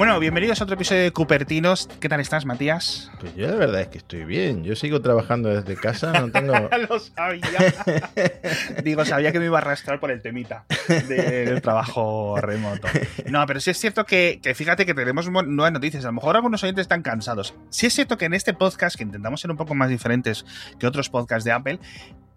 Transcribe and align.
Bueno, 0.00 0.18
bienvenidos 0.18 0.58
a 0.58 0.64
otro 0.64 0.76
episodio 0.76 1.02
de 1.02 1.12
Cupertinos. 1.12 1.86
¿Qué 2.00 2.08
tal 2.08 2.20
estás, 2.20 2.46
Matías? 2.46 3.10
Pues 3.20 3.36
yo 3.36 3.48
la 3.48 3.56
verdad 3.56 3.82
es 3.82 3.88
que 3.88 3.98
estoy 3.98 4.24
bien. 4.24 4.64
Yo 4.64 4.74
sigo 4.74 5.02
trabajando 5.02 5.50
desde 5.50 5.76
casa, 5.78 6.10
no 6.18 6.30
tengo... 6.32 6.54
Lo 6.88 6.98
sabía. 6.98 7.42
Digo, 8.82 9.04
sabía 9.04 9.30
que 9.30 9.38
me 9.38 9.44
iba 9.44 9.58
a 9.58 9.60
arrastrar 9.60 10.00
por 10.00 10.10
el 10.10 10.22
temita 10.22 10.64
del 11.06 11.60
trabajo 11.60 12.38
remoto. 12.40 12.88
No, 13.26 13.44
pero 13.44 13.60
sí 13.60 13.72
es 13.72 13.78
cierto 13.78 14.06
que, 14.06 14.40
que 14.42 14.54
fíjate 14.54 14.86
que 14.86 14.94
tenemos 14.94 15.28
nuevas 15.28 15.72
noticias. 15.72 16.02
A 16.06 16.08
lo 16.08 16.14
mejor 16.14 16.34
algunos 16.34 16.62
oyentes 16.64 16.84
están 16.84 17.02
cansados. 17.02 17.52
Sí 17.68 17.84
es 17.84 17.92
cierto 17.92 18.16
que 18.16 18.24
en 18.24 18.32
este 18.32 18.54
podcast, 18.54 18.96
que 18.96 19.02
intentamos 19.02 19.42
ser 19.42 19.50
un 19.50 19.58
poco 19.58 19.74
más 19.74 19.90
diferentes 19.90 20.46
que 20.78 20.86
otros 20.86 21.10
podcasts 21.10 21.44
de 21.44 21.52
Apple, 21.52 21.78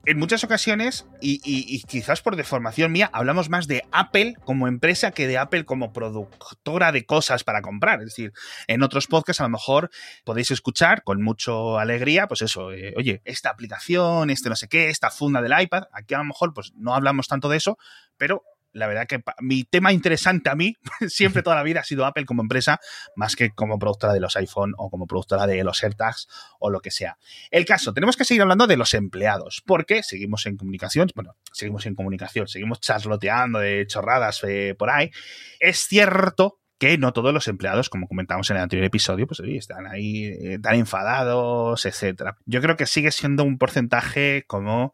en 0.05 0.20
muchas 0.20 0.43
ocasiones, 0.43 1.05
y, 1.21 1.81
quizás 1.83 2.21
por 2.21 2.35
deformación 2.35 2.91
mía, 2.91 3.09
hablamos 3.13 3.49
más 3.49 3.67
de 3.67 3.84
Apple 3.91 4.35
como 4.44 4.67
empresa 4.67 5.11
que 5.11 5.27
de 5.27 5.38
Apple 5.38 5.63
como 5.63 5.94
productora 5.94 6.91
de 6.91 7.05
cosas 7.05 7.44
para 7.44 7.61
comprar. 7.61 7.99
Es 7.99 8.08
decir, 8.08 8.34
en 8.67 8.84
otros 8.84 9.08
podcasts 9.08 9.39
a 9.39 9.44
lo 9.44 9.49
mejor 9.49 9.89
podéis 10.25 10.52
escuchar 10.52 11.03
con 11.03 11.21
mucha 11.21 11.53
alegría, 11.80 12.27
pues 12.27 12.41
eso, 12.41 12.73
eh, 12.73 12.94
oye, 12.97 13.21
esta 13.23 13.49
aplicación, 13.49 14.30
este 14.30 14.49
no 14.49 14.55
sé 14.55 14.67
qué, 14.67 14.89
esta 14.89 15.09
funda 15.09 15.41
del 15.41 15.53
iPad. 15.59 15.84
Aquí 15.94 16.13
a 16.13 16.17
lo 16.17 16.25
mejor 16.25 16.53
pues 16.53 16.73
no 16.75 16.94
hablamos 16.94 17.27
tanto 17.27 17.47
de 17.47 17.58
eso, 17.58 17.77
pero 18.17 18.44
la 18.73 18.88
verdad 18.88 19.08
que 19.08 19.23
mi 19.40 19.63
tema 19.63 19.94
interesante 19.94 20.50
a 20.50 20.55
mí, 20.55 20.76
siempre 21.08 21.44
toda 21.44 21.55
la 21.55 21.64
vida 21.64 21.80
ha 21.80 21.84
sido 21.84 22.05
Apple 22.05 22.26
como 22.26 22.41
empresa, 22.41 22.80
más 23.16 23.36
que 23.36 23.52
como 23.52 23.80
productora 23.80 24.14
de 24.14 24.20
los 24.20 24.36
iPhone 24.36 24.73
o 24.77 24.90
como 24.90 25.08
productora 25.08 25.48
de 25.48 25.64
los 25.64 25.84
AirTags 25.84 26.27
o 26.59 26.70
lo 26.70 26.81
que 26.81 26.91
sea. 26.91 27.17
El 27.52 27.66
caso, 27.66 27.94
tenemos 27.94 28.17
que 28.17 28.26
seguir 28.26 28.41
hablando 28.41 28.67
de 28.67 28.78
los 28.78 28.94
empleados, 28.94 29.64
porque 29.66 30.04
seguimos 30.04 30.45
en 30.45 30.58
comunicación, 30.58 31.09
bueno, 31.16 31.36
seguimos 31.52 31.86
en 31.86 31.95
comunicación, 31.95 32.48
seguimos 32.48 32.81
charloteando 32.81 33.59
de 33.59 33.86
chorradas 33.88 34.44
eh, 34.44 34.75
por 34.78 34.90
ahí. 34.90 35.12
Es 35.59 35.88
cierto 35.88 36.59
que 36.80 36.97
no 36.97 37.14
todos 37.14 37.34
los 37.34 37.47
empleados, 37.47 37.90
como 37.90 38.08
comentamos 38.08 38.50
en 38.50 38.58
el 38.58 38.64
anterior 38.64 38.86
episodio, 38.86 39.28
pues 39.28 39.40
están 39.40 39.88
ahí 39.88 40.25
eh, 40.25 40.59
tan 40.62 40.75
enfadados, 40.75 41.86
etcétera. 41.86 42.38
Yo 42.45 42.62
creo 42.62 42.75
que 42.75 42.88
sigue 42.88 43.12
siendo 43.12 43.44
un 43.44 43.58
porcentaje 43.58 44.44
como 44.47 44.94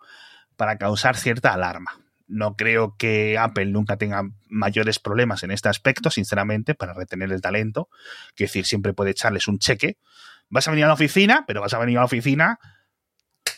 para 0.56 0.78
causar 0.78 1.16
cierta 1.16 1.54
alarma 1.54 2.09
no 2.30 2.56
creo 2.56 2.96
que 2.98 3.38
Apple 3.38 3.66
nunca 3.66 3.98
tenga 3.98 4.24
mayores 4.48 5.00
problemas 5.00 5.44
en 5.44 5.52
este 5.52 5.68
aspecto, 5.68 6.10
sinceramente, 6.10 6.76
para 6.76 6.94
retener 6.94 7.32
el 7.32 7.42
talento. 7.42 7.90
Quiero 8.36 8.50
decir, 8.50 8.66
siempre 8.66 8.94
puede 8.94 9.12
echarles 9.12 9.48
un 9.48 9.60
cheque. 9.60 9.98
Vas 10.50 10.68
a 10.68 10.72
venir 10.72 10.86
a 10.86 10.88
la 10.88 10.94
oficina, 10.94 11.44
pero 11.48 11.62
vas 11.62 11.74
a 11.74 11.80
venir 11.80 11.98
a 11.98 12.02
la 12.02 12.06
oficina 12.06 12.60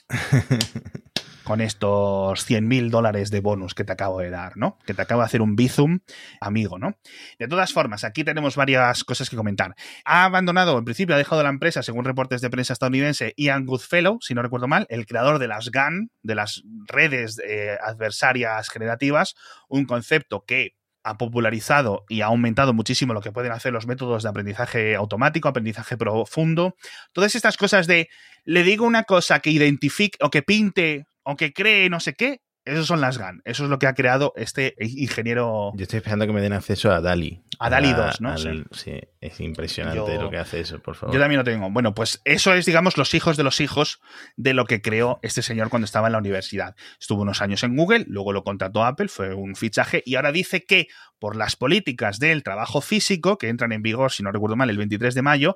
con 1.44 1.62
estos 1.62 2.46
100 2.46 2.68
mil 2.68 2.92
dólares 2.92 3.32
de 3.32 3.42
bonus 3.42 3.74
que 3.74 3.84
te 3.84 3.92
acabo 3.92 4.20
de 4.20 4.30
dar, 4.30 4.58
¿no? 4.58 4.78
Que 4.86 4.94
te 4.94 5.02
acabo 5.02 5.22
de 5.22 5.26
hacer 5.26 5.42
un 5.42 5.56
bizum 5.56 6.00
amigo, 6.40 6.78
¿no? 6.80 6.96
De 7.40 7.48
todas 7.48 7.74
formas, 7.74 8.04
aquí 8.04 8.24
tenemos 8.24 8.56
varias 8.56 9.04
cosas 9.04 9.30
que 9.30 9.36
comentar. 9.36 9.76
Ha 10.06 10.26
abandonado, 10.26 10.78
en 10.78 10.86
principio 10.86 11.16
ha 11.16 11.18
dejado 11.18 11.44
la 11.44 11.50
empresa, 11.50 11.84
según 11.84 12.06
reportes 12.06 12.42
de 12.42 12.50
prensa 12.50 12.74
estadounidense, 12.74 13.34
Ian 13.38 13.66
Goodfellow, 13.66 14.20
si 14.22 14.34
no 14.34 14.42
recuerdo 14.42 14.68
mal, 14.68 14.86
el 14.90 15.06
creador 15.06 15.40
de 15.40 15.48
las 15.48 15.72
GAN, 15.72 16.12
de 16.22 16.36
las 16.36 16.64
redes 16.88 17.40
eh, 17.46 17.78
adversarias 17.84 18.70
generativas, 18.70 19.36
un 19.68 19.86
concepto 19.86 20.46
que 20.46 20.76
ha 21.04 21.18
popularizado 21.18 22.06
y 22.10 22.22
ha 22.22 22.28
aumentado 22.28 22.74
muchísimo 22.74 23.14
lo 23.14 23.22
que 23.22 23.32
pueden 23.32 23.52
hacer 23.52 23.74
los 23.74 23.88
métodos 23.88 24.24
de 24.24 24.30
aprendizaje 24.30 24.96
automático, 24.96 25.48
aprendizaje 25.48 25.98
profundo. 25.98 26.76
Todas 27.12 27.36
estas 27.36 27.58
cosas 27.58 27.88
de 27.88 28.10
le 28.44 28.64
digo 28.64 28.86
una 28.86 29.04
cosa 29.04 29.40
que 29.40 29.52
identifique 29.52 30.18
o 30.22 30.30
que 30.30 30.42
pinte 30.42 31.06
aunque 31.24 31.54
cree 31.54 31.90
no 31.90 32.00
sé 32.00 32.14
qué, 32.14 32.42
esos 32.64 32.86
son 32.86 33.02
las 33.02 33.18
GAN. 33.18 33.42
Eso 33.44 33.64
es 33.64 33.72
lo 33.72 33.80
que 33.80 33.88
ha 33.88 33.96
creado 33.96 34.34
este 34.36 34.76
ingeniero. 34.80 35.72
Yo 35.76 35.84
estoy 35.84 35.98
esperando 35.98 36.28
que 36.28 36.34
me 36.34 36.42
den 36.42 36.54
acceso 36.54 36.92
a 36.92 37.02
DALI. 37.02 37.42
A 37.58 37.72
DALI 37.72 37.94
2, 37.94 38.22
¿no? 38.22 38.38
sí. 38.38 39.02
es 39.20 39.40
impresionante 39.40 40.16
lo 40.16 40.30
que 40.30 40.38
hace 40.38 40.60
eso, 40.60 40.80
por 40.80 40.96
favor. 40.96 41.14
Yo 41.14 41.20
también 41.20 41.40
lo 41.40 41.44
tengo. 41.44 41.72
Bueno, 41.72 41.96
pues 41.96 42.22
eso 42.24 42.54
es, 42.54 42.68
digamos, 42.68 42.98
los 42.98 43.16
hijos 43.16 43.36
de 43.36 43.44
los 43.44 43.62
hijos 43.62 44.00
de 44.36 44.54
lo 44.54 44.66
que 44.66 44.82
creó 44.82 45.20
este 45.24 45.42
señor 45.42 45.70
cuando 45.70 45.86
estaba 45.86 46.08
en 46.08 46.14
la 46.14 46.20
universidad. 46.20 46.76
Estuvo 47.00 47.24
unos 47.24 47.42
años 47.42 47.64
en 47.64 47.76
Google, 47.76 48.06
luego 48.08 48.32
lo 48.32 48.44
contrató 48.44 48.84
Apple, 48.84 49.08
fue 49.08 49.34
un 49.34 49.56
fichaje 49.56 50.04
y 50.06 50.16
ahora 50.16 50.32
dice 50.32 50.64
que 50.64 50.88
por 51.18 51.36
las 51.36 51.56
políticas 51.56 52.20
del 52.20 52.44
trabajo 52.44 52.82
físico, 52.82 53.40
que 53.40 53.50
entran 53.50 53.72
en 53.72 53.82
vigor, 53.82 54.12
si 54.12 54.22
no 54.22 54.32
recuerdo 54.32 54.56
mal, 54.56 54.70
el 54.70 54.78
23 54.78 55.16
de 55.16 55.22
mayo, 55.24 55.56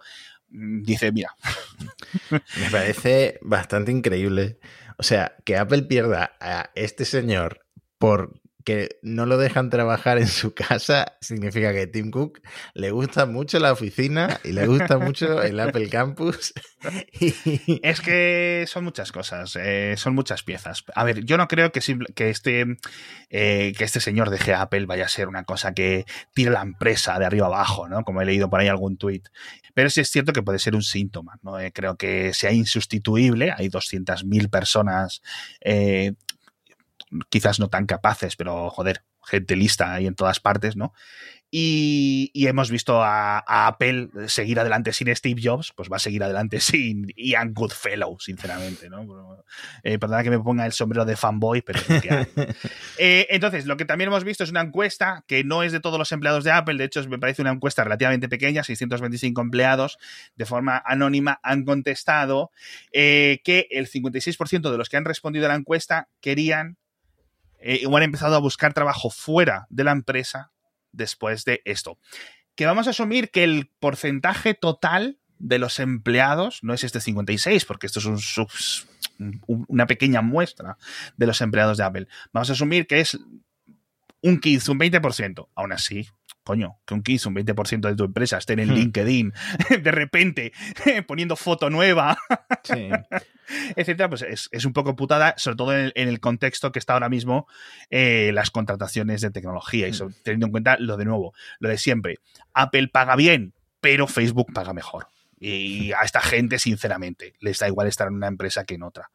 mm, 0.50 0.82
dice, 0.82 1.12
mira. 1.12 1.36
Me 2.32 2.70
parece 2.72 3.38
bastante 3.44 3.92
increíble 3.92 4.58
o 4.98 5.04
sea, 5.04 5.36
que 5.44 5.58
Apple 5.58 5.84
pierda 5.84 6.36
a 6.40 6.72
este 6.76 7.06
señor 7.06 7.62
por 7.98 8.42
que 8.66 8.98
no 9.04 9.28
lo 9.28 9.38
dejan 9.38 9.70
trabajar 9.70 10.18
en 10.18 10.28
su 10.28 10.54
casa 10.54 11.18
significa 11.22 11.72
que 11.72 11.86
Tim 11.86 12.10
Cook 12.10 12.42
le 12.74 12.90
gusta 12.90 13.28
mucho 13.28 13.60
la 13.60 13.72
oficina 13.72 14.40
y 14.44 14.54
le 14.54 14.66
gusta 14.66 14.98
mucho 14.98 15.42
el 15.42 15.60
Apple 15.62 15.88
Campus. 15.88 16.54
Es 17.82 18.02
que 18.02 18.66
son 18.68 18.84
muchas 18.84 19.12
cosas, 19.12 19.56
eh, 19.60 19.96
son 19.98 20.14
muchas 20.14 20.44
piezas. 20.44 20.84
A 20.94 21.04
ver, 21.04 21.24
yo 21.26 21.38
no 21.38 21.48
creo 21.48 21.72
que, 21.72 21.80
que, 22.14 22.30
este, 22.30 22.78
eh, 23.30 23.74
que 23.78 23.84
este 23.84 24.00
señor 24.00 24.30
deje 24.30 24.54
a 24.54 24.62
Apple 24.62 24.86
vaya 24.86 25.06
a 25.06 25.10
ser 25.10 25.28
una 25.28 25.46
cosa 25.46 25.74
que 25.74 26.06
tire 26.34 26.52
la 26.52 26.62
empresa 26.62 27.18
de 27.18 27.26
arriba 27.26 27.48
abajo, 27.48 27.88
¿no? 27.88 28.04
Como 28.04 28.22
he 28.22 28.26
leído 28.26 28.50
por 28.50 28.60
ahí 28.60 28.68
algún 28.68 28.98
tuit. 28.98 29.30
Pero 29.74 29.90
sí 29.90 30.02
es 30.02 30.10
cierto 30.10 30.34
que 30.34 30.44
puede 30.44 30.60
ser 30.60 30.76
un 30.76 30.84
síntoma, 30.84 31.40
¿no? 31.42 31.60
Eh, 31.60 31.72
creo 31.72 31.98
que 31.98 32.34
sea 32.34 32.52
insustituible. 32.52 33.52
Hay 33.56 33.70
200.000 33.70 34.50
personas 34.50 35.22
quizás 37.30 37.60
no 37.60 37.70
tan 37.70 37.86
capaces, 37.86 38.36
pero 38.36 38.70
joder, 38.70 39.04
gente 39.24 39.56
lista 39.56 39.94
ahí 39.94 40.08
en 40.08 40.16
todas 40.16 40.40
partes, 40.40 40.76
¿no? 40.76 40.94
Y, 41.58 42.32
hemos 42.48 42.70
visto 42.70 43.02
a, 43.02 43.40
Apple 43.68 44.10
seguir 44.28 44.60
adelante 44.60 44.92
sin 44.92 45.16
Steve 45.16 45.40
Jobs, 45.42 45.72
pues 45.74 45.90
va 45.90 45.96
a 45.96 46.00
seguir 46.00 46.22
adelante 46.22 46.60
sin 46.60 47.08
Ian 47.16 47.54
Goodfellow, 47.54 48.20
sinceramente, 48.20 48.90
¿no? 48.90 49.06
Eh, 49.84 49.98
perdona 49.98 50.24
que 50.24 50.32
me 50.32 50.40
ponga 50.40 50.66
el 50.66 50.74
sombrero 50.74 51.06
de 51.06 51.16
fanboy, 51.16 51.62
pero. 51.62 51.80
Eh, 52.98 53.28
entonces, 53.30 53.66
lo 53.66 53.78
que 53.78 53.86
también 53.86 54.08
hemos 54.08 54.24
visto 54.24 54.44
es 54.44 54.50
una 54.50 54.62
encuesta 54.62 55.24
que 55.28 55.44
no 55.44 55.64
es 55.64 55.72
de 55.72 55.80
todos 55.80 56.00
los 56.00 56.12
empleados 56.12 56.44
de 56.44 56.52
Apple, 56.52 56.76
de 56.76 56.86
hecho 56.86 57.08
me 57.10 57.20
parece 57.20 57.42
una 57.42 57.52
encuesta 57.52 57.84
relativamente 57.84 58.30
pequeña, 58.30 58.64
625 58.64 59.42
empleados, 59.42 59.98
de 60.36 60.46
forma 60.46 60.82
anónima 60.86 61.40
han 61.44 61.66
contestado 61.66 62.52
eh, 62.92 63.42
que 63.44 63.68
el 63.70 63.90
56% 63.90 64.72
de 64.72 64.78
los 64.78 64.90
que 64.90 64.98
han 64.98 65.06
respondido 65.06 65.46
a 65.46 65.50
la 65.50 65.56
encuesta 65.56 66.08
querían 66.22 66.78
eh, 67.68 67.82
han 67.92 68.04
empezado 68.04 68.36
a 68.36 68.40
buscar 68.40 68.74
trabajo 68.74 69.10
fuera 69.10 69.66
de 69.70 69.84
la 69.84 69.92
empresa 69.92 70.52
después 70.92 71.46
de 71.46 71.62
esto. 71.66 71.98
Que 72.54 72.68
vamos 72.68 72.86
a 72.86 72.92
asumir 72.92 73.32
que 73.32 73.44
el 73.44 73.72
porcentaje 73.80 74.54
total 74.54 75.20
de 75.40 75.58
los 75.58 75.80
empleados 75.80 76.60
no 76.62 76.76
es 76.76 76.84
este 76.84 77.02
56, 77.02 77.66
porque 77.66 77.88
esto 77.88 78.00
es 78.00 78.86
una 79.48 79.88
pequeña 79.88 80.22
muestra 80.22 80.78
de 81.18 81.26
los 81.26 81.42
empleados 81.42 81.78
de 81.78 81.84
Apple. 81.84 82.08
Vamos 82.32 82.52
a 82.52 82.54
asumir 82.54 82.86
que 82.86 83.00
es 83.00 83.18
un 84.22 84.40
15, 84.40 84.72
un 84.72 84.80
20%. 84.80 85.50
Aún 85.56 85.72
así, 85.74 86.08
coño, 86.46 86.78
que 86.86 86.94
un 86.94 87.02
15, 87.02 87.30
un 87.30 87.36
20% 87.36 87.90
de 87.90 87.96
tu 87.96 88.04
empresa 88.04 88.38
esté 88.38 88.54
en 88.54 88.60
el 88.60 88.72
hmm. 88.72 88.76
LinkedIn, 88.76 89.34
de 89.82 89.92
repente 89.92 90.54
poniendo 91.08 91.36
foto 91.36 91.70
nueva, 91.70 92.18
etcétera, 93.76 94.10
pues 94.10 94.22
es, 94.22 94.66
un 94.66 94.72
poco 94.72 94.96
putada, 94.96 95.34
sobre 95.38 95.58
todo 95.58 95.76
en 95.76 95.92
el, 95.96 96.20
contexto 96.20 96.72
que 96.72 96.80
está 96.80 96.94
ahora 96.94 97.10
mismo 97.10 97.48
eh, 97.90 98.32
las 98.34 98.52
contrataciones 98.52 99.22
de 99.22 99.32
tecnología 99.32 99.88
y 99.88 99.92
hmm. 99.92 100.14
teniendo 100.24 100.46
en 100.46 100.52
cuenta 100.52 100.78
lo 100.80 100.98
de 100.98 101.06
nuevo, 101.06 101.34
lo 101.60 101.68
de 101.68 101.80
siempre. 101.80 102.20
Apple 102.54 102.90
paga 102.90 103.16
bien, 103.16 103.54
pero 103.82 104.08
Facebook 104.08 104.54
paga 104.54 104.74
mejor. 104.74 105.08
Y 105.38 105.92
a 105.92 106.02
esta 106.02 106.22
gente, 106.22 106.60
sinceramente, 106.60 107.34
les 107.40 107.60
da 107.60 107.68
igual 107.68 107.88
estar 107.88 108.08
en 108.08 108.14
una 108.14 108.28
empresa 108.28 108.64
que 108.64 108.76
en 108.76 108.84
otra. 108.84 109.10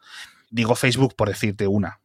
Digo 0.51 0.75
Facebook 0.75 1.15
por 1.17 1.29
decirte 1.29 1.67
una, 1.67 2.01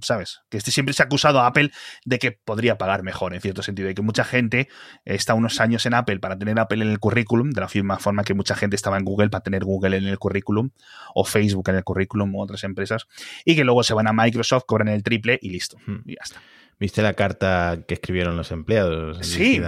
¿sabes? 0.00 0.40
Que 0.48 0.56
este 0.56 0.70
siempre 0.70 0.92
se 0.94 1.02
ha 1.02 1.06
acusado 1.06 1.40
a 1.40 1.46
Apple 1.46 1.70
de 2.04 2.18
que 2.18 2.32
podría 2.32 2.78
pagar 2.78 3.02
mejor, 3.02 3.34
en 3.34 3.40
cierto 3.40 3.62
sentido, 3.62 3.90
y 3.90 3.94
que 3.94 4.02
mucha 4.02 4.24
gente 4.24 4.68
está 5.04 5.34
unos 5.34 5.60
años 5.60 5.84
en 5.86 5.94
Apple 5.94 6.18
para 6.20 6.38
tener 6.38 6.58
Apple 6.58 6.82
en 6.82 6.90
el 6.90 6.98
currículum, 6.98 7.50
de 7.50 7.60
la 7.60 7.68
misma 7.72 7.98
forma 7.98 8.24
que 8.24 8.34
mucha 8.34 8.54
gente 8.54 8.76
estaba 8.76 8.96
en 8.96 9.04
Google 9.04 9.30
para 9.30 9.42
tener 9.42 9.64
Google 9.64 9.96
en 9.96 10.04
el 10.04 10.18
currículum, 10.18 10.70
o 11.14 11.24
Facebook 11.24 11.68
en 11.68 11.76
el 11.76 11.84
currículum, 11.84 12.34
u 12.34 12.40
otras 12.40 12.64
empresas, 12.64 13.06
y 13.44 13.56
que 13.56 13.64
luego 13.64 13.82
se 13.82 13.94
van 13.94 14.08
a 14.08 14.12
Microsoft, 14.12 14.64
cobran 14.66 14.88
el 14.88 15.02
triple 15.02 15.38
y 15.40 15.50
listo, 15.50 15.78
hmm. 15.86 16.02
y 16.06 16.14
ya 16.14 16.22
está. 16.22 16.40
¿Viste 16.78 17.02
la 17.02 17.14
carta 17.14 17.78
que 17.86 17.94
escribieron 17.94 18.36
los 18.36 18.50
empleados? 18.50 19.18
Sí 19.26 19.60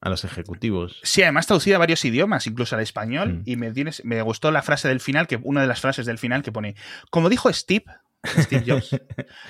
a 0.00 0.08
los 0.08 0.24
ejecutivos. 0.24 0.98
Sí, 1.02 1.22
además 1.22 1.46
traducida 1.46 1.76
a 1.76 1.78
varios 1.78 2.04
idiomas, 2.04 2.46
incluso 2.46 2.74
al 2.74 2.82
español, 2.82 3.34
hmm. 3.34 3.42
y 3.44 3.56
me, 3.56 3.70
tienes, 3.70 4.04
me 4.04 4.22
gustó 4.22 4.50
la 4.50 4.62
frase 4.62 4.88
del 4.88 5.00
final, 5.00 5.26
que 5.26 5.38
una 5.42 5.60
de 5.60 5.66
las 5.66 5.80
frases 5.80 6.06
del 6.06 6.18
final 6.18 6.42
que 6.42 6.52
pone, 6.52 6.74
como 7.10 7.28
dijo 7.28 7.52
Steve, 7.52 7.84
Steve 8.24 8.64
Jobs. 8.66 9.00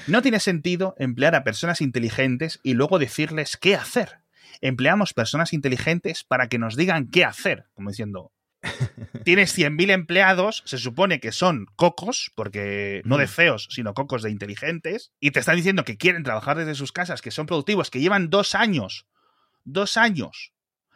No 0.06 0.22
tiene 0.22 0.40
sentido 0.40 0.94
emplear 0.98 1.34
a 1.34 1.44
personas 1.44 1.80
inteligentes 1.80 2.60
y 2.62 2.74
luego 2.74 2.98
decirles 2.98 3.56
qué 3.56 3.74
hacer. 3.74 4.20
Empleamos 4.60 5.14
personas 5.14 5.52
inteligentes 5.52 6.24
para 6.24 6.48
que 6.48 6.58
nos 6.58 6.76
digan 6.76 7.08
qué 7.08 7.24
hacer, 7.24 7.66
como 7.74 7.90
diciendo, 7.90 8.32
tienes 9.24 9.56
100.000 9.56 9.90
empleados, 9.90 10.62
se 10.66 10.78
supone 10.78 11.20
que 11.20 11.32
son 11.32 11.66
cocos, 11.76 12.30
porque 12.34 13.00
no 13.04 13.16
de 13.16 13.24
mm. 13.24 13.28
feos, 13.28 13.68
sino 13.70 13.94
cocos 13.94 14.22
de 14.22 14.30
inteligentes, 14.30 15.12
y 15.18 15.30
te 15.30 15.40
están 15.40 15.56
diciendo 15.56 15.84
que 15.84 15.96
quieren 15.96 16.22
trabajar 16.22 16.58
desde 16.58 16.74
sus 16.74 16.92
casas, 16.92 17.22
que 17.22 17.30
son 17.30 17.46
productivos, 17.46 17.90
que 17.90 18.00
llevan 18.00 18.28
dos 18.28 18.54
años, 18.54 19.06
dos 19.64 19.96
años 19.96 20.52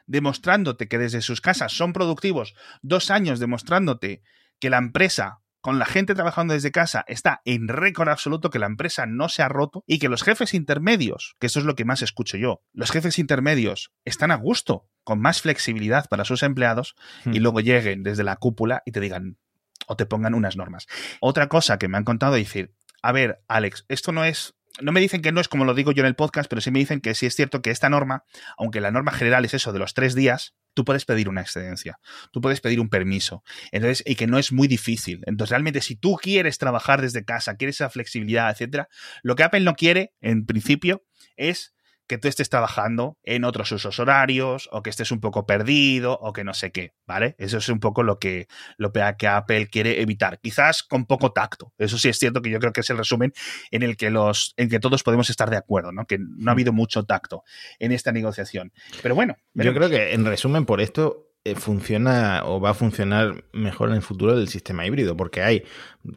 demostrándote 0.06 0.87
que 0.87 0.99
desde 0.99 1.23
sus 1.23 1.41
casas 1.41 1.73
son 1.73 1.93
productivos, 1.93 2.55
dos 2.82 3.11
años 3.11 3.41
demostrándote 3.41 4.23
que 4.59 4.70
la 4.70 4.79
empresa 4.79 5.41
con 5.65 5.79
la 5.79 5.87
gente 5.87 6.15
trabajando 6.15 6.53
desde 6.53 6.71
casa 6.71 7.07
está 7.09 7.41
en 7.47 7.69
récord 7.69 8.11
absoluto, 8.11 8.51
que 8.51 8.59
la 8.59 8.67
empresa 8.67 9.07
no 9.07 9.31
se 9.31 9.43
ha 9.43 9.49
roto 9.49 9.83
y 9.87 9.99
que 9.99 10.11
los 10.11 10.23
jefes 10.23 10.53
intermedios, 10.53 11.37
que 11.41 11.47
eso 11.47 11.59
es 11.59 11.65
lo 11.65 11.75
que 11.75 11.87
más 11.87 12.03
escucho 12.03 12.37
yo, 12.37 12.61
los 12.75 12.91
jefes 12.91 13.19
intermedios 13.19 13.91
están 14.05 14.31
a 14.31 14.35
gusto, 14.35 14.91
con 15.05 15.23
más 15.23 15.41
flexibilidad 15.41 16.07
para 16.11 16.27
sus 16.27 16.43
empleados 16.43 16.97
y 17.25 17.39
Hmm. 17.39 17.43
luego 17.43 17.61
lleguen 17.61 18.03
desde 18.03 18.25
la 18.25 18.37
cúpula 18.37 18.83
y 18.85 18.93
te 18.93 19.01
digan 19.01 19.39
o 19.87 19.97
te 19.97 20.05
pongan 20.05 20.35
unas 20.35 20.55
normas. 20.55 20.87
Otra 21.23 21.49
cosa 21.49 21.79
que 21.79 21.89
me 21.89 21.97
han 21.97 22.05
contado 22.05 22.37
es 22.37 22.45
decir, 22.45 22.75
a 23.01 23.13
ver, 23.13 23.43
Alex, 23.49 23.87
esto 23.89 24.13
no 24.13 24.23
es 24.23 24.55
no 24.83 24.93
me 24.93 25.01
dicen 25.01 25.23
que 25.23 25.33
no 25.33 25.41
es 25.41 25.49
como 25.49 25.65
lo 25.65 25.73
digo 25.73 25.93
yo 25.93 26.03
en 26.03 26.09
el 26.09 26.15
podcast, 26.15 26.51
pero 26.51 26.61
sí 26.61 26.71
me 26.71 26.81
dicen 26.81 27.01
que 27.01 27.15
sí 27.15 27.25
es 27.25 27.35
cierto 27.35 27.63
que 27.63 27.71
esta 27.71 27.89
norma, 27.89 28.25
aunque 28.59 28.83
la 28.83 28.91
norma 28.91 29.13
general 29.13 29.47
es 29.47 29.55
eso 29.55 29.73
de 29.73 29.79
los 29.79 29.95
tres 29.95 30.15
días, 30.15 30.57
tú 30.75 30.85
puedes 30.85 31.05
pedir 31.05 31.29
una 31.29 31.41
excedencia, 31.41 31.99
tú 32.32 32.41
puedes 32.41 32.61
pedir 32.61 32.81
un 32.81 32.88
permiso, 32.88 33.43
entonces, 33.73 34.03
y 34.06 34.17
que 34.17 34.26
no 34.26 34.38
es 34.38 34.53
muy 34.53 34.69
difícil. 34.69 35.23
Entonces, 35.26 35.50
realmente, 35.50 35.81
si 35.81 35.97
tú 35.97 36.17
quieres 36.17 36.59
trabajar 36.59 37.00
desde 37.00 37.25
casa, 37.25 37.56
quieres 37.56 37.76
esa 37.76 37.91
flexibilidad, 37.91 38.50
etcétera, 38.50 38.88
lo 39.23 39.37
que 39.37 39.44
Apple 39.44 39.61
no 39.61 39.75
quiere, 39.75 40.12
en 40.21 40.47
principio, 40.47 41.05
es 41.37 41.74
que 42.06 42.19
tú 42.19 42.29
estés 42.29 42.49
trabajando 42.49 43.19
en 43.23 43.45
otros 43.45 43.73
usos 43.73 43.99
horarios 43.99 44.69
o 44.73 44.83
que 44.83 44.91
estés 44.91 45.11
un 45.11 45.21
poco 45.21 45.47
perdido 45.47 46.19
o 46.21 46.33
que 46.33 46.45
no 46.45 46.55
sé 46.55 46.71
qué, 46.71 46.93
¿vale? 47.06 47.35
Eso 47.39 47.59
es 47.59 47.69
un 47.69 47.81
poco 47.81 48.03
lo 48.03 48.19
que, 48.19 48.47
lo 48.77 48.93
que 48.93 49.27
Apple 49.27 49.69
quiere 49.69 50.01
evitar. 50.03 50.39
Quizás 50.41 50.83
con 50.83 51.06
poco 51.06 51.33
tacto. 51.33 51.73
Eso 51.79 51.99
sí 51.99 52.09
es 52.09 52.19
cierto 52.19 52.43
que 52.43 52.51
yo 52.51 52.59
creo 52.59 52.73
que 52.73 52.81
es 52.81 52.91
el 52.91 52.99
resumen 52.99 53.33
en 53.71 53.83
el 53.83 53.97
que 53.97 54.11
los, 54.11 54.55
en 54.56 54.69
que 54.69 54.81
todos 54.81 55.03
podemos 55.03 55.31
estar 55.31 55.51
de 55.51 55.56
acuerdo, 55.56 55.93
¿no? 55.93 56.06
Que 56.06 56.19
no 56.19 56.51
ha 56.51 56.53
habido 56.53 56.73
mucho 56.73 57.05
tacto 57.05 57.45
en 57.79 57.93
esta 57.93 58.12
negociación. 58.12 58.73
Pero 59.03 59.15
bueno. 59.15 59.37
Yo 59.55 59.73
creo 59.73 59.89
que 59.89 60.12
en 60.12 60.25
resumen 60.25 60.67
por 60.67 60.81
esto 60.81 61.31
eh, 61.45 61.55
funciona 61.55 62.43
o 62.45 62.61
va 62.61 62.71
a 62.71 62.75
funcionar 62.75 63.45
mejor 63.53 63.91
en 63.91 63.97
el 63.97 64.03
futuro 64.03 64.37
del 64.37 64.49
sistema 64.49 64.87
híbrido, 64.87 65.17
porque 65.17 65.43
hay, 65.43 65.62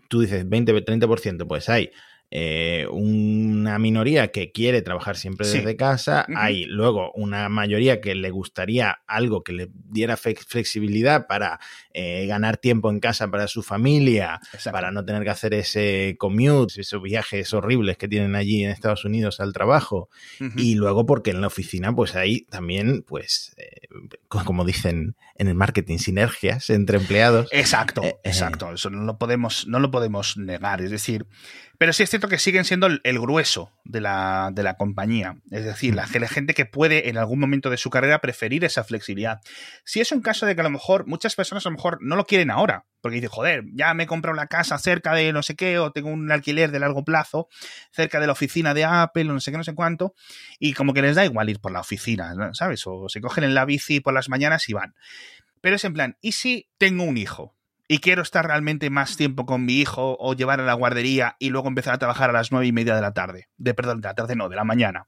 tú 0.07 0.21
dices 0.21 0.45
20-30%, 0.45 1.47
pues 1.47 1.67
hay 1.69 1.91
eh, 2.29 2.85
una 2.91 3.79
minoría 3.79 4.27
que 4.31 4.51
quiere 4.51 4.81
trabajar 4.81 5.15
siempre 5.15 5.45
Sí. 5.47 5.59
desde 5.59 5.75
casa, 5.77 6.25
hay 6.35 6.65
luego 6.65 7.11
una 7.13 7.47
mayoría 7.47 8.01
que 8.01 8.15
le 8.15 8.31
gustaría 8.31 8.99
algo 9.07 9.43
que 9.43 9.53
le 9.53 9.69
diera 9.73 10.17
flex- 10.17 10.45
flexibilidad 10.45 11.25
para 11.27 11.59
eh, 11.93 12.25
ganar 12.27 12.57
tiempo 12.57 12.89
en 12.89 12.99
casa 12.99 13.29
para 13.31 13.47
su 13.47 13.63
familia, 13.63 14.39
Exacto. 14.53 14.71
para 14.71 14.91
no 14.91 15.05
tener 15.05 15.23
que 15.23 15.29
hacer 15.29 15.53
ese 15.53 16.15
commute, 16.19 16.81
esos 16.81 17.01
viajes 17.01 17.53
horribles 17.53 17.97
que 17.97 18.07
tienen 18.07 18.35
allí 18.35 18.63
en 18.63 18.71
Estados 18.71 19.05
Unidos 19.05 19.39
al 19.39 19.53
trabajo. 19.53 20.09
Y 20.57 20.75
luego 20.75 21.05
porque 21.05 21.31
en 21.31 21.41
la 21.41 21.47
oficina 21.47 21.95
pues 21.95 22.15
hay 22.15 22.41
también, 22.41 23.03
pues, 23.07 23.55
eh, 23.57 23.87
co- 24.27 24.43
como 24.43 24.65
dicen 24.65 25.15
en 25.35 25.47
el 25.47 25.55
marketing, 25.55 25.97
sinergias 25.97 26.69
entre 26.69 26.97
empleados. 26.97 27.47
Exacto, 27.51 28.03
exacto. 28.23 28.73
Eso 28.73 28.89
no 28.89 29.03
lo 29.03 29.17
podemos, 29.17 29.65
no 29.67 29.79
lo 29.79 29.89
podemos 29.91 30.37
negar. 30.37 30.81
Es 30.81 30.91
decir, 30.91 31.25
pero 31.77 31.93
sí 31.93 32.03
es 32.03 32.09
cierto 32.09 32.27
que 32.27 32.39
siguen 32.39 32.65
siendo 32.65 32.87
el, 32.87 33.01
el 33.03 33.19
grueso 33.19 33.71
de 33.83 34.01
la, 34.01 34.49
de 34.51 34.63
la 34.63 34.75
compañía. 34.75 35.37
Es 35.51 35.63
decir, 35.63 35.95
la, 35.95 36.07
la 36.11 36.27
gente 36.27 36.53
que 36.53 36.65
puede 36.65 37.09
en 37.09 37.17
algún 37.17 37.39
momento 37.39 37.69
de 37.69 37.77
su 37.77 37.89
carrera 37.89 38.19
preferir 38.19 38.63
esa 38.65 38.83
flexibilidad. 38.83 39.39
Si 39.85 39.99
es 39.99 40.11
un 40.11 40.21
caso 40.21 40.45
de 40.45 40.55
que 40.55 40.61
a 40.61 40.63
lo 40.63 40.69
mejor 40.69 41.07
muchas 41.07 41.35
personas 41.35 41.65
a 41.65 41.69
lo 41.69 41.75
mejor 41.75 41.99
no 42.01 42.15
lo 42.15 42.25
quieren 42.25 42.49
ahora, 42.49 42.85
porque 43.01 43.15
dicen, 43.15 43.29
joder, 43.29 43.63
ya 43.73 43.93
me 43.93 44.03
he 44.03 44.07
comprado 44.07 44.35
la 44.35 44.47
casa 44.47 44.77
cerca 44.77 45.13
de 45.13 45.31
no 45.33 45.43
sé 45.43 45.55
qué, 45.55 45.77
o 45.79 45.91
tengo 45.91 46.09
un 46.09 46.31
alquiler 46.31 46.71
de 46.71 46.79
largo 46.79 47.03
plazo 47.03 47.47
cerca 47.91 48.19
de 48.19 48.27
la 48.27 48.33
oficina 48.33 48.73
de 48.73 48.83
Apple, 48.83 49.29
o 49.29 49.33
no 49.33 49.39
sé 49.39 49.51
qué, 49.51 49.57
no 49.57 49.63
sé 49.63 49.75
cuánto, 49.75 50.13
y 50.59 50.73
como 50.73 50.93
que 50.93 51.01
les 51.01 51.15
da 51.15 51.25
igual 51.25 51.49
ir 51.49 51.59
por 51.59 51.71
la 51.71 51.81
oficina, 51.81 52.33
¿no? 52.33 52.53
¿sabes? 52.53 52.81
O 52.85 53.07
se 53.09 53.21
cogen 53.21 53.43
en 53.43 53.53
la 53.53 53.65
bici 53.65 53.99
por 53.99 54.13
las 54.13 54.29
mañanas 54.29 54.67
y 54.69 54.73
van. 54.73 54.95
Pero 55.61 55.75
es 55.75 55.83
en 55.83 55.93
plan, 55.93 56.17
¿y 56.21 56.33
si 56.33 56.69
tengo 56.77 57.03
un 57.03 57.17
hijo? 57.17 57.56
Y 57.87 57.99
quiero 57.99 58.21
estar 58.21 58.45
realmente 58.45 58.89
más 58.89 59.15
tiempo 59.15 59.45
con 59.45 59.65
mi 59.65 59.75
hijo 59.79 60.17
o 60.19 60.33
llevar 60.33 60.59
a 60.59 60.65
la 60.65 60.73
guardería 60.73 61.35
y 61.39 61.49
luego 61.49 61.67
empezar 61.67 61.93
a 61.93 61.99
trabajar 61.99 62.29
a 62.29 62.33
las 62.33 62.51
nueve 62.51 62.67
y 62.67 62.71
media 62.71 62.95
de 62.95 63.01
la 63.01 63.13
tarde. 63.13 63.47
De 63.57 63.73
perdón, 63.73 64.01
de 64.01 64.09
la 64.09 64.15
tarde 64.15 64.35
no, 64.35 64.49
de 64.49 64.55
la 64.55 64.63
mañana. 64.63 65.07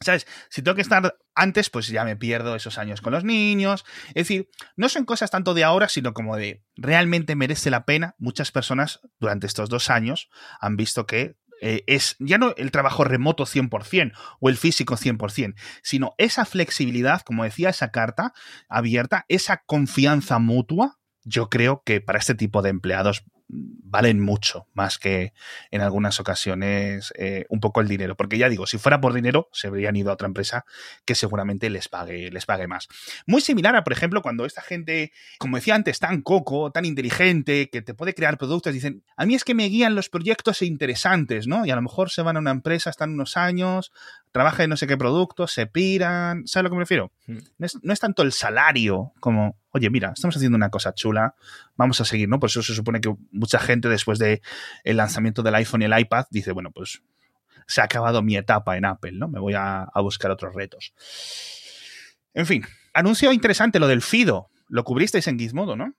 ¿Sabes? 0.00 0.26
Si 0.48 0.62
tengo 0.62 0.74
que 0.74 0.80
estar 0.80 1.14
antes, 1.34 1.68
pues 1.68 1.86
ya 1.88 2.04
me 2.04 2.16
pierdo 2.16 2.56
esos 2.56 2.78
años 2.78 3.02
con 3.02 3.12
los 3.12 3.22
niños. 3.22 3.84
Es 4.08 4.26
decir, 4.26 4.48
no 4.76 4.88
son 4.88 5.04
cosas 5.04 5.30
tanto 5.30 5.52
de 5.52 5.62
ahora, 5.62 5.90
sino 5.90 6.14
como 6.14 6.38
de 6.38 6.64
realmente 6.74 7.36
merece 7.36 7.68
la 7.68 7.84
pena. 7.84 8.14
Muchas 8.18 8.50
personas 8.50 9.00
durante 9.20 9.46
estos 9.46 9.68
dos 9.68 9.90
años 9.90 10.30
han 10.58 10.76
visto 10.78 11.04
que 11.04 11.36
eh, 11.60 11.84
es 11.86 12.16
ya 12.18 12.38
no 12.38 12.54
el 12.56 12.72
trabajo 12.72 13.04
remoto 13.04 13.44
100% 13.44 14.12
o 14.40 14.48
el 14.48 14.56
físico 14.56 14.96
100%, 14.96 15.54
sino 15.82 16.14
esa 16.18 16.44
flexibilidad, 16.44 17.20
como 17.20 17.44
decía 17.44 17.68
esa 17.68 17.90
carta 17.90 18.32
abierta, 18.68 19.26
esa 19.28 19.58
confianza 19.66 20.38
mutua. 20.38 20.98
Yo 21.24 21.48
creo 21.48 21.82
que 21.84 22.00
para 22.00 22.18
este 22.18 22.34
tipo 22.34 22.62
de 22.62 22.70
empleados 22.70 23.24
valen 23.52 24.20
mucho 24.20 24.66
más 24.72 24.98
que 24.98 25.34
en 25.70 25.82
algunas 25.82 26.18
ocasiones 26.18 27.12
eh, 27.16 27.44
un 27.50 27.60
poco 27.60 27.80
el 27.80 27.88
dinero. 27.88 28.16
Porque 28.16 28.38
ya 28.38 28.48
digo, 28.48 28.66
si 28.66 28.78
fuera 28.78 29.00
por 29.00 29.12
dinero, 29.12 29.48
se 29.52 29.68
habrían 29.68 29.94
ido 29.94 30.10
a 30.10 30.14
otra 30.14 30.26
empresa 30.26 30.64
que 31.04 31.14
seguramente 31.14 31.68
les 31.70 31.88
pague, 31.88 32.30
les 32.30 32.46
pague 32.46 32.66
más. 32.66 32.88
Muy 33.26 33.42
similar 33.42 33.76
a, 33.76 33.84
por 33.84 33.92
ejemplo, 33.92 34.22
cuando 34.22 34.46
esta 34.46 34.62
gente, 34.62 35.12
como 35.38 35.56
decía 35.56 35.74
antes, 35.74 35.98
tan 35.98 36.22
coco, 36.22 36.72
tan 36.72 36.84
inteligente, 36.84 37.68
que 37.70 37.82
te 37.82 37.94
puede 37.94 38.14
crear 38.14 38.38
productos, 38.38 38.72
dicen, 38.72 39.04
a 39.16 39.26
mí 39.26 39.34
es 39.34 39.44
que 39.44 39.54
me 39.54 39.68
guían 39.68 39.94
los 39.94 40.08
proyectos 40.08 40.62
interesantes, 40.62 41.46
¿no? 41.46 41.66
Y 41.66 41.70
a 41.70 41.76
lo 41.76 41.82
mejor 41.82 42.10
se 42.10 42.22
van 42.22 42.36
a 42.36 42.40
una 42.40 42.50
empresa, 42.50 42.90
están 42.90 43.10
unos 43.10 43.36
años, 43.36 43.92
trabajan 44.32 44.64
en 44.64 44.70
no 44.70 44.76
sé 44.76 44.86
qué 44.86 44.96
productos, 44.96 45.52
se 45.52 45.66
piran, 45.66 46.46
¿sabes 46.46 46.56
a 46.56 46.62
lo 46.62 46.70
que 46.70 46.76
me 46.76 46.82
refiero? 46.82 47.12
Hmm. 47.26 47.38
No 47.58 47.66
es, 47.66 47.78
no 47.82 47.92
es 47.92 48.00
tanto 48.00 48.22
el 48.22 48.32
salario 48.32 49.12
como, 49.20 49.58
oye, 49.70 49.90
mira, 49.90 50.12
estamos 50.14 50.36
haciendo 50.36 50.56
una 50.56 50.70
cosa 50.70 50.94
chula, 50.94 51.34
vamos 51.76 52.00
a 52.00 52.04
seguir, 52.04 52.28
¿no? 52.28 52.40
Por 52.40 52.48
eso 52.48 52.62
se 52.62 52.74
supone 52.74 53.00
que 53.00 53.14
mucha 53.42 53.58
gente 53.58 53.88
después 53.88 54.18
del 54.20 54.40
el 54.84 54.96
lanzamiento 54.96 55.42
del 55.42 55.56
iPhone 55.56 55.82
y 55.82 55.86
el 55.86 55.98
iPad 55.98 56.26
dice, 56.30 56.52
bueno, 56.52 56.70
pues 56.70 57.02
se 57.66 57.80
ha 57.80 57.84
acabado 57.84 58.22
mi 58.22 58.36
etapa 58.36 58.76
en 58.76 58.84
Apple, 58.84 59.12
¿no? 59.12 59.26
Me 59.26 59.40
voy 59.40 59.54
a, 59.54 59.82
a 59.82 60.00
buscar 60.00 60.30
otros 60.30 60.54
retos. 60.54 60.94
En 62.34 62.46
fin, 62.46 62.64
anuncio 62.94 63.32
interesante 63.32 63.80
lo 63.80 63.88
del 63.88 64.00
Fido. 64.00 64.48
Lo 64.68 64.84
cubristeis 64.84 65.26
en 65.26 65.38
Gizmodo, 65.38 65.76
¿no? 65.76 65.92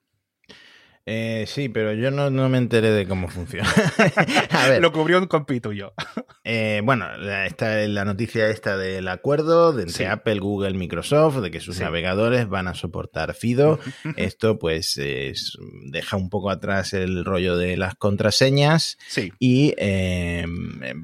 Eh, 1.06 1.44
sí, 1.46 1.68
pero 1.68 1.92
yo 1.92 2.10
no, 2.10 2.30
no 2.30 2.48
me 2.48 2.56
enteré 2.56 2.90
de 2.90 3.06
cómo 3.06 3.28
funciona. 3.28 3.68
a 4.50 4.68
ver, 4.68 4.80
Lo 4.80 4.90
cubrió 4.90 5.18
un 5.18 5.26
compi 5.26 5.60
tuyo. 5.60 5.92
eh, 6.44 6.80
bueno, 6.82 7.14
la, 7.18 7.44
esta, 7.44 7.76
la 7.88 8.06
noticia 8.06 8.48
esta 8.48 8.78
del 8.78 9.06
acuerdo 9.08 9.74
de 9.74 9.82
entre 9.82 9.94
Sí. 9.98 10.04
Apple, 10.04 10.38
Google, 10.38 10.72
Microsoft, 10.78 11.36
de 11.42 11.50
que 11.50 11.60
sus 11.60 11.76
Sí. 11.76 11.82
navegadores 11.82 12.48
van 12.48 12.68
a 12.68 12.74
soportar 12.74 13.34
FIDO. 13.34 13.78
Esto 14.16 14.58
pues 14.58 14.96
es- 14.96 15.58
deja 15.90 16.16
un 16.16 16.30
poco 16.30 16.48
atrás 16.48 16.94
el 16.94 17.22
rollo 17.26 17.58
de 17.58 17.76
las 17.76 17.94
contraseñas 17.96 18.96
Sí. 19.06 19.30
y 19.38 19.74
eh, 19.76 20.46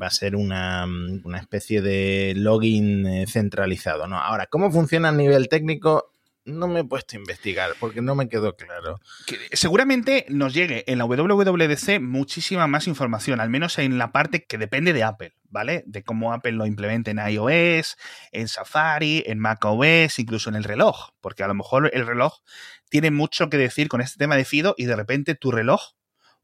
va 0.00 0.06
a 0.06 0.10
ser 0.10 0.34
una, 0.34 0.86
una 1.24 1.38
especie 1.38 1.82
de 1.82 2.32
login 2.36 3.06
eh, 3.06 3.26
centralizado. 3.28 4.06
¿no? 4.06 4.18
Ahora, 4.18 4.46
¿cómo 4.46 4.70
funciona 4.72 5.10
a 5.10 5.12
nivel 5.12 5.50
técnico? 5.50 6.06
No 6.50 6.68
me 6.68 6.80
he 6.80 6.84
puesto 6.84 7.16
a 7.16 7.20
investigar 7.20 7.70
porque 7.78 8.02
no 8.02 8.14
me 8.14 8.28
quedó 8.28 8.56
claro. 8.56 9.00
Seguramente 9.52 10.26
nos 10.28 10.54
llegue 10.54 10.84
en 10.86 10.98
la 10.98 11.04
WWDC 11.04 12.00
muchísima 12.00 12.66
más 12.66 12.86
información, 12.86 13.40
al 13.40 13.50
menos 13.50 13.78
en 13.78 13.98
la 13.98 14.12
parte 14.12 14.44
que 14.44 14.58
depende 14.58 14.92
de 14.92 15.02
Apple, 15.02 15.34
¿vale? 15.48 15.82
De 15.86 16.02
cómo 16.02 16.32
Apple 16.32 16.52
lo 16.52 16.66
implementa 16.66 17.10
en 17.10 17.18
iOS, 17.18 17.96
en 18.32 18.48
Safari, 18.48 19.22
en 19.26 19.38
macOS, 19.38 20.18
incluso 20.18 20.50
en 20.50 20.56
el 20.56 20.64
reloj, 20.64 21.10
porque 21.20 21.42
a 21.42 21.48
lo 21.48 21.54
mejor 21.54 21.90
el 21.92 22.06
reloj 22.06 22.40
tiene 22.88 23.10
mucho 23.10 23.48
que 23.48 23.56
decir 23.56 23.88
con 23.88 24.00
este 24.00 24.18
tema 24.18 24.36
de 24.36 24.44
Fido 24.44 24.74
y 24.76 24.84
de 24.84 24.96
repente 24.96 25.34
tu 25.34 25.50
reloj, 25.50 25.80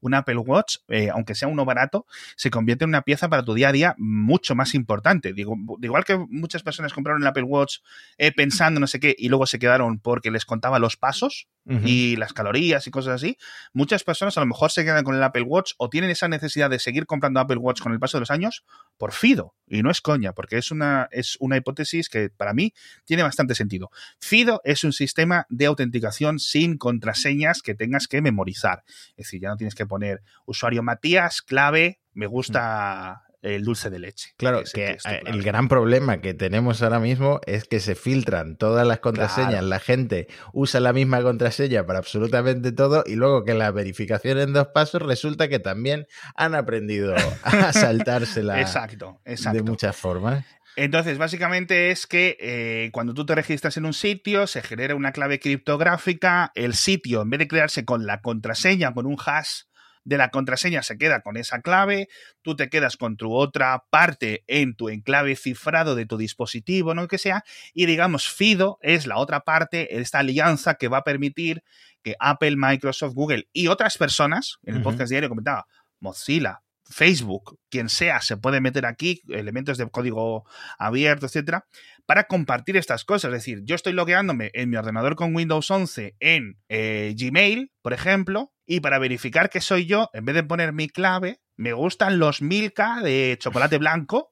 un 0.01 0.13
Apple 0.13 0.37
Watch, 0.37 0.77
eh, 0.87 1.09
aunque 1.09 1.35
sea 1.35 1.47
uno 1.47 1.65
barato, 1.65 2.05
se 2.35 2.49
convierte 2.49 2.83
en 2.83 2.89
una 2.89 3.01
pieza 3.01 3.29
para 3.29 3.43
tu 3.43 3.53
día 3.53 3.69
a 3.69 3.71
día 3.71 3.95
mucho 3.97 4.55
más 4.55 4.75
importante. 4.75 5.33
Digo, 5.33 5.55
igual 5.81 6.05
que 6.05 6.17
muchas 6.17 6.63
personas 6.63 6.93
compraron 6.93 7.21
el 7.21 7.27
Apple 7.27 7.43
Watch 7.43 7.77
eh, 8.17 8.31
pensando 8.31 8.79
no 8.79 8.87
sé 8.87 8.99
qué 8.99 9.15
y 9.17 9.29
luego 9.29 9.45
se 9.45 9.59
quedaron 9.59 9.99
porque 9.99 10.31
les 10.31 10.45
contaba 10.45 10.79
los 10.79 10.97
pasos, 10.97 11.47
Y 11.83 12.15
las 12.15 12.31
calorías 12.31 12.87
y 12.87 12.91
cosas 12.91 13.15
así, 13.15 13.37
muchas 13.73 14.03
personas 14.05 14.37
a 14.37 14.39
lo 14.39 14.45
mejor 14.45 14.71
se 14.71 14.85
quedan 14.85 15.03
con 15.03 15.15
el 15.15 15.23
Apple 15.23 15.41
Watch 15.41 15.73
o 15.77 15.89
tienen 15.89 16.09
esa 16.09 16.29
necesidad 16.29 16.69
de 16.69 16.79
seguir 16.79 17.05
comprando 17.05 17.41
Apple 17.41 17.57
Watch 17.57 17.81
con 17.81 17.91
el 17.91 17.99
paso 17.99 18.17
de 18.17 18.21
los 18.21 18.31
años 18.31 18.63
por 18.97 19.11
Fido. 19.11 19.53
Y 19.67 19.83
no 19.83 19.91
es 19.91 19.99
coña, 19.99 20.31
porque 20.31 20.57
es 20.57 20.71
una, 20.71 21.09
es 21.11 21.35
una 21.41 21.57
hipótesis 21.57 22.07
que 22.07 22.29
para 22.29 22.53
mí 22.53 22.73
tiene 23.03 23.23
bastante 23.23 23.53
sentido. 23.53 23.91
Fido 24.19 24.61
es 24.63 24.85
un 24.85 24.93
sistema 24.93 25.45
de 25.49 25.65
autenticación 25.65 26.39
sin 26.39 26.77
contraseñas 26.77 27.61
que 27.61 27.75
tengas 27.75 28.07
que 28.07 28.21
memorizar. 28.21 28.83
Es 29.11 29.27
decir, 29.27 29.41
ya 29.41 29.49
no 29.49 29.57
tienes 29.57 29.75
que 29.75 29.85
poner 29.85 30.21
usuario 30.45 30.83
Matías, 30.83 31.41
clave, 31.41 31.99
me 32.13 32.27
gusta 32.27 33.26
el 33.55 33.63
dulce 33.63 33.89
de 33.89 33.99
leche. 33.99 34.33
Claro, 34.37 34.61
que 34.73 34.97
tu 35.03 35.09
eh, 35.09 35.21
el 35.25 35.41
gran 35.43 35.67
problema 35.67 36.21
que 36.21 36.33
tenemos 36.33 36.81
ahora 36.81 36.99
mismo 36.99 37.39
es 37.45 37.63
que 37.65 37.79
se 37.79 37.95
filtran 37.95 38.57
todas 38.57 38.85
las 38.85 38.99
contraseñas, 38.99 39.49
Claro. 39.51 39.67
la 39.67 39.79
gente 39.79 40.27
usa 40.53 40.79
la 40.79 40.93
misma 40.93 41.21
contraseña 41.21 41.85
para 41.85 41.99
absolutamente 41.99 42.71
todo 42.71 43.03
y 43.05 43.15
luego 43.15 43.43
que 43.45 43.53
la 43.53 43.71
verificación 43.71 44.37
en 44.39 44.53
dos 44.53 44.67
pasos 44.73 45.01
resulta 45.01 45.47
que 45.47 45.59
también 45.59 46.07
han 46.35 46.55
aprendido 46.55 47.15
a 47.43 47.73
saltársela 47.73 48.61
Exacto, 48.61 49.19
exacto. 49.25 49.57
de 49.57 49.63
muchas 49.63 49.95
formas. 49.95 50.45
Entonces, 50.75 51.17
básicamente 51.17 51.89
es 51.89 52.05
que 52.05 52.37
eh, 52.39 52.89
cuando 52.91 53.15
tú 53.15 53.25
te 53.25 53.33
registras 53.33 53.77
en 53.77 53.85
un 53.87 53.93
sitio, 53.93 54.45
se 54.45 54.61
genera 54.61 54.93
una 54.93 55.11
clave 55.11 55.39
criptográfica, 55.39 56.51
el 56.53 56.75
sitio, 56.75 57.23
en 57.23 57.31
vez 57.31 57.39
de 57.39 57.47
crearse 57.47 57.83
con 57.83 58.05
la 58.05 58.21
contraseña, 58.21 58.93
con 58.93 59.07
un 59.07 59.17
hash 59.25 59.61
de 60.07 60.17
la 60.17 60.29
contraseña, 60.29 60.83
se 60.83 60.97
queda 60.97 61.19
con 61.19 61.35
esa 61.35 61.61
clave, 61.61 62.07
tú 62.41 62.55
te 62.55 62.69
quedas 62.69 62.95
con 62.95 63.17
tu 63.17 63.33
otra 63.33 63.83
parte 63.89 64.45
en 64.47 64.73
tu 64.73 64.87
enclave 64.87 65.35
cifrado 65.35 65.95
de 65.95 66.05
tu 66.05 66.15
dispositivo, 66.15 66.93
no 66.93 67.09
que 67.09 67.17
sea, 67.17 67.43
y 67.73 67.87
digamos, 67.87 68.29
FIDO 68.29 68.79
es 68.81 69.05
la 69.05 69.17
otra 69.17 69.41
parte, 69.41 69.99
esta 69.99 70.19
alianza 70.19 70.75
que 70.75 70.87
va 70.87 70.99
a 70.99 71.03
permitir 71.03 71.61
que 72.03 72.15
Apple, 72.19 72.55
Microsoft, 72.55 73.15
Google 73.15 73.49
y 73.51 73.67
otras 73.67 73.97
personas, 73.97 74.59
en 74.63 74.77
el 74.77 74.81
podcast 74.81 75.09
diario 75.09 75.27
comentaba, 75.27 75.67
Mozilla, 75.99 76.61
Facebook, 76.89 77.59
quien 77.69 77.89
sea, 77.89 78.21
se 78.21 78.37
puede 78.37 78.61
meter 78.61 78.85
aquí, 78.85 79.21
elementos 79.29 79.77
de 79.77 79.89
código 79.89 80.45
abierto, 80.77 81.25
etcétera, 81.25 81.65
para 82.05 82.25
compartir 82.25 82.77
estas 82.77 83.03
cosas. 83.03 83.29
Es 83.29 83.39
decir, 83.39 83.61
yo 83.63 83.75
estoy 83.75 83.93
logueándome 83.93 84.51
en 84.53 84.69
mi 84.69 84.77
ordenador 84.77 85.15
con 85.15 85.35
Windows 85.35 85.69
11 85.69 86.15
en 86.19 86.59
eh, 86.69 87.15
Gmail, 87.17 87.71
por 87.81 87.93
ejemplo, 87.93 88.53
y 88.65 88.79
para 88.79 88.99
verificar 88.99 89.49
que 89.49 89.61
soy 89.61 89.85
yo, 89.85 90.09
en 90.13 90.25
vez 90.25 90.35
de 90.35 90.43
poner 90.43 90.73
mi 90.73 90.89
clave, 90.89 91.41
me 91.55 91.73
gustan 91.73 92.19
los 92.19 92.41
Milka 92.41 93.01
de 93.01 93.37
chocolate 93.39 93.77
blanco, 93.77 94.29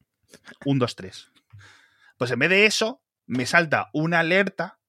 1, 0.66 0.80
2, 0.80 0.96
3. 0.96 1.32
Pues 2.18 2.32
en 2.32 2.40
vez 2.40 2.50
de 2.50 2.66
eso, 2.66 3.02
me 3.26 3.46
salta 3.46 3.90
una 3.94 4.20
alerta 4.20 4.80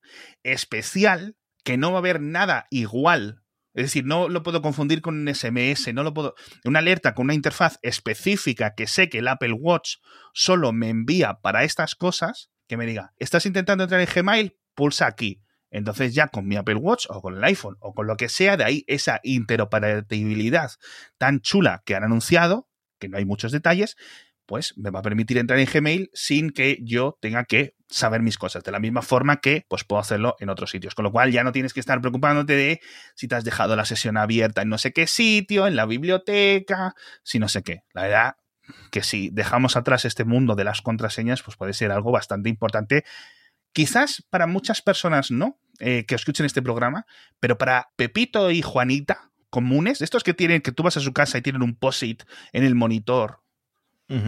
especial 0.43 1.37
que 1.65 1.77
no 1.77 1.91
va 1.91 1.99
a 1.99 2.01
haber 2.01 2.21
nada 2.21 2.67
igual 2.71 3.43
es 3.77 3.85
decir, 3.85 4.07
no 4.07 4.31
lo 4.31 4.43
puedo 4.43 4.63
confundir 4.63 5.03
con 5.03 5.21
un 5.21 5.33
SMS, 5.33 5.93
no 5.93 6.03
lo 6.03 6.15
puedo. 6.15 6.35
Una 6.65 6.79
alerta 6.79 7.15
con 7.15 7.25
una 7.25 7.35
interfaz 7.35 7.79
específica 7.83 8.75
que 8.75 8.87
sé 8.87 9.11
que 9.11 9.19
el 9.19 9.29
Apple 9.29 9.53
Watch 9.53 9.97
solo 10.33 10.73
me 10.73 10.89
envía 10.89 11.35
para 11.43 11.63
estas 11.63 11.95
cosas, 11.95 12.51
que 12.67 12.79
me 12.79 12.87
diga, 12.87 13.13
¿estás 13.19 13.45
intentando 13.45 13.85
entrar 13.85 14.01
en 14.01 14.09
Gmail? 14.13 14.57
Pulsa 14.75 15.07
aquí. 15.07 15.43
Entonces 15.71 16.15
ya 16.15 16.29
con 16.29 16.49
mi 16.49 16.57
Apple 16.57 16.77
Watch 16.77 17.05
o 17.11 17.21
con 17.21 17.37
el 17.37 17.45
iPhone 17.45 17.77
o 17.81 17.93
con 17.93 18.07
lo 18.07 18.17
que 18.17 18.31
sea, 18.31 18.57
de 18.57 18.65
ahí 18.65 18.85
esa 18.87 19.21
interoperabilidad 19.23 20.71
tan 21.19 21.41
chula 21.41 21.83
que 21.85 21.95
han 21.95 22.03
anunciado, 22.03 22.71
que 22.99 23.11
no 23.11 23.19
hay 23.19 23.27
muchos 23.27 23.53
detalles, 23.53 23.97
pues 24.47 24.75
me 24.77 24.91
va 24.91 25.01
a 25.01 25.03
permitir 25.03 25.39
entrar 25.39 25.59
en 25.59 25.67
Gmail 25.67 26.11
sin 26.15 26.51
que 26.51 26.79
yo 26.83 27.19
tenga 27.21 27.45
que 27.45 27.75
saber 27.89 28.23
mis 28.23 28.39
cosas, 28.39 28.65
de 28.65 28.73
la 28.73 28.81
misma 28.81 29.03
forma 29.03 29.41
que 29.41 29.67
pues 29.69 29.85
puedo 29.85 30.01
hacerlo 30.01 30.37
en 30.41 30.49
otros 30.49 30.71
sitios. 30.71 30.95
Con 30.95 31.05
lo 31.05 31.13
cual 31.13 31.31
ya 31.31 31.45
no 31.45 31.53
tienes 31.53 31.73
que 31.73 31.81
estar 31.81 32.01
preocupándote 32.01 32.55
de 32.55 32.81
si 33.15 33.29
te 33.29 33.35
has 33.35 33.45
dejado 33.45 33.77
la 33.77 33.85
sesión 33.85 34.17
abierta 34.17 34.63
en 34.63 34.69
no 34.69 34.79
sé 34.79 34.93
qué 34.93 35.07
sitio, 35.07 35.67
en 35.67 35.77
la 35.77 35.87
biblioteca, 35.87 36.95
si 37.23 37.39
no 37.39 37.49
sé 37.49 37.63
qué. 37.63 37.83
La 37.93 38.03
verdad 38.03 38.37
que 38.91 39.03
si 39.03 39.31
dejamos 39.31 39.77
atrás 39.77 40.05
este 40.05 40.25
mundo 40.25 40.55
de 40.55 40.65
las 40.65 40.83
contraseñas, 40.83 41.43
pues 41.43 41.57
puede 41.57 41.73
ser 41.73 41.93
algo 41.93 42.11
bastante 42.11 42.49
importante. 42.49 43.05
Quizás 43.73 44.25
para 44.31 44.47
muchas 44.47 44.83
personas 44.83 45.31
no, 45.31 45.61
eh, 45.79 46.05
que 46.07 46.15
escuchen 46.15 46.47
este 46.47 46.63
programa, 46.63 47.07
pero 47.41 47.59
para 47.59 47.91
Pepito 47.97 48.51
y 48.51 48.63
Juanita, 48.63 49.31
comunes, 49.51 50.01
estos 50.01 50.25
que 50.25 50.35
tienen, 50.35 50.63
que 50.63 50.73
tú 50.73 50.83
vas 50.83 50.97
a 50.97 51.01
su 51.01 51.13
casa 51.13 51.39
y 51.39 51.43
tienen 51.43 51.63
un 51.63 51.77
POSIT 51.77 52.25
en 52.53 52.65
el 52.65 52.75
monitor 52.75 53.46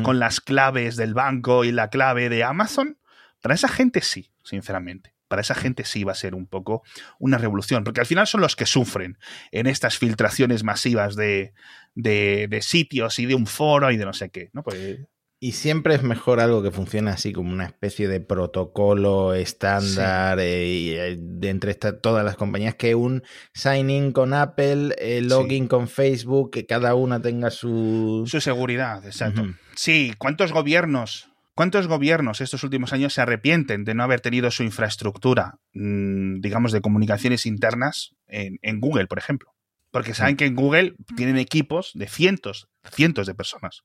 con 0.02 0.18
las 0.18 0.40
claves 0.40 0.96
del 0.96 1.14
banco 1.14 1.64
y 1.64 1.72
la 1.72 1.88
clave 1.88 2.28
de 2.28 2.42
Amazon, 2.42 2.98
para 3.40 3.54
esa 3.54 3.68
gente 3.68 4.00
sí, 4.00 4.32
sinceramente. 4.42 5.14
Para 5.28 5.42
esa 5.42 5.54
gente 5.54 5.84
sí 5.84 6.04
va 6.04 6.12
a 6.12 6.16
ser 6.16 6.34
un 6.34 6.46
poco 6.46 6.82
una 7.18 7.38
revolución, 7.38 7.84
porque 7.84 8.00
al 8.00 8.06
final 8.06 8.26
son 8.26 8.40
los 8.40 8.56
que 8.56 8.66
sufren 8.66 9.18
en 9.52 9.66
estas 9.66 9.98
filtraciones 9.98 10.64
masivas 10.64 11.16
de, 11.16 11.52
de, 11.94 12.58
sitios 12.62 13.18
y 13.18 13.26
de 13.26 13.34
un 13.34 13.46
foro 13.46 13.90
y 13.90 13.96
de 13.96 14.06
no 14.06 14.14
sé 14.14 14.30
qué. 14.30 14.50
¿no? 14.52 14.62
Pues, 14.62 15.00
y 15.40 15.52
siempre 15.52 15.94
es 15.94 16.02
mejor 16.02 16.40
algo 16.40 16.62
que 16.64 16.72
funcione 16.72 17.10
así 17.10 17.32
como 17.32 17.52
una 17.52 17.66
especie 17.66 18.08
de 18.08 18.20
protocolo 18.20 19.34
estándar 19.34 20.40
eh, 20.40 21.12
eh, 21.12 21.16
de 21.16 21.48
entre 21.50 21.74
todas 21.74 22.24
las 22.24 22.36
compañías 22.36 22.74
que 22.74 22.96
un 22.96 23.22
sign-in 23.54 24.10
con 24.10 24.34
Apple, 24.34 24.96
el 24.98 25.28
login 25.28 25.68
con 25.68 25.86
Facebook, 25.86 26.50
que 26.50 26.66
cada 26.66 26.96
una 26.96 27.20
tenga 27.22 27.50
su... 27.50 28.24
Su 28.26 28.40
seguridad, 28.40 29.04
exacto. 29.06 29.46
Sí, 29.78 30.12
¿cuántos 30.18 30.52
gobiernos 30.52 31.30
¿Cuántos 31.54 31.86
gobiernos 31.88 32.40
estos 32.40 32.62
últimos 32.62 32.92
años 32.92 33.14
se 33.14 33.20
arrepienten 33.20 33.84
de 33.84 33.94
no 33.94 34.04
haber 34.04 34.20
tenido 34.20 34.48
su 34.52 34.62
infraestructura, 34.62 35.58
mm, 35.72 36.40
digamos, 36.40 36.70
de 36.70 36.80
comunicaciones 36.80 37.46
internas 37.46 38.14
en, 38.28 38.78
Google, 38.78 39.08
por 39.08 39.18
ejemplo? 39.18 39.54
Porque 39.90 40.14
saben 40.14 40.36
que 40.36 40.46
en 40.46 40.54
Google 40.54 40.94
tienen 41.16 41.36
equipos 41.36 41.90
de 41.94 42.06
cientos, 42.06 42.68
cientos 42.92 43.26
de 43.26 43.34
personas, 43.34 43.82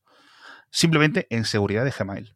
simplemente 0.69 1.25
en 1.31 1.45
seguridad 1.45 1.83
de 1.83 1.89
Gmail. 1.89 2.35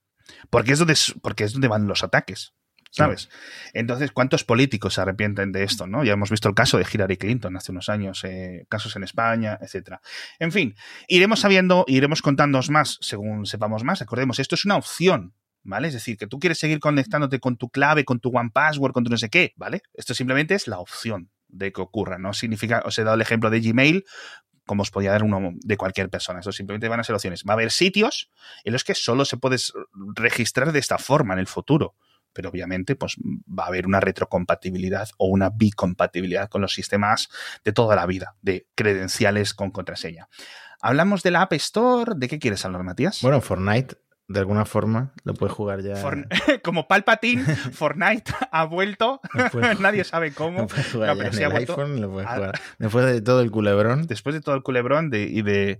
Porque 0.50 0.74
es 0.74 0.80
donde, 0.80 0.96
porque 1.22 1.44
es 1.44 1.54
donde 1.54 1.68
van 1.68 1.88
los 1.88 2.04
ataques. 2.04 2.54
¿Sabes? 2.92 3.30
Entonces, 3.74 4.12
¿cuántos 4.12 4.44
políticos 4.44 4.96
se 4.96 5.02
arrepienten 5.02 5.52
de 5.52 5.64
esto, 5.64 5.88
no? 5.88 6.04
Ya 6.04 6.14
hemos 6.14 6.30
visto 6.30 6.50
el 6.50 6.56
caso 6.56 6.78
de 6.78 6.86
Hillary 6.92 7.18
Clinton 7.18 7.56
hace 7.58 7.72
unos 7.72 7.90
años, 7.90 8.24
eh, 8.24 8.66
casos 8.70 8.96
en 8.96 9.04
España, 9.04 9.58
etcétera. 9.62 10.02
En 10.40 10.52
fin, 10.52 10.76
iremos 11.08 11.40
sabiendo, 11.40 11.86
iremos 11.88 12.22
contándoos 12.22 12.70
más 12.70 12.98
según 13.02 13.46
sepamos 13.46 13.84
más. 13.84 14.00
Recordemos, 14.00 14.40
esto 14.40 14.56
es 14.56 14.66
una 14.66 14.76
opción, 14.76 15.34
¿vale? 15.64 15.90
Es 15.90 15.94
decir, 15.94 16.18
que 16.18 16.28
tú 16.28 16.40
quieres 16.40 16.60
seguir 16.60 16.80
conectándote 16.80 17.40
con 17.40 17.58
tu 17.58 17.70
clave, 17.70 18.06
con 18.06 18.20
tu 18.20 18.30
One 18.36 18.52
Password, 18.54 18.94
con 18.94 19.04
tu 19.04 19.10
no 19.10 19.18
sé 19.18 19.30
qué, 19.30 19.54
¿vale? 19.56 19.82
Esto 19.94 20.14
simplemente 20.14 20.56
es 20.56 20.68
la 20.68 20.80
opción 20.80 21.30
de 21.48 21.72
que 21.72 21.82
ocurra, 21.82 22.18
no 22.18 22.34
significa, 22.34 22.82
os 22.86 22.98
he 23.00 23.04
dado 23.04 23.16
el 23.16 23.22
ejemplo 23.22 23.50
de 23.50 23.62
Gmail, 23.62 24.04
como 24.66 24.82
os 24.82 24.92
podía 24.92 25.12
dar 25.12 25.24
uno 25.24 25.54
de 25.54 25.78
cualquier 25.78 26.10
persona. 26.10 26.40
Esto 26.40 26.52
simplemente 26.52 26.90
van 26.90 27.00
a 27.00 27.04
ser 27.04 27.16
opciones. 27.16 27.44
Va 27.48 27.54
a 27.54 27.56
haber 27.56 27.72
sitios 27.72 28.30
en 28.66 28.74
los 28.74 28.84
que 28.84 28.96
solo 28.96 29.24
se 29.24 29.38
puede 29.38 29.56
registrar 30.14 30.74
de 30.74 30.80
esta 30.80 30.98
forma 30.98 31.34
en 31.34 31.40
el 31.40 31.48
futuro 31.48 31.96
pero 32.38 32.50
obviamente 32.50 32.96
pues, 32.96 33.16
va 33.18 33.64
a 33.64 33.68
haber 33.68 33.88
una 33.88 34.00
retrocompatibilidad 34.00 35.10
o 35.18 35.26
una 35.26 35.50
bicompatibilidad 35.50 36.50
con 36.50 36.62
los 36.62 36.72
sistemas 36.72 37.30
de 37.66 37.74
toda 37.74 37.96
la 37.96 38.06
vida, 38.06 38.36
de 38.44 38.68
credenciales 38.76 39.56
con 39.56 39.72
contraseña. 39.72 40.30
Hablamos 40.80 41.24
de 41.24 41.32
la 41.32 41.42
App 41.42 41.54
Store. 41.54 42.14
¿De 42.16 42.28
qué 42.28 42.38
quieres 42.38 42.64
hablar, 42.64 42.84
Matías? 42.84 43.24
Bueno, 43.24 43.42
Fortnite 43.42 43.96
de 44.28 44.40
alguna 44.40 44.66
forma 44.66 45.14
lo 45.24 45.34
puedes 45.34 45.56
jugar 45.56 45.82
ya. 45.82 45.96
como 46.64 46.88
Palpatine, 46.88 47.44
Fortnite 47.74 48.32
ha 48.52 48.66
vuelto. 48.66 49.20
Nadie 49.80 50.04
sabe 50.04 50.32
cómo. 50.32 50.68
Lo 50.94 51.06
no, 51.08 51.18
pero 51.18 51.58
iPhone, 51.58 52.02
lo 52.02 52.12
puedes 52.12 52.30
jugar. 52.30 52.60
Después 52.78 53.06
de 53.08 53.22
todo 53.22 53.42
el 53.42 53.50
culebrón. 53.50 54.06
Después 54.06 54.36
de 54.36 54.42
todo 54.42 54.54
el 54.54 54.62
culebrón 54.62 55.10
de, 55.10 55.24
y 55.24 55.42
de 55.42 55.80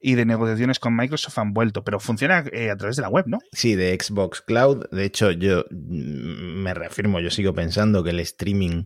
y 0.00 0.14
de 0.14 0.24
negociaciones 0.24 0.78
con 0.78 0.96
Microsoft 0.96 1.38
han 1.38 1.52
vuelto, 1.52 1.84
pero 1.84 2.00
funciona 2.00 2.44
eh, 2.52 2.70
a 2.70 2.76
través 2.76 2.96
de 2.96 3.02
la 3.02 3.10
web, 3.10 3.26
¿no? 3.26 3.38
Sí, 3.52 3.76
de 3.76 3.96
Xbox 4.00 4.40
Cloud. 4.40 4.86
De 4.90 5.04
hecho, 5.04 5.30
yo 5.30 5.64
mm, 5.70 6.62
me 6.62 6.74
reafirmo, 6.74 7.20
yo 7.20 7.30
sigo 7.30 7.52
pensando 7.52 8.02
que 8.02 8.10
el 8.10 8.20
streaming 8.20 8.84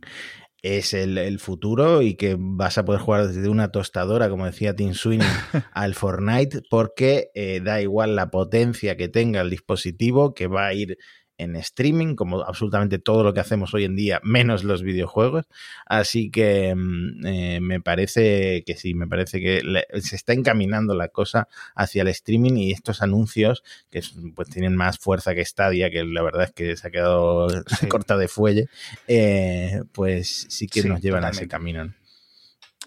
es 0.65 0.95
el, 0.95 1.39
futuro 1.39 2.01
y 2.01 2.15
que 2.15 2.37
vas 2.39 2.79
a 2.79 2.87
poder 2.87 3.03
jugar 3.03 3.29
desde 3.29 3.51
una 3.51 3.69
tostadora, 3.69 4.31
como 4.31 4.47
decía 4.47 4.75
Tim 4.75 4.95
Sweeney, 4.95 5.29
al 5.73 5.95
Fortnite, 5.95 6.63
porque 6.71 7.31
eh, 7.35 7.61
da 7.63 7.83
igual 7.83 8.17
la 8.17 8.31
potencia 8.31 8.97
que 8.97 9.09
tenga 9.09 9.43
el 9.43 9.51
dispositivo, 9.51 10.33
que 10.33 10.47
va 10.47 10.67
a 10.67 10.73
ir 10.73 10.97
en 11.39 11.57
streaming, 11.57 12.15
como 12.15 12.43
absolutamente 12.43 12.99
todo 12.99 13.25
lo 13.25 13.35
que 13.35 13.41
hacemos 13.41 13.75
hoy 13.75 13.85
en 13.85 13.97
día, 13.97 14.21
menos 14.23 14.65
los 14.65 14.83
videojuegos. 14.83 15.47
Así 15.87 16.31
que 16.31 16.75
mm, 16.75 17.27
eh, 17.27 17.61
me 17.61 17.81
parece 17.81 18.63
que 18.65 18.77
sí, 18.77 18.95
me 18.95 19.07
parece 19.07 19.41
que 19.41 19.63
se 20.01 20.17
está 20.17 20.33
encaminando 20.33 20.95
la 20.95 21.09
cosa 21.09 21.49
hacia 21.75 22.03
el 22.03 22.09
streaming 22.09 22.57
y 22.57 22.73
estos 22.73 23.03
anuncios 23.03 23.63
que 23.91 24.03
pues 24.35 24.49
tienen 24.49 24.77
más 24.77 24.99
fuerza 24.99 25.35
que 25.35 25.45
Stadia, 25.45 25.91
que 25.91 26.05
la 26.05 26.23
verdad 26.23 26.45
es 26.45 26.53
que 26.53 26.77
se 26.77 26.89
ha 26.89 26.91
quedado 26.91 27.49
corta 27.89 28.17
de 28.17 28.29
fuelle, 28.29 28.69
eh, 29.09 29.83
pues 29.93 30.47
sí 30.49 30.67
que 30.67 30.85
nos 30.85 31.01
llevan 31.01 31.25
a 31.25 31.31
ese 31.31 31.49
camino. 31.49 31.93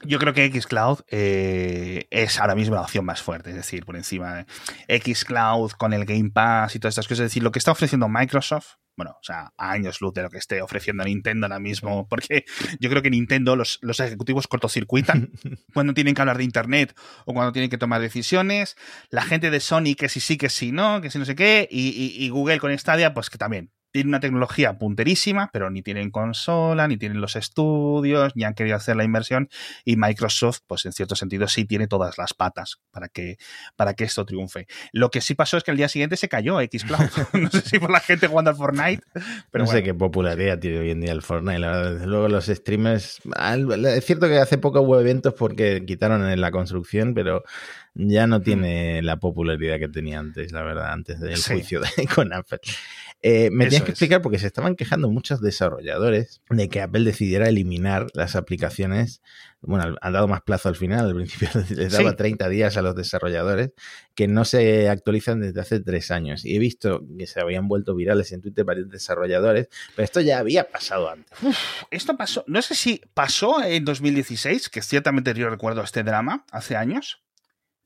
Yo 0.04 0.20
creo 0.20 0.34
que 0.34 0.50
Xcloud 0.50 1.00
eh, 1.10 2.08
es 2.12 2.40
ahora 2.40 2.56
mismo 2.56 2.76
la 2.76 2.82
opción 2.82 3.04
más 3.04 3.22
fuerte, 3.22 3.50
es 3.50 3.56
decir, 3.56 3.86
por 3.86 3.96
encima 3.96 4.46
de 4.88 5.00
Xcloud 5.00 5.72
con 5.72 5.94
el 5.94 6.06
Game 6.06 6.30
Pass 6.30 6.76
y 6.76 6.80
todas 6.80 6.94
estas 6.94 7.08
cosas. 7.08 7.26
Es 7.26 7.32
decir, 7.32 7.44
lo 7.44 7.52
que 7.52 7.60
está 7.60 7.72
ofreciendo 7.72 8.08
Microsoft, 8.08 8.76
bueno, 8.96 9.12
o 9.12 9.24
sea, 9.24 9.54
a 9.58 9.72
años 9.72 10.02
luz 10.02 10.14
de 10.14 10.24
lo 10.24 10.30
que 10.30 10.38
esté 10.38 10.62
ofreciendo 10.62 11.04
Nintendo 11.04 11.46
ahora 11.46 11.60
mismo, 11.60 12.08
porque 12.08 12.46
yo 12.80 12.90
creo 12.90 13.02
que 13.02 13.10
Nintendo, 13.10 13.56
los, 13.56 13.80
los 13.82 14.00
ejecutivos 14.00 14.48
cortocircuitan 14.48 15.32
cuando 15.74 15.94
tienen 15.94 16.14
que 16.14 16.22
hablar 16.22 16.38
de 16.38 16.44
Internet 16.44 16.96
o 17.26 17.34
cuando 17.34 17.52
tienen 17.52 17.70
que 17.70 17.78
tomar 17.78 18.02
decisiones. 18.02 18.76
La 19.10 19.24
gente 19.24 19.50
de 19.50 19.60
Sony, 19.60 19.96
que 19.98 20.10
sí 20.10 20.20
sí, 20.20 20.38
que 20.38 20.50
sí 20.50 20.72
no, 20.72 21.02
que 21.02 21.10
sí 21.10 21.20
no 21.20 21.26
sé 21.26 21.36
qué, 21.36 21.68
y, 21.70 22.16
y 22.18 22.30
Google 22.30 22.60
con 22.60 22.78
Stadia, 22.78 23.14
pues 23.14 23.30
que 23.30 23.38
también 23.38 23.72
tienen 23.92 24.10
una 24.10 24.20
tecnología 24.20 24.78
punterísima, 24.78 25.50
pero 25.52 25.70
ni 25.70 25.82
tienen 25.82 26.12
consola, 26.12 26.88
ni 26.88 26.98
tienen 26.98 27.22
los 27.22 27.36
estudios, 27.36 28.36
ni 28.36 28.44
han 28.44 28.54
querido 28.54 28.76
hacer 28.76 28.96
la 28.96 29.04
inversión. 29.04 29.50
Y 29.86 29.96
Microsoft, 29.96 30.60
pues 30.68 30.86
en 30.86 30.94
cierto 30.94 31.16
sentido, 31.16 31.48
sí 31.48 31.66
tiene 31.66 31.88
todas 31.88 32.18
las 32.18 32.34
patas 32.34 32.80
para 32.92 33.08
que, 33.10 33.38
para 33.76 33.94
que 33.94 34.04
esto 34.04 34.26
triunfe. 34.26 34.68
Lo 34.92 35.10
que 35.10 35.22
sí 35.22 35.36
pasó 35.36 35.58
es 35.58 35.64
que 35.64 35.72
el 35.72 35.78
día 35.78 35.88
siguiente 35.88 36.18
se 36.18 36.28
cayó 36.28 36.60
Xcloud. 36.60 37.00
no 37.34 37.50
sé 37.50 37.62
si 37.62 37.80
por 37.80 37.92
la 37.92 38.00
gente 38.00 38.28
jugando 38.28 38.52
al 38.52 38.58
Fortnite. 38.58 39.04
Pero 39.52 39.66
no 39.66 39.72
sé 39.72 39.84
qué 39.84 39.94
popularidad 39.94 40.60
tiene 40.60 40.80
hoy 40.80 40.92
en 40.92 41.02
día 41.02 41.12
el 41.12 41.22
Fortnite. 41.22 41.60
La 41.60 41.72
verdad, 41.72 41.94
desde 41.94 42.08
luego 42.08 42.28
los 42.28 42.46
streamers. 42.46 43.22
Es 43.96 44.06
cierto 44.06 44.28
que 44.28 44.38
hace 44.38 44.58
poco 44.58 44.82
hubo 44.82 45.00
eventos 45.00 45.34
porque 45.34 45.84
quitaron 45.86 46.28
en 46.30 46.42
la 46.42 46.52
construcción, 46.52 47.14
pero 47.14 47.44
ya 47.98 48.28
no 48.28 48.42
tiene 48.42 49.02
la 49.02 49.18
popularidad 49.18 49.80
que 49.80 49.88
tenía 49.88 50.20
antes, 50.20 50.52
la 50.52 50.62
verdad, 50.62 50.92
antes 50.92 51.20
del 51.20 51.42
juicio 51.42 51.82
de, 51.82 51.88
con 52.16 52.32
Apple. 52.32 52.60
Eh, 53.24 53.50
me 53.52 53.66
tienes 53.66 53.84
que 53.84 53.92
explicar 53.92 54.22
porque 54.22 54.38
se 54.38 54.46
estaban 54.46 54.76
quejando 54.76 55.10
muchos 55.10 55.42
desarrolladores 55.42 56.42
de 56.50 56.70
que 56.70 56.82
Apple 56.82 57.04
decidiera 57.04 57.50
eliminar 57.50 58.08
las 58.14 58.36
aplicaciones. 58.36 59.22
Bueno, 59.62 59.96
han 60.00 60.14
dado 60.14 60.28
más 60.28 60.42
plazo 60.42 60.70
al 60.70 60.76
final, 60.76 61.08
al 61.08 61.16
principio 61.16 61.50
les 61.70 61.92
daba 61.92 62.16
30 62.16 62.48
días 62.48 62.78
a 62.78 62.84
los 62.84 62.96
desarrolladores 62.96 63.72
que 64.14 64.28
no 64.28 64.46
se 64.46 64.88
actualizan 64.88 65.42
desde 65.42 65.60
hace 65.60 65.80
tres 65.80 66.12
años. 66.12 66.46
Y 66.46 66.56
he 66.56 66.60
visto 66.60 67.04
que 67.18 67.26
se 67.26 67.42
habían 67.42 67.68
vuelto 67.68 67.96
virales 67.96 68.32
en 68.32 68.42
Twitter 68.42 68.64
varios 68.64 68.90
desarrolladores, 68.90 69.68
pero 69.96 70.06
esto 70.06 70.22
ya 70.22 70.38
había 70.38 70.70
pasado 70.70 71.10
antes. 71.10 71.38
esto 71.90 72.16
pasó, 72.18 72.44
no 72.48 72.62
sé 72.62 72.76
si 72.76 73.02
pasó 73.16 73.64
en 73.64 73.84
2016, 73.84 74.70
que 74.70 74.84
ciertamente 74.84 75.34
yo 75.34 75.50
recuerdo 75.50 75.82
este 75.82 76.04
drama 76.04 76.46
hace 76.52 76.76
años 76.76 77.24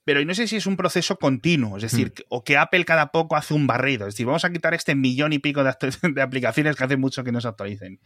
pero 0.04 0.24
no 0.26 0.34
sé 0.34 0.48
si 0.48 0.56
es 0.56 0.66
un 0.66 0.78
proceso 0.78 1.18
continuo, 1.18 1.78
es 1.78 1.84
decir, 1.84 2.10
hmm. 2.10 2.22
o 2.30 2.44
que 2.44 2.58
Apple 2.58 2.86
cada 2.86 3.12
poco 3.12 3.36
hace 3.36 3.54
un 3.54 3.68
barrido, 3.68 4.08
es 4.08 4.16
decir, 4.16 4.26
vamos 4.26 4.46
a 4.46 4.52
quitar 4.52 4.74
este 4.74 4.96
millón 4.96 5.34
y 5.34 5.40
pico 5.40 5.64
de, 5.64 6.22
aplicaciones 6.22 6.76
que 6.76 6.84
hace 6.84 6.98
mucho 6.98 7.24
que 7.24 7.32
no 7.32 7.42
se 7.42 7.48
actualicen. 7.48 8.00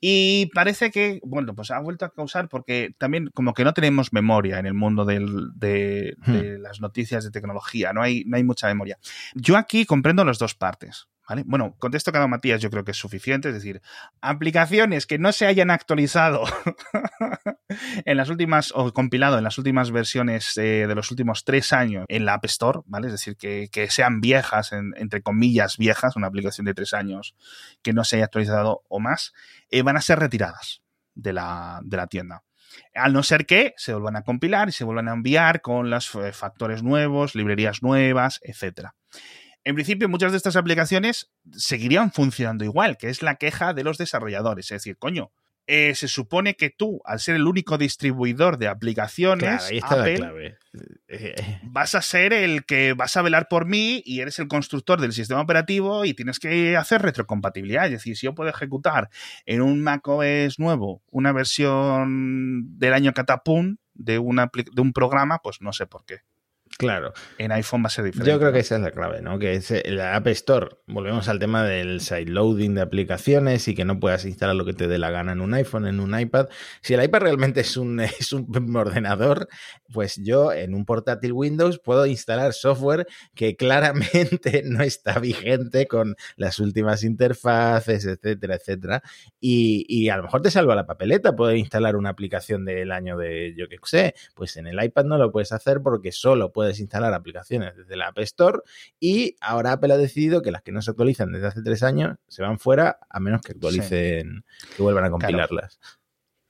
Y 0.00 0.50
parece 0.54 0.90
que, 0.90 1.20
bueno, 1.22 1.54
pues 1.54 1.70
ha 1.70 1.78
vuelto 1.78 2.04
a 2.04 2.12
causar 2.12 2.48
porque 2.48 2.94
también 2.98 3.30
como 3.34 3.54
que 3.54 3.64
no 3.64 3.74
tenemos 3.74 4.12
memoria 4.12 4.58
en 4.58 4.66
el 4.66 4.74
mundo 4.74 5.04
de, 5.04 5.20
hmm. 5.20 6.60
las 6.60 6.80
noticias 6.80 7.24
de 7.24 7.30
tecnología, 7.30 7.92
no 7.92 8.02
hay, 8.02 8.24
no 8.24 8.36
hay 8.36 8.44
mucha 8.44 8.66
memoria. 8.66 8.98
Yo 9.34 9.56
aquí 9.56 9.84
comprendo 9.84 10.24
las 10.24 10.38
dos 10.38 10.54
partes. 10.54 11.08
Bueno, 11.44 11.76
contexto 11.78 12.10
que 12.10 12.18
ha 12.18 12.26
Matías 12.26 12.60
yo 12.60 12.70
creo 12.70 12.84
que 12.84 12.92
es 12.92 12.96
suficiente, 12.96 13.48
es 13.48 13.54
decir, 13.54 13.82
aplicaciones 14.20 15.06
que 15.06 15.18
no 15.18 15.32
se 15.32 15.46
hayan 15.46 15.70
actualizado 15.70 16.44
en 18.04 18.16
las 18.16 18.30
últimas, 18.30 18.72
o 18.74 18.92
compilado 18.92 19.36
en 19.36 19.44
las 19.44 19.58
últimas 19.58 19.90
versiones 19.90 20.56
eh, 20.56 20.86
de 20.86 20.94
los 20.94 21.10
últimos 21.10 21.44
tres 21.44 21.72
años 21.72 22.06
en 22.08 22.24
la 22.24 22.34
App 22.34 22.46
Store, 22.46 22.80
¿vale? 22.86 23.08
Es 23.08 23.12
decir, 23.12 23.36
que, 23.36 23.68
sean 23.90 24.20
viejas, 24.20 24.72
entre 24.72 25.22
comillas 25.22 25.76
viejas, 25.76 26.16
una 26.16 26.28
aplicación 26.28 26.64
de 26.64 26.74
tres 26.74 26.94
años 26.94 27.34
que 27.82 27.92
no 27.92 28.04
se 28.04 28.16
haya 28.16 28.24
actualizado 28.24 28.82
o 28.88 28.98
más, 28.98 29.34
eh, 29.70 29.82
van 29.82 29.96
a 29.96 30.00
ser 30.00 30.18
retiradas 30.18 30.82
de 31.14 31.32
la, 31.32 31.80
de 31.84 31.96
la 31.96 32.06
tienda. 32.06 32.44
Al 32.94 33.12
no 33.12 33.22
ser 33.22 33.46
que 33.46 33.74
se 33.76 33.92
vuelvan 33.92 34.16
a 34.16 34.22
compilar 34.22 34.68
y 34.68 34.72
se 34.72 34.84
vuelvan 34.84 35.08
a 35.08 35.12
enviar 35.12 35.60
con 35.60 35.90
los 35.90 36.14
eh, 36.14 36.32
factores 36.32 36.82
nuevos, 36.82 37.34
librerías 37.34 37.82
nuevas, 37.82 38.40
etcétera. 38.42 38.94
En 39.68 39.74
principio, 39.74 40.08
muchas 40.08 40.32
de 40.32 40.38
estas 40.38 40.56
aplicaciones 40.56 41.30
seguirían 41.52 42.10
funcionando 42.10 42.64
igual, 42.64 42.96
que 42.96 43.10
es 43.10 43.20
la 43.20 43.34
queja 43.34 43.74
de 43.74 43.84
los 43.84 43.98
desarrolladores. 43.98 44.64
Es 44.64 44.76
decir, 44.78 44.96
coño, 44.96 45.30
eh, 45.66 45.94
se 45.94 46.08
supone 46.08 46.56
que 46.56 46.70
tú, 46.70 47.02
al 47.04 47.20
ser 47.20 47.36
el 47.36 47.46
único 47.46 47.76
distribuidor 47.76 48.56
de 48.56 48.68
aplicaciones, 48.68 49.70
Apple, 49.82 50.56
vas 51.64 51.94
a 51.94 52.00
ser 52.00 52.32
el 52.32 52.64
que 52.64 52.94
vas 52.94 53.14
a 53.18 53.20
velar 53.20 53.48
por 53.50 53.66
mí 53.66 54.02
y 54.06 54.20
eres 54.20 54.38
el 54.38 54.48
constructor 54.48 55.02
del 55.02 55.12
sistema 55.12 55.42
operativo 55.42 56.06
y 56.06 56.14
tienes 56.14 56.38
que 56.38 56.74
hacer 56.74 57.02
retrocompatibilidad. 57.02 57.84
Es 57.84 57.90
decir, 57.90 58.16
si 58.16 58.24
yo 58.24 58.34
puedo 58.34 58.48
ejecutar 58.48 59.10
en 59.44 59.60
un 59.60 59.82
macOS 59.82 60.58
nuevo 60.58 61.02
una 61.10 61.32
versión 61.32 62.78
del 62.78 62.94
año 62.94 63.12
catapum 63.12 63.76
de, 63.92 64.18
una, 64.18 64.50
de 64.50 64.80
un 64.80 64.94
programa, 64.94 65.40
pues 65.42 65.60
no 65.60 65.74
sé 65.74 65.86
por 65.86 66.06
qué. 66.06 66.20
Claro. 66.78 67.12
En 67.38 67.50
iPhone 67.50 67.82
va 67.82 67.88
a 67.88 67.90
ser 67.90 68.04
diferente. 68.04 68.30
Yo 68.30 68.38
creo 68.38 68.52
que 68.52 68.60
esa 68.60 68.76
es 68.76 68.80
la 68.80 68.92
clave, 68.92 69.20
¿no? 69.20 69.40
Que 69.40 69.54
es 69.54 69.74
la 69.86 70.14
App 70.14 70.28
Store. 70.28 70.76
Volvemos 70.86 71.28
al 71.28 71.40
tema 71.40 71.64
del 71.64 72.00
sideloading 72.00 72.76
de 72.76 72.82
aplicaciones 72.82 73.66
y 73.66 73.74
que 73.74 73.84
no 73.84 73.98
puedas 73.98 74.24
instalar 74.24 74.54
lo 74.54 74.64
que 74.64 74.74
te 74.74 74.86
dé 74.86 74.96
la 74.96 75.10
gana 75.10 75.32
en 75.32 75.40
un 75.40 75.54
iPhone, 75.54 75.88
en 75.88 75.98
un 75.98 76.16
iPad. 76.16 76.46
Si 76.80 76.94
el 76.94 77.02
iPad 77.02 77.22
realmente 77.22 77.62
es 77.62 77.76
un, 77.76 77.98
es 78.20 78.32
un 78.32 78.76
ordenador, 78.76 79.48
pues 79.92 80.20
yo 80.22 80.52
en 80.52 80.72
un 80.72 80.84
portátil 80.84 81.32
Windows 81.32 81.80
puedo 81.80 82.06
instalar 82.06 82.52
software 82.52 83.08
que 83.34 83.56
claramente 83.58 84.62
no 84.64 84.84
está 84.84 85.18
vigente 85.18 85.88
con 85.88 86.14
las 86.36 86.60
últimas 86.60 87.02
interfaces, 87.02 88.04
etcétera, 88.06 88.54
etcétera. 88.54 89.02
Y, 89.40 89.84
y 89.88 90.10
a 90.10 90.16
lo 90.16 90.22
mejor 90.22 90.42
te 90.42 90.52
salva 90.52 90.76
la 90.76 90.86
papeleta. 90.86 91.34
Puedo 91.34 91.52
instalar 91.56 91.96
una 91.96 92.10
aplicación 92.10 92.64
del 92.64 92.92
año 92.92 93.16
de, 93.16 93.52
yo 93.56 93.68
qué 93.68 93.78
sé, 93.82 94.14
pues 94.36 94.56
en 94.56 94.68
el 94.68 94.80
iPad 94.80 95.06
no 95.06 95.18
lo 95.18 95.32
puedes 95.32 95.50
hacer 95.50 95.80
porque 95.82 96.12
solo 96.12 96.52
puedes 96.52 96.67
instalar 96.78 97.14
aplicaciones 97.14 97.76
desde 97.76 97.96
la 97.96 98.08
App 98.08 98.18
Store 98.18 98.60
y 99.00 99.36
ahora 99.40 99.72
Apple 99.72 99.92
ha 99.92 99.96
decidido 99.96 100.42
que 100.42 100.50
las 100.50 100.62
que 100.62 100.72
no 100.72 100.82
se 100.82 100.90
actualizan 100.90 101.32
desde 101.32 101.46
hace 101.46 101.62
tres 101.62 101.82
años 101.82 102.18
se 102.28 102.42
van 102.42 102.58
fuera 102.58 102.98
a 103.08 103.20
menos 103.20 103.42
que 103.42 103.52
actualicen, 103.52 104.44
que 104.76 104.82
vuelvan 104.82 105.04
a 105.04 105.10
compilarlas. 105.10 105.78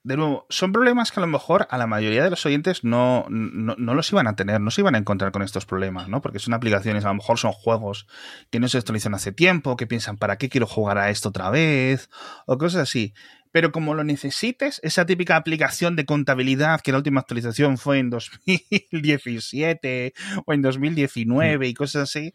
De 0.04 0.16
nuevo, 0.16 0.46
son 0.48 0.72
problemas 0.72 1.12
que 1.12 1.20
a 1.20 1.22
lo 1.22 1.26
mejor 1.26 1.66
a 1.70 1.76
la 1.76 1.87
mayoría 1.87 2.24
de 2.24 2.31
los 2.31 2.46
oyentes 2.46 2.85
no, 2.85 3.26
no, 3.28 3.94
los 3.94 4.11
iban 4.11 4.26
a 4.26 4.37
tener, 4.37 4.61
no 4.61 4.70
se 4.70 4.81
iban 4.81 4.94
a 4.94 4.98
encontrar 4.98 5.33
con 5.33 5.42
estos 5.42 5.66
problemas, 5.66 6.09
¿no? 6.09 6.22
Porque 6.22 6.38
son 6.38 6.54
aplicaciones, 6.54 7.04
a 7.04 7.09
lo 7.09 7.14
mejor 7.14 7.38
son 7.38 7.52
juegos 7.52 8.07
que 8.48 8.61
no 8.61 8.68
se 8.68 8.78
actualizan 8.78 9.14
hace 9.14 9.33
tiempo, 9.33 9.76
que 9.76 9.87
piensan, 9.87 10.16
¿para 10.16 10.38
qué 10.38 10.48
quiero 10.48 10.66
jugar 10.66 10.96
a 10.98 11.11
esto 11.11 11.28
otra 11.28 11.50
vez? 11.50 12.09
O 12.46 12.57
cosas 12.57 12.83
así 12.83 13.12
pero 13.53 13.73
como 13.73 13.95
lo 13.95 14.05
necesites, 14.05 14.81
esa 14.83 15.07
típica 15.07 15.37
aplicación 15.37 15.97
de 15.97 16.05
contabilidad 16.05 16.81
que 16.81 16.93
la 16.93 16.99
última 16.99 17.21
actualización 17.21 17.79
fue 17.79 17.99
en 17.99 18.11
2017 18.11 20.13
o 20.47 20.53
en 20.53 20.63
2019 20.63 21.69
y 21.69 21.75
cosas 21.75 22.03
así, 22.03 22.35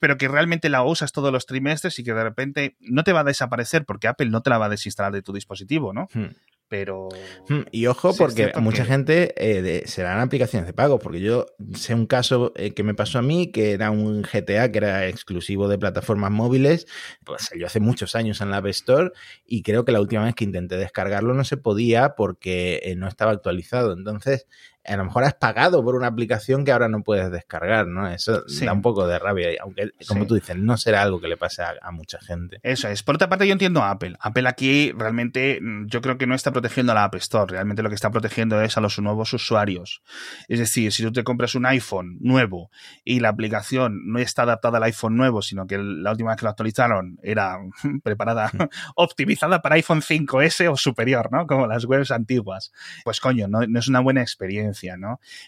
pero 0.00 0.16
que 0.16 0.28
realmente 0.28 0.68
la 0.68 0.84
usas 0.84 1.12
todos 1.12 1.32
los 1.32 1.46
trimestres 1.46 1.98
y 1.98 2.04
que 2.04 2.14
de 2.14 2.22
repente 2.22 2.76
no 2.80 3.04
te 3.04 3.12
va 3.12 3.20
a 3.20 3.24
desaparecer 3.24 3.84
porque 3.84 4.08
Apple 4.08 4.30
no 4.30 4.42
te 4.42 4.50
la 4.50 4.58
va 4.58 4.66
a 4.66 4.70
desinstalar 4.70 5.12
de 5.12 5.22
tu 5.22 5.32
dispositivo, 5.32 5.92
¿no? 5.92 6.08
Hmm 6.14 6.28
pero... 6.70 7.08
Hmm, 7.48 7.62
y 7.72 7.86
ojo, 7.86 8.14
porque 8.16 8.52
mucha 8.60 8.84
gente 8.84 9.34
eh, 9.36 9.82
serán 9.86 10.20
aplicaciones 10.20 10.68
de 10.68 10.72
pago, 10.72 11.00
porque 11.00 11.20
yo 11.20 11.46
sé 11.74 11.94
un 11.94 12.06
caso 12.06 12.52
eh, 12.54 12.70
que 12.70 12.84
me 12.84 12.94
pasó 12.94 13.18
a 13.18 13.22
mí, 13.22 13.50
que 13.50 13.72
era 13.72 13.90
un 13.90 14.22
GTA 14.22 14.70
que 14.70 14.78
era 14.78 15.08
exclusivo 15.08 15.66
de 15.66 15.78
plataformas 15.78 16.30
móviles, 16.30 16.86
pues 17.24 17.42
salió 17.42 17.66
hace 17.66 17.80
muchos 17.80 18.14
años 18.14 18.40
en 18.40 18.50
la 18.50 18.58
App 18.58 18.66
Store 18.66 19.10
y 19.44 19.62
creo 19.62 19.84
que 19.84 19.90
la 19.90 20.00
última 20.00 20.24
vez 20.24 20.36
que 20.36 20.44
intenté 20.44 20.76
descargarlo 20.76 21.34
no 21.34 21.42
se 21.42 21.56
podía 21.56 22.14
porque 22.14 22.80
eh, 22.84 22.94
no 22.94 23.08
estaba 23.08 23.32
actualizado. 23.32 23.92
Entonces, 23.92 24.46
a 24.84 24.96
lo 24.96 25.04
mejor 25.04 25.24
has 25.24 25.34
pagado 25.34 25.84
por 25.84 25.94
una 25.94 26.06
aplicación 26.06 26.64
que 26.64 26.72
ahora 26.72 26.88
no 26.88 27.02
puedes 27.02 27.30
descargar, 27.30 27.86
¿no? 27.86 28.08
Eso 28.08 28.44
da 28.62 28.72
un 28.72 28.80
poco 28.80 29.06
de 29.06 29.18
rabia, 29.18 29.50
aunque 29.60 29.90
como 30.08 30.26
tú 30.26 30.34
dices, 30.34 30.56
no 30.56 30.76
será 30.78 31.02
algo 31.02 31.20
que 31.20 31.28
le 31.28 31.36
pase 31.36 31.62
a, 31.62 31.90
mucha 31.90 32.18
gente. 32.20 32.60
Eso 32.62 32.88
es. 32.88 33.02
Por 33.02 33.16
otra 33.16 33.28
parte, 33.28 33.46
yo 33.46 33.52
entiendo 33.52 33.82
a 33.82 33.90
Apple. 33.90 34.16
Apple 34.20 34.48
aquí 34.48 34.92
realmente 34.92 35.58
mm, 35.60 35.86
yo 35.86 36.00
creo 36.00 36.16
que 36.16 36.26
no 36.26 36.34
está 36.34 36.52
protegiendo 36.52 36.92
a 36.92 36.94
la 36.94 37.04
App 37.04 37.16
Store, 37.16 37.52
realmente 37.52 37.82
lo 37.82 37.88
que 37.88 37.94
está 37.94 38.10
protegiendo 38.10 38.60
es 38.62 38.76
a 38.76 38.80
los 38.80 38.98
nuevos 39.00 39.32
usuarios. 39.32 40.02
Es 40.48 40.58
decir, 40.58 40.92
si 40.92 41.02
tú 41.02 41.12
te 41.12 41.24
compras 41.24 41.54
un 41.54 41.66
iPhone 41.66 42.16
nuevo 42.20 42.70
y 43.04 43.20
la 43.20 43.28
aplicación 43.28 44.00
no 44.06 44.18
está 44.18 44.42
adaptada 44.42 44.78
al 44.78 44.84
iPhone 44.84 45.16
nuevo, 45.16 45.42
sino 45.42 45.66
que 45.66 45.78
la 45.78 46.12
última 46.12 46.30
vez 46.30 46.38
que 46.38 46.46
lo 46.46 46.50
actualizaron 46.50 47.18
era 47.22 47.58
preparada, 48.02 48.50
optimizada 48.96 49.60
para 49.60 49.74
iPhone 49.74 50.00
5S 50.00 50.72
o 50.72 50.76
superior, 50.76 51.28
¿no? 51.30 51.46
Como 51.46 51.66
las 51.66 51.84
webs 51.84 52.10
antiguas. 52.12 52.72
Pues 53.04 53.20
coño, 53.20 53.46
no 53.46 53.78
es 53.78 53.88
una 53.88 54.00
buena 54.00 54.22
experiencia. 54.22 54.69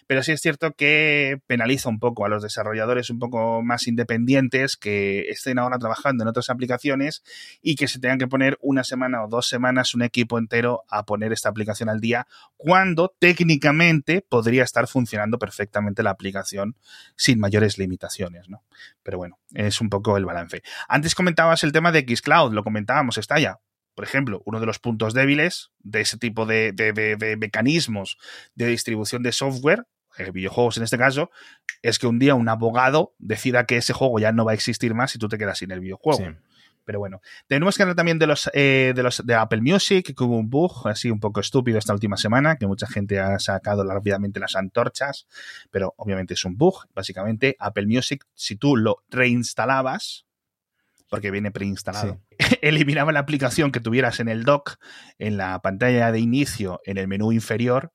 Pero 0.06 0.22
sí 0.22 0.32
es 0.32 0.40
cierto 0.40 0.72
que 0.72 1.40
penaliza 1.46 1.88
un 1.88 1.98
poco 1.98 2.24
a 2.24 2.28
los 2.28 2.42
desarrolladores 2.42 3.10
un 3.10 3.18
poco 3.18 3.62
más 3.62 3.86
independientes 3.86 4.76
que 4.76 5.28
estén 5.28 5.58
ahora 5.58 5.78
trabajando 5.78 6.24
en 6.24 6.28
otras 6.28 6.50
aplicaciones 6.50 7.22
y 7.60 7.76
que 7.76 7.88
se 7.88 7.98
tengan 7.98 8.18
que 8.18 8.28
poner 8.28 8.58
una 8.60 8.84
semana 8.84 9.24
o 9.24 9.28
dos 9.28 9.48
semanas 9.48 9.94
un 9.94 10.02
equipo 10.02 10.38
entero 10.38 10.82
a 10.88 11.04
poner 11.04 11.32
esta 11.32 11.48
aplicación 11.48 11.88
al 11.88 12.00
día 12.00 12.26
cuando 12.56 13.14
técnicamente 13.18 14.24
podría 14.28 14.64
estar 14.64 14.86
funcionando 14.86 15.38
perfectamente 15.38 16.02
la 16.02 16.10
aplicación 16.10 16.76
sin 17.16 17.38
mayores 17.38 17.78
limitaciones, 17.78 18.48
¿no? 18.48 18.62
Pero 19.02 19.18
bueno, 19.18 19.38
es 19.54 19.80
un 19.80 19.88
poco 19.88 20.16
el 20.16 20.24
balance. 20.24 20.62
Antes 20.88 21.14
comentabas 21.14 21.64
el 21.64 21.72
tema 21.72 21.92
de 21.92 22.00
Xcloud, 22.00 22.52
lo 22.52 22.64
comentábamos, 22.64 23.18
está 23.18 23.38
ya 23.38 23.58
por 23.94 24.04
ejemplo, 24.04 24.42
uno 24.44 24.60
de 24.60 24.66
los 24.66 24.78
puntos 24.78 25.14
débiles 25.14 25.70
de 25.80 26.00
ese 26.00 26.18
tipo 26.18 26.46
de, 26.46 27.36
mecanismos 27.38 28.18
de 28.54 28.66
distribución 28.66 29.22
de 29.22 29.32
software, 29.32 29.86
eh, 30.18 30.30
videojuegos 30.30 30.76
en 30.76 30.84
este 30.84 30.98
caso, 30.98 31.30
es 31.82 31.98
que 31.98 32.06
un 32.06 32.18
día 32.18 32.34
un 32.34 32.48
abogado 32.48 33.14
decida 33.18 33.66
que 33.66 33.76
ese 33.76 33.92
juego 33.92 34.18
ya 34.18 34.32
no 34.32 34.44
va 34.44 34.52
a 34.52 34.54
existir 34.54 34.94
más 34.94 35.14
y 35.14 35.18
tú 35.18 35.28
te 35.28 35.38
quedas 35.38 35.58
sin 35.58 35.70
el 35.70 35.80
videojuego. 35.80 36.36
Pero 36.84 36.98
bueno, 36.98 37.20
tenemos 37.46 37.76
que 37.76 37.84
hablar 37.84 37.94
también 37.94 38.18
de 38.18 38.26
los, 38.26 38.50
eh, 38.54 38.92
de 38.94 39.02
los 39.02 39.24
de 39.24 39.34
Apple 39.34 39.60
Music, 39.60 40.14
que 40.16 40.24
hubo 40.24 40.36
un 40.36 40.50
bug 40.50 40.88
así 40.88 41.10
un 41.10 41.20
poco 41.20 41.40
estúpido 41.40 41.78
esta 41.78 41.92
última 41.92 42.16
semana, 42.16 42.56
que 42.56 42.66
mucha 42.66 42.88
gente 42.88 43.20
ha 43.20 43.38
sacado 43.38 43.84
rápidamente 43.84 44.40
las 44.40 44.56
antorchas, 44.56 45.28
pero 45.70 45.94
obviamente 45.96 46.34
es 46.34 46.44
un 46.44 46.56
bug. 46.56 46.86
Básicamente, 46.92 47.56
Apple 47.60 47.86
Music, 47.86 48.24
si 48.34 48.56
tú 48.56 48.76
lo 48.76 49.04
reinstalabas, 49.10 50.26
porque 51.12 51.30
viene 51.30 51.50
preinstalado. 51.50 52.22
Eliminaba 52.62 53.12
la 53.12 53.20
aplicación 53.20 53.70
que 53.70 53.80
tuvieras 53.80 54.18
en 54.18 54.30
el 54.30 54.44
dock, 54.44 54.78
en 55.18 55.36
la 55.36 55.60
pantalla 55.60 56.10
de 56.10 56.20
inicio, 56.20 56.80
en 56.86 56.96
el 56.96 57.06
menú 57.06 57.32
inferior, 57.32 57.92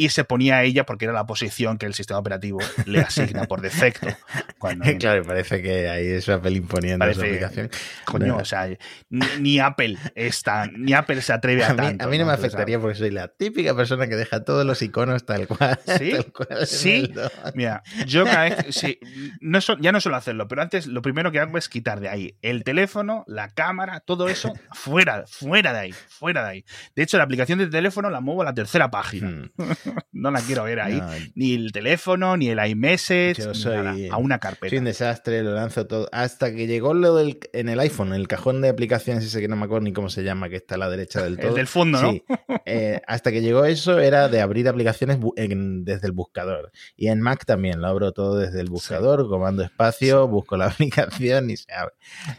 y 0.00 0.08
se 0.08 0.24
ponía 0.24 0.62
ella 0.62 0.86
porque 0.86 1.04
era 1.04 1.12
la 1.12 1.26
posición 1.26 1.76
que 1.76 1.84
el 1.84 1.92
sistema 1.92 2.20
operativo 2.20 2.58
le 2.86 3.00
asigna 3.00 3.44
por 3.44 3.60
defecto. 3.60 4.08
Cuando, 4.58 4.86
claro, 4.98 5.22
parece 5.24 5.60
que 5.60 5.90
ahí 5.90 6.06
es 6.06 6.26
Apple 6.30 6.52
imponiendo 6.52 7.04
esa 7.04 7.20
aplicación. 7.20 7.70
Coño, 8.06 8.38
o 8.38 8.44
sea, 8.46 8.66
ni, 9.10 9.58
Apple 9.58 9.98
está, 10.14 10.66
ni 10.66 10.94
Apple 10.94 11.20
se 11.20 11.34
atreve 11.34 11.64
a, 11.64 11.66
a 11.70 11.72
mí, 11.72 11.76
tanto. 11.76 12.04
A 12.06 12.08
mí 12.08 12.18
no, 12.18 12.24
me 12.24 12.32
afectaría 12.32 12.80
porque 12.80 12.96
soy 12.96 13.10
la 13.10 13.28
típica 13.28 13.76
persona 13.76 14.06
que 14.06 14.16
deja 14.16 14.42
todos 14.42 14.64
los 14.64 14.80
iconos 14.80 15.26
tal 15.26 15.46
cual. 15.46 15.78
Sí, 15.98 16.12
tal 16.12 16.32
cual 16.32 16.66
sí. 16.66 17.12
Mira, 17.54 17.82
yo 18.06 18.24
cada 18.24 18.44
vez, 18.44 18.56
sí, 18.70 18.98
no, 19.42 19.58
ya 19.80 19.92
no 19.92 20.00
suelo 20.00 20.16
hacerlo, 20.16 20.48
pero 20.48 20.62
antes 20.62 20.86
lo 20.86 21.02
primero 21.02 21.30
que 21.30 21.40
hago 21.40 21.58
es 21.58 21.68
quitar 21.68 22.00
de 22.00 22.08
ahí 22.08 22.38
el 22.40 22.64
teléfono, 22.64 23.24
la 23.26 23.50
cámara, 23.50 24.00
todo 24.00 24.30
eso 24.30 24.54
fuera, 24.72 25.26
fuera 25.26 25.74
de 25.74 25.78
ahí, 25.78 25.92
fuera 25.92 26.44
de 26.44 26.48
ahí. 26.48 26.64
De 26.96 27.02
hecho, 27.02 27.18
la 27.18 27.24
aplicación 27.24 27.58
de 27.58 27.66
teléfono 27.66 28.08
la 28.08 28.22
muevo 28.22 28.40
a 28.40 28.46
la 28.46 28.54
tercera 28.54 28.90
página. 28.90 29.28
Hmm. 29.28 29.89
no 30.12 30.30
la 30.30 30.40
quiero 30.40 30.64
ver 30.64 30.80
ahí. 30.80 31.00
Ni 31.34 31.54
el 31.54 31.72
teléfono, 31.72 32.36
ni 32.36 32.48
el 32.48 32.64
iMessage, 32.64 33.38
yo 33.38 33.54
soy, 33.54 34.08
a 34.08 34.16
una 34.16 34.38
carpeta. 34.38 34.70
Soy 34.70 34.78
un 34.78 34.84
desastre, 34.84 35.42
lo 35.42 35.54
lanzo 35.54 35.86
todo. 35.86 36.08
Hasta 36.12 36.52
que 36.54 36.66
llegó 36.66 36.94
lo 36.94 37.16
del 37.16 37.38
en 37.52 37.68
el 37.68 37.80
iPhone, 37.80 38.08
en 38.08 38.14
el 38.14 38.28
cajón 38.28 38.60
de 38.60 38.68
aplicaciones 38.68 39.24
ese 39.24 39.40
que 39.40 39.48
no 39.48 39.56
me 39.56 39.64
acuerdo 39.64 39.84
ni 39.84 39.92
cómo 39.92 40.08
se 40.08 40.22
llama, 40.22 40.48
que 40.48 40.56
está 40.56 40.74
a 40.74 40.78
la 40.78 40.90
derecha 40.90 41.22
del 41.22 41.36
todo. 41.38 41.48
El 41.48 41.54
del 41.54 41.66
fondo, 41.66 42.00
¿no? 42.00 42.12
Sí. 42.12 42.22
Eh, 42.66 43.00
hasta 43.06 43.32
que 43.32 43.40
llegó 43.40 43.64
eso 43.64 43.98
era 43.98 44.28
de 44.28 44.40
abrir 44.40 44.68
aplicaciones 44.68 45.18
desde 45.36 46.06
el 46.06 46.12
buscador. 46.12 46.72
Y 46.96 47.08
en 47.08 47.20
Mac 47.20 47.44
también 47.44 47.80
lo 47.80 47.88
abro 47.88 48.12
todo 48.12 48.38
desde 48.38 48.60
el 48.60 48.68
buscador, 48.70 49.28
comando 49.28 49.62
espacio, 49.62 50.28
busco 50.28 50.56
la 50.56 50.66
aplicación 50.68 51.50
y 51.50 51.56
se 51.56 51.72
abre. 51.72 51.94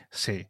Sí. 0.09 0.47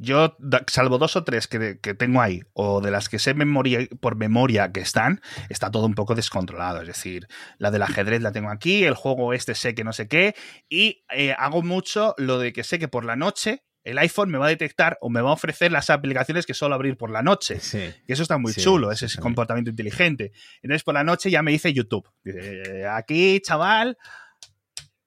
Yo, 0.00 0.36
salvo 0.68 0.98
dos 0.98 1.16
o 1.16 1.24
tres 1.24 1.48
que, 1.48 1.74
tengo 1.94 2.22
ahí, 2.22 2.42
o 2.52 2.80
de 2.80 2.90
las 2.90 3.08
que 3.08 3.18
sé 3.18 3.34
memoria, 3.34 3.80
por 4.00 4.16
memoria 4.16 4.70
que 4.70 4.80
están, 4.80 5.20
está 5.48 5.70
todo 5.70 5.86
un 5.86 5.94
poco 5.94 6.14
descontrolado. 6.14 6.80
Es 6.80 6.86
decir, 6.86 7.26
la 7.58 7.70
del 7.70 7.82
ajedrez 7.82 8.22
la 8.22 8.32
tengo 8.32 8.50
aquí, 8.50 8.84
el 8.84 8.94
juego 8.94 9.32
este 9.32 9.54
sé 9.54 9.74
que 9.74 9.84
no 9.84 9.92
sé 9.92 10.06
qué, 10.06 10.34
y 10.68 11.04
eh, 11.10 11.34
hago 11.36 11.62
mucho 11.62 12.14
lo 12.16 12.38
de 12.38 12.52
que 12.52 12.62
sé 12.62 12.78
que 12.78 12.88
por 12.88 13.04
la 13.04 13.16
noche 13.16 13.64
el 13.84 13.98
iPhone 13.98 14.30
me 14.30 14.38
va 14.38 14.46
a 14.46 14.50
detectar 14.50 14.98
o 15.00 15.08
me 15.08 15.22
va 15.22 15.30
a 15.30 15.32
ofrecer 15.32 15.72
las 15.72 15.88
aplicaciones 15.88 16.44
que 16.44 16.52
solo 16.52 16.74
abrir 16.74 16.96
por 16.96 17.10
la 17.10 17.22
noche. 17.22 17.58
Sí. 17.58 17.90
Y 18.06 18.12
eso 18.12 18.22
está 18.22 18.36
muy 18.36 18.52
chulo, 18.52 18.92
ese 18.92 19.08
comportamiento 19.18 19.70
inteligente. 19.70 20.32
Entonces 20.62 20.84
por 20.84 20.94
la 20.94 21.04
noche 21.04 21.30
ya 21.30 21.42
me 21.42 21.52
dice 21.52 21.72
YouTube. 21.72 22.06
Dice, 22.22 22.86
aquí, 22.86 23.40
chaval, 23.40 23.96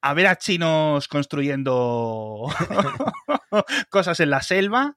a 0.02 0.14
ver 0.14 0.28
a 0.28 0.36
chinos 0.38 1.08
construyendo 1.08 2.48
cosas 3.90 4.20
en 4.20 4.30
la 4.30 4.42
selva 4.42 4.96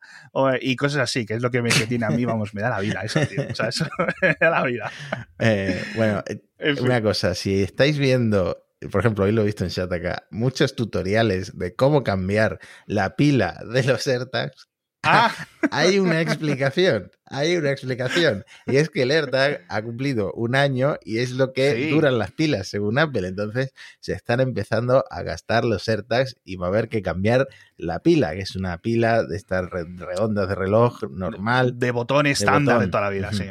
y 0.60 0.76
cosas 0.76 1.02
así, 1.02 1.26
que 1.26 1.34
es 1.34 1.42
lo 1.42 1.50
que 1.50 1.62
me 1.62 1.70
tiene 1.70 2.06
a 2.06 2.10
mí, 2.10 2.24
vamos, 2.24 2.54
me 2.54 2.62
da 2.62 2.70
la 2.70 2.80
vida 2.80 3.02
eso, 3.02 3.20
tío. 3.26 3.42
O 3.50 3.54
sea, 3.54 3.68
eso 3.68 3.86
me 4.22 4.36
da 4.40 4.50
la 4.50 4.62
vida. 4.64 4.90
Eh, 5.38 5.82
bueno, 5.96 6.22
eh, 6.26 6.74
una 6.80 7.02
cosa, 7.02 7.34
si 7.34 7.62
estáis 7.62 7.98
viendo 7.98 8.64
por 8.90 9.00
ejemplo, 9.00 9.24
hoy 9.24 9.32
lo 9.32 9.42
he 9.42 9.46
visto 9.46 9.64
en 9.64 9.70
Shataka, 9.70 10.26
muchos 10.30 10.76
tutoriales 10.76 11.56
de 11.56 11.74
cómo 11.74 12.02
cambiar 12.02 12.58
la 12.86 13.16
pila 13.16 13.62
de 13.72 13.82
los 13.82 14.06
AirTags. 14.06 14.68
Ah. 15.04 15.32
hay 15.70 15.98
una 15.98 16.20
explicación, 16.20 17.10
hay 17.26 17.56
una 17.56 17.70
explicación. 17.70 18.44
Y 18.66 18.76
es 18.76 18.90
que 18.90 19.02
el 19.02 19.10
AirTag 19.10 19.64
ha 19.68 19.82
cumplido 19.82 20.32
un 20.32 20.54
año 20.54 20.96
y 21.04 21.18
es 21.18 21.32
lo 21.32 21.52
que 21.52 21.90
duran 21.90 22.18
las 22.18 22.32
pilas, 22.32 22.68
según 22.68 22.98
Apple. 22.98 23.28
Entonces 23.28 23.72
se 24.00 24.12
están 24.12 24.40
empezando 24.40 25.04
a 25.10 25.22
gastar 25.22 25.64
los 25.64 25.88
AirTags 25.88 26.36
y 26.44 26.56
va 26.56 26.66
a 26.66 26.70
haber 26.70 26.88
que 26.88 27.02
cambiar 27.02 27.48
la 27.76 28.00
pila, 28.00 28.34
que 28.34 28.40
es 28.40 28.56
una 28.56 28.78
pila 28.78 29.22
de 29.22 29.36
estas 29.36 29.68
redondas 29.70 30.48
de 30.48 30.54
reloj 30.54 31.02
normal. 31.10 31.78
De 31.78 31.90
botón 31.90 32.26
estándar 32.26 32.80
de, 32.80 32.88
toda 32.88 33.04
la 33.04 33.10
vida, 33.10 33.32
sí 33.32 33.50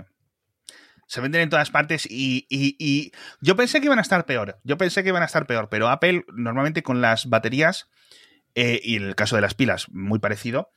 se 1.13 1.21
venden 1.21 1.41
en 1.41 1.49
todas 1.49 1.69
partes 1.69 2.07
y, 2.09 3.11
yo 3.39 3.55
pensé 3.55 3.79
que 3.79 3.85
iban 3.85 3.99
a 3.99 4.01
estar 4.01 4.25
peor, 4.25 4.57
yo 4.63 4.79
pensé 4.79 5.03
que 5.03 5.09
iban 5.09 5.21
a 5.21 5.27
estar 5.27 5.45
peor, 5.45 5.69
pero 5.69 5.89
Apple 5.89 6.25
normalmente 6.33 6.81
con 6.81 7.01
las 7.01 7.29
baterías 7.29 7.87
eh, 8.55 8.81
y 8.83 8.95
en 8.95 9.03
el 9.03 9.15
caso 9.15 9.35
de 9.35 9.43
las 9.43 9.53
pilas 9.53 9.89
muy 9.91 10.17
parecido, 10.17 10.71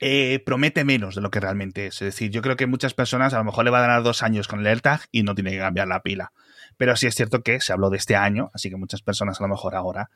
eh, 0.00 0.40
promete 0.44 0.84
menos 0.84 1.14
de 1.14 1.20
lo 1.20 1.30
que 1.30 1.40
realmente 1.40 1.86
es. 1.86 1.94
Es 1.96 2.06
decir, 2.06 2.30
yo 2.30 2.42
creo 2.42 2.56
que 2.56 2.66
muchas 2.66 2.94
personas 2.94 3.34
a 3.34 3.38
lo 3.38 3.44
mejor 3.44 3.64
le 3.64 3.70
va 3.70 3.84
a 3.84 3.88
dar 3.88 4.02
dos 4.02 4.22
años 4.22 4.46
con 4.48 4.60
el 4.60 4.66
AirTag 4.66 5.02
y 5.10 5.22
no 5.22 5.34
tiene 5.34 5.50
que 5.50 5.58
cambiar 5.58 5.88
la 5.88 6.02
pila. 6.02 6.32
Pero 6.76 6.96
sí 6.96 7.06
es 7.06 7.14
cierto 7.14 7.42
que 7.42 7.60
se 7.60 7.72
habló 7.72 7.90
de 7.90 7.96
este 7.96 8.14
año, 8.14 8.50
así 8.54 8.70
que 8.70 8.76
muchas 8.76 9.02
personas 9.02 9.40
a 9.40 9.44
lo 9.44 9.48
mejor 9.48 9.74
ahora 9.74 10.10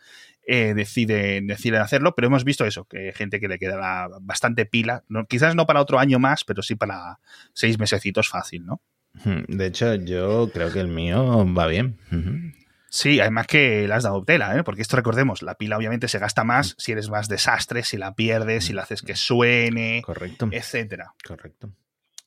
eh, 0.47 0.75
deciden, 0.75 1.51
hacerlo, 1.51 2.15
pero 2.15 2.29
hemos 2.29 2.45
visto 2.45 2.65
eso, 2.65 2.85
que 2.85 3.13
gente 3.13 3.41
que 3.41 3.49
le 3.49 3.59
queda 3.59 4.09
bastante 4.21 4.67
pila, 4.67 5.03
quizás 5.29 5.57
no 5.57 5.67
para 5.67 5.81
otro 5.81 5.99
año 5.99 6.21
más, 6.21 6.45
pero 6.45 6.63
sí 6.63 6.77
para 6.77 7.19
seis 7.53 7.79
mesecitos 7.79 8.29
fácil, 8.29 8.65
¿no? 8.65 8.81
De 9.49 9.67
hecho, 9.67 9.95
yo 9.97 10.51
creo 10.53 10.73
que 10.73 10.81
el 10.81 10.89
mío 10.89 11.47
va 11.53 11.67
bien. 11.67 11.99
Sí, 12.95 13.21
además 13.21 13.47
que 13.47 13.89
le 13.89 13.95
has 13.95 14.03
dado 14.03 14.23
tela, 14.23 14.55
¿eh? 14.55 14.63
porque 14.65 14.83
esto 14.83 14.97
recordemos, 14.97 15.41
la 15.41 15.55
pila 15.55 15.79
obviamente 15.79 16.09
se 16.09 16.19
gasta 16.19 16.45
más 16.45 16.75
si 16.77 16.93
eres 16.93 17.09
más 17.09 17.27
desastre, 17.27 17.85
si 17.85 17.97
la 17.97 18.15
pierdes, 18.15 18.67
si 18.67 18.75
la 18.75 18.83
haces 18.83 19.01
que 19.01 19.17
suene, 19.17 20.03
Correcto. 20.05 20.51
etcétera. 20.53 21.15
Correcto. 21.27 21.71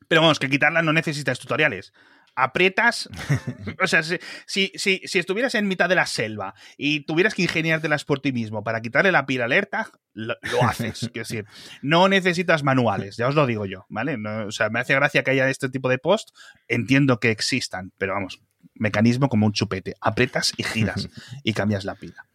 Pero 0.08 0.22
vamos, 0.22 0.40
que 0.40 0.50
quitarla 0.50 0.82
no 0.82 0.92
necesitas 0.92 1.38
tutoriales 1.38 1.94
aprietas. 2.36 3.10
o 3.82 3.88
sea, 3.88 4.04
si, 4.04 4.20
si, 4.46 4.72
si, 4.76 5.20
estuvieras 5.20 5.56
en 5.56 5.68
mitad 5.68 5.88
de 5.88 5.96
la 5.96 6.06
selva 6.06 6.54
y 6.78 7.02
tuvieras 7.02 7.34
que 7.34 7.44
ingeniártelas 7.44 8.04
por 8.04 8.20
ti 8.20 8.32
mismo 8.32 8.64
para 8.64 8.82
quitarle 8.82 9.12
la 9.12 9.26
pila 9.26 9.46
alerta, 9.46 9.92
lo, 10.14 10.36
haces. 10.64 11.00
Quiero 11.14 11.28
decir, 11.28 11.46
no 11.82 12.10
necesitas 12.10 12.64
manuales, 12.64 13.18
ya 13.18 13.28
os 13.28 13.36
lo 13.36 13.46
digo 13.46 13.66
yo, 13.66 13.86
¿vale? 13.90 14.18
o 14.46 14.52
sea, 14.52 14.70
me 14.70 14.80
hace 14.80 14.96
gracia 14.96 15.24
que 15.24 15.32
haya 15.32 15.50
este 15.50 15.70
tipo 15.70 15.90
de 15.90 15.98
post, 15.98 16.30
entiendo 16.68 17.20
que 17.20 17.32
existan, 17.32 17.94
pero 17.98 18.14
vamos, 18.14 18.42
mecanismo 18.76 19.30
como 19.30 19.46
un 19.46 19.54
chupete. 19.54 19.96
Aprietas 20.02 20.54
y 20.58 20.64
giras 20.64 21.10
y 21.44 21.54
cambias 21.54 21.86
la 21.86 21.96
pila. 21.96 22.26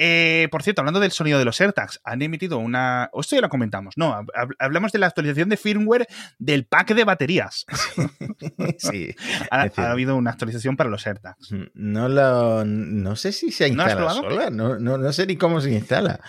Eh, 0.00 0.46
por 0.52 0.62
cierto, 0.62 0.80
hablando 0.80 1.00
del 1.00 1.10
sonido 1.10 1.40
de 1.40 1.44
los 1.44 1.60
AirTags, 1.60 2.00
han 2.04 2.22
emitido 2.22 2.58
una. 2.58 3.10
O 3.12 3.20
esto 3.20 3.34
ya 3.34 3.42
lo 3.42 3.48
comentamos, 3.48 3.98
no. 3.98 4.24
Hablamos 4.60 4.92
de 4.92 5.00
la 5.00 5.08
actualización 5.08 5.48
de 5.48 5.56
firmware 5.56 6.06
del 6.38 6.66
pack 6.66 6.94
de 6.94 7.02
baterías. 7.02 7.66
sí. 8.78 9.14
ha, 9.50 9.68
habido 9.90 10.14
una 10.14 10.30
actualización 10.30 10.76
para 10.76 10.88
los 10.88 11.04
AirTags. 11.04 11.50
Mm, 11.50 11.64
no 11.74 12.08
lo. 12.08 12.64
No 12.64 13.16
sé 13.16 13.32
si 13.32 13.50
se 13.50 13.68
instala 13.68 14.10
sola. 14.10 14.50
No, 14.50 14.78
no, 14.78 14.98
no 14.98 15.12
sé 15.12 15.26
ni 15.26 15.36
cómo 15.36 15.60
se 15.60 15.72
instala. 15.72 16.20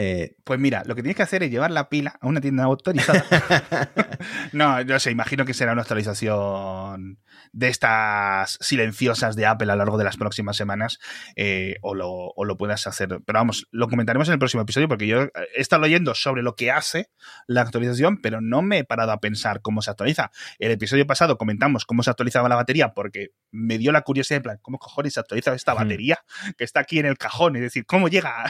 Eh, 0.00 0.36
pues 0.44 0.60
mira, 0.60 0.84
lo 0.86 0.94
que 0.94 1.02
tienes 1.02 1.16
que 1.16 1.24
hacer 1.24 1.42
es 1.42 1.50
llevar 1.50 1.72
la 1.72 1.88
pila 1.88 2.16
a 2.20 2.28
una 2.28 2.40
tienda 2.40 2.62
autorizada. 2.62 3.24
no, 4.52 4.80
yo 4.82 5.00
sé, 5.00 5.10
imagino 5.10 5.44
que 5.44 5.54
será 5.54 5.72
una 5.72 5.82
actualización 5.82 7.18
de 7.52 7.66
estas 7.66 8.58
silenciosas 8.60 9.34
de 9.34 9.46
Apple 9.46 9.72
a 9.72 9.74
lo 9.74 9.80
largo 9.80 9.98
de 9.98 10.04
las 10.04 10.16
próximas 10.16 10.56
semanas 10.56 11.00
eh, 11.34 11.78
o, 11.82 11.96
lo, 11.96 12.08
o, 12.08 12.44
lo, 12.44 12.56
puedas 12.56 12.86
hacer. 12.86 13.08
Pero 13.08 13.38
vamos, 13.40 13.66
lo 13.72 13.88
comentaremos 13.88 14.28
en 14.28 14.34
el 14.34 14.38
próximo 14.38 14.62
episodio 14.62 14.86
porque 14.86 15.08
yo 15.08 15.22
he 15.22 15.32
estado 15.56 15.82
leyendo 15.82 16.14
sobre 16.14 16.44
lo 16.44 16.54
que 16.54 16.70
hace 16.70 17.10
la 17.48 17.62
actualización, 17.62 18.20
pero 18.22 18.40
no 18.40 18.62
me 18.62 18.78
he 18.78 18.84
parado 18.84 19.10
a 19.10 19.18
pensar 19.18 19.62
cómo 19.62 19.82
se 19.82 19.90
actualiza. 19.90 20.30
El 20.60 20.70
episodio 20.70 21.08
pasado 21.08 21.38
comentamos 21.38 21.84
cómo 21.84 22.04
se 22.04 22.10
actualizaba 22.10 22.48
la 22.48 22.54
batería 22.54 22.94
porque 22.94 23.30
me 23.50 23.78
dio 23.78 23.90
la 23.90 24.02
curiosidad 24.02 24.38
de 24.38 24.42
plan, 24.42 24.58
¿cómo 24.62 24.78
cojones 24.78 25.14
se 25.14 25.20
actualiza 25.20 25.54
esta 25.54 25.74
batería 25.74 26.20
que 26.56 26.62
está 26.62 26.78
aquí 26.78 27.00
en 27.00 27.06
el 27.06 27.18
cajón? 27.18 27.56
Es 27.56 27.62
decir, 27.62 27.84
¿cómo 27.84 28.06
llega 28.06 28.44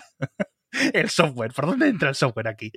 el 0.92 1.08
software. 1.10 1.52
¿Por 1.52 1.66
dónde 1.66 1.88
entra 1.88 2.08
el 2.08 2.14
software 2.14 2.48
aquí? 2.48 2.72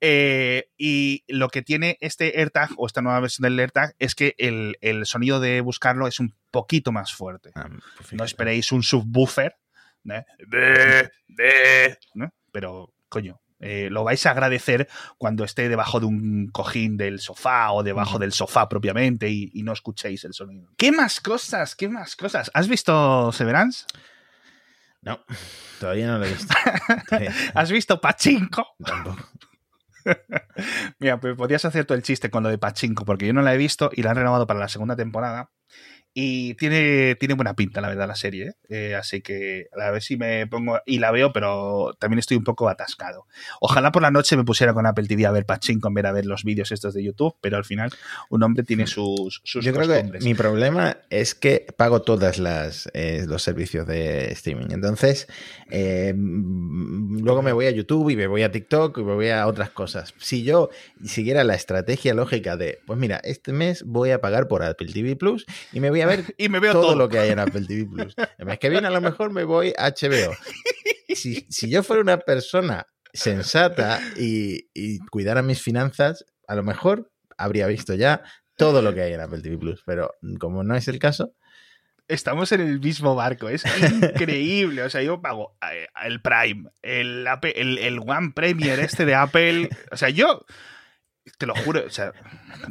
Eh, 0.00 0.70
y 0.76 1.24
lo 1.28 1.48
que 1.48 1.62
tiene 1.62 1.98
este 2.00 2.38
AirTag 2.38 2.70
o 2.76 2.86
esta 2.86 3.02
nueva 3.02 3.20
versión 3.20 3.44
del 3.44 3.58
AirTag 3.58 3.94
es 3.98 4.14
que 4.14 4.34
el, 4.38 4.76
sonido 5.06 5.40
de 5.40 5.60
buscarlo 5.60 6.06
es 6.06 6.20
un 6.20 6.34
poquito 6.50 6.92
más 6.92 7.12
fuerte. 7.12 7.50
Ah, 7.54 7.68
pues 7.96 8.12
no 8.12 8.24
esperéis 8.24 8.72
un 8.72 8.82
subwoofer. 8.82 9.56
¿eh? 10.10 10.24
Pero, 12.52 12.92
coño, 13.08 13.40
eh, 13.60 13.88
lo 13.90 14.04
vais 14.04 14.26
a 14.26 14.32
agradecer 14.32 14.88
cuando 15.18 15.44
esté 15.44 15.68
debajo 15.68 16.00
de 16.00 16.06
un 16.06 16.48
cojín 16.48 16.96
del 16.96 17.20
sofá 17.20 17.72
o 17.72 17.82
debajo 17.82 18.18
del 18.18 18.32
sofá 18.32 18.68
propiamente 18.68 19.30
y, 19.30 19.50
y, 19.54 19.62
no 19.62 19.72
escuchéis 19.72 20.24
el 20.24 20.34
sonido. 20.34 20.68
¿Qué 20.76 20.90
más 20.90 21.20
cosas? 21.20 21.76
¿Qué 21.76 21.88
más 21.88 22.16
cosas? 22.16 22.50
¿Has 22.54 22.68
visto 22.68 23.30
Severance? 23.32 23.86
No, 25.02 25.20
todavía 25.80 26.06
no 26.06 26.18
lo 26.18 26.24
he 26.24 26.30
visto. 26.30 26.54
¿Has 27.54 27.70
visto 27.70 28.00
Pachinko? 28.00 28.76
Tampoco. 28.84 29.28
Mira, 30.98 31.20
pues 31.20 31.36
podías 31.36 31.64
hacer 31.64 31.84
todo 31.84 31.96
el 31.96 32.02
chiste 32.02 32.30
con 32.30 32.42
lo 32.42 32.48
de 32.48 32.58
Pachinko, 32.58 33.04
porque 33.04 33.26
yo 33.26 33.32
no 33.32 33.42
la 33.42 33.54
he 33.54 33.56
visto 33.56 33.90
y 33.92 34.02
la 34.02 34.10
han 34.10 34.16
renovado 34.16 34.46
para 34.46 34.60
la 34.60 34.68
segunda 34.68 34.96
temporada. 34.96 35.50
Y 36.14 36.54
tiene, 36.54 37.14
tiene 37.14 37.34
buena 37.34 37.54
pinta, 37.54 37.80
la 37.80 37.88
verdad, 37.88 38.06
la 38.06 38.14
serie. 38.14 38.48
¿eh? 38.48 38.54
Eh, 38.68 38.94
así 38.94 39.22
que 39.22 39.68
a 39.72 39.90
ver 39.90 40.02
si 40.02 40.18
me 40.18 40.46
pongo. 40.46 40.78
Y 40.84 40.98
la 40.98 41.10
veo, 41.10 41.32
pero 41.32 41.96
también 41.98 42.18
estoy 42.18 42.36
un 42.36 42.44
poco 42.44 42.68
atascado. 42.68 43.26
Ojalá 43.60 43.92
por 43.92 44.02
la 44.02 44.10
noche 44.10 44.36
me 44.36 44.44
pusiera 44.44 44.74
con 44.74 44.84
Apple 44.84 45.06
TV 45.06 45.24
a 45.24 45.30
ver 45.30 45.46
Pachinko 45.46 45.88
en 45.88 45.94
de 45.94 46.08
a 46.08 46.12
ver 46.12 46.26
los 46.26 46.44
vídeos 46.44 46.70
estos 46.70 46.92
de 46.92 47.02
YouTube, 47.02 47.36
pero 47.40 47.56
al 47.56 47.64
final 47.64 47.90
un 48.28 48.42
hombre 48.42 48.62
tiene 48.62 48.86
sus, 48.86 49.40
sus 49.42 49.64
Yo 49.64 49.72
creo 49.72 49.88
que 49.88 50.18
mi 50.20 50.34
problema 50.34 50.98
es 51.08 51.34
que 51.34 51.66
pago 51.76 52.02
todas 52.02 52.38
las 52.38 52.90
eh, 52.92 53.24
los 53.26 53.42
servicios 53.42 53.86
de 53.86 54.32
streaming. 54.32 54.66
Entonces, 54.70 55.28
luego 55.70 57.42
me 57.42 57.52
voy 57.52 57.66
a 57.66 57.70
YouTube 57.70 58.10
y 58.10 58.16
me 58.16 58.26
voy 58.26 58.42
a 58.42 58.52
TikTok 58.52 58.98
y 58.98 59.02
me 59.02 59.14
voy 59.14 59.30
a 59.30 59.46
otras 59.46 59.70
cosas. 59.70 60.14
Si 60.18 60.42
yo 60.42 60.68
siguiera 61.04 61.42
la 61.42 61.54
estrategia 61.54 62.12
lógica 62.12 62.58
de, 62.58 62.80
pues 62.86 62.98
mira, 62.98 63.18
este 63.24 63.52
mes 63.52 63.82
voy 63.84 64.10
a 64.10 64.20
pagar 64.20 64.46
por 64.46 64.62
Apple 64.62 64.92
TV 64.92 65.16
Plus 65.16 65.46
y 65.72 65.80
me 65.80 65.88
voy 65.88 66.01
a 66.02 66.06
ver 66.06 66.34
y 66.38 66.48
me 66.48 66.60
veo 66.60 66.72
todo, 66.72 66.82
todo. 66.82 66.96
lo 66.96 67.08
que 67.08 67.18
hay 67.18 67.30
en 67.30 67.38
Apple 67.38 67.66
TV 67.66 67.86
Plus. 67.86 68.14
El 68.38 68.46
mes 68.46 68.58
que 68.58 68.70
viene 68.70 68.86
a 68.86 68.90
lo 68.90 69.00
mejor 69.00 69.30
me 69.30 69.44
voy 69.44 69.72
a 69.76 69.90
HBO. 69.90 70.34
Si, 71.14 71.46
si 71.50 71.70
yo 71.70 71.82
fuera 71.82 72.02
una 72.02 72.18
persona 72.18 72.86
sensata 73.12 74.00
y, 74.16 74.68
y 74.72 74.98
cuidara 75.10 75.42
mis 75.42 75.60
finanzas, 75.60 76.24
a 76.46 76.54
lo 76.54 76.62
mejor 76.62 77.10
habría 77.36 77.66
visto 77.66 77.94
ya 77.94 78.22
todo 78.56 78.82
lo 78.82 78.94
que 78.94 79.02
hay 79.02 79.12
en 79.12 79.20
Apple 79.20 79.42
TV 79.42 79.58
Plus. 79.58 79.82
Pero 79.84 80.14
como 80.38 80.64
no 80.64 80.74
es 80.74 80.88
el 80.88 80.98
caso, 80.98 81.34
Estamos 82.08 82.52
en 82.52 82.60
el 82.60 82.80
mismo 82.80 83.14
barco, 83.14 83.48
es 83.48 83.64
increíble. 83.64 84.82
O 84.82 84.90
sea, 84.90 85.02
yo 85.02 85.22
pago 85.22 85.56
eh, 85.72 85.86
el 86.04 86.20
Prime, 86.20 86.68
el, 86.82 87.26
el 87.78 87.98
One 88.00 88.32
Premier 88.34 88.80
este 88.80 89.06
de 89.06 89.14
Apple. 89.14 89.70
O 89.90 89.96
sea, 89.96 90.10
yo 90.10 90.44
te 91.38 91.46
lo 91.46 91.54
juro, 91.54 91.84
o 91.86 91.90
sea, 91.90 92.12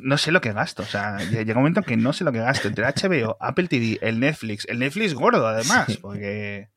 no 0.01 0.17
sé 0.17 0.31
lo 0.31 0.41
que 0.41 0.51
gasto. 0.53 0.83
O 0.83 0.85
sea, 0.85 1.17
llega 1.19 1.53
un 1.53 1.59
momento 1.59 1.81
que 1.83 1.97
no 1.97 2.13
sé 2.13 2.23
lo 2.23 2.31
que 2.31 2.39
gasto 2.39 2.67
entre 2.67 2.85
HBO, 2.85 3.37
Apple 3.39 3.67
TV, 3.67 3.97
el 4.01 4.19
Netflix, 4.19 4.65
el 4.69 4.79
Netflix 4.79 5.13
gordo 5.13 5.47
además, 5.47 5.85
Sí. 5.87 5.97
porque. 6.01 6.69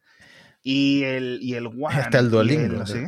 Y 0.62 1.02
el, 1.04 1.38
y 1.42 1.54
el 1.54 1.66
One. 1.66 1.76
Hasta 2.00 2.18
el 2.20 2.30
Duolingo. 2.30 2.86
sé. 2.86 3.06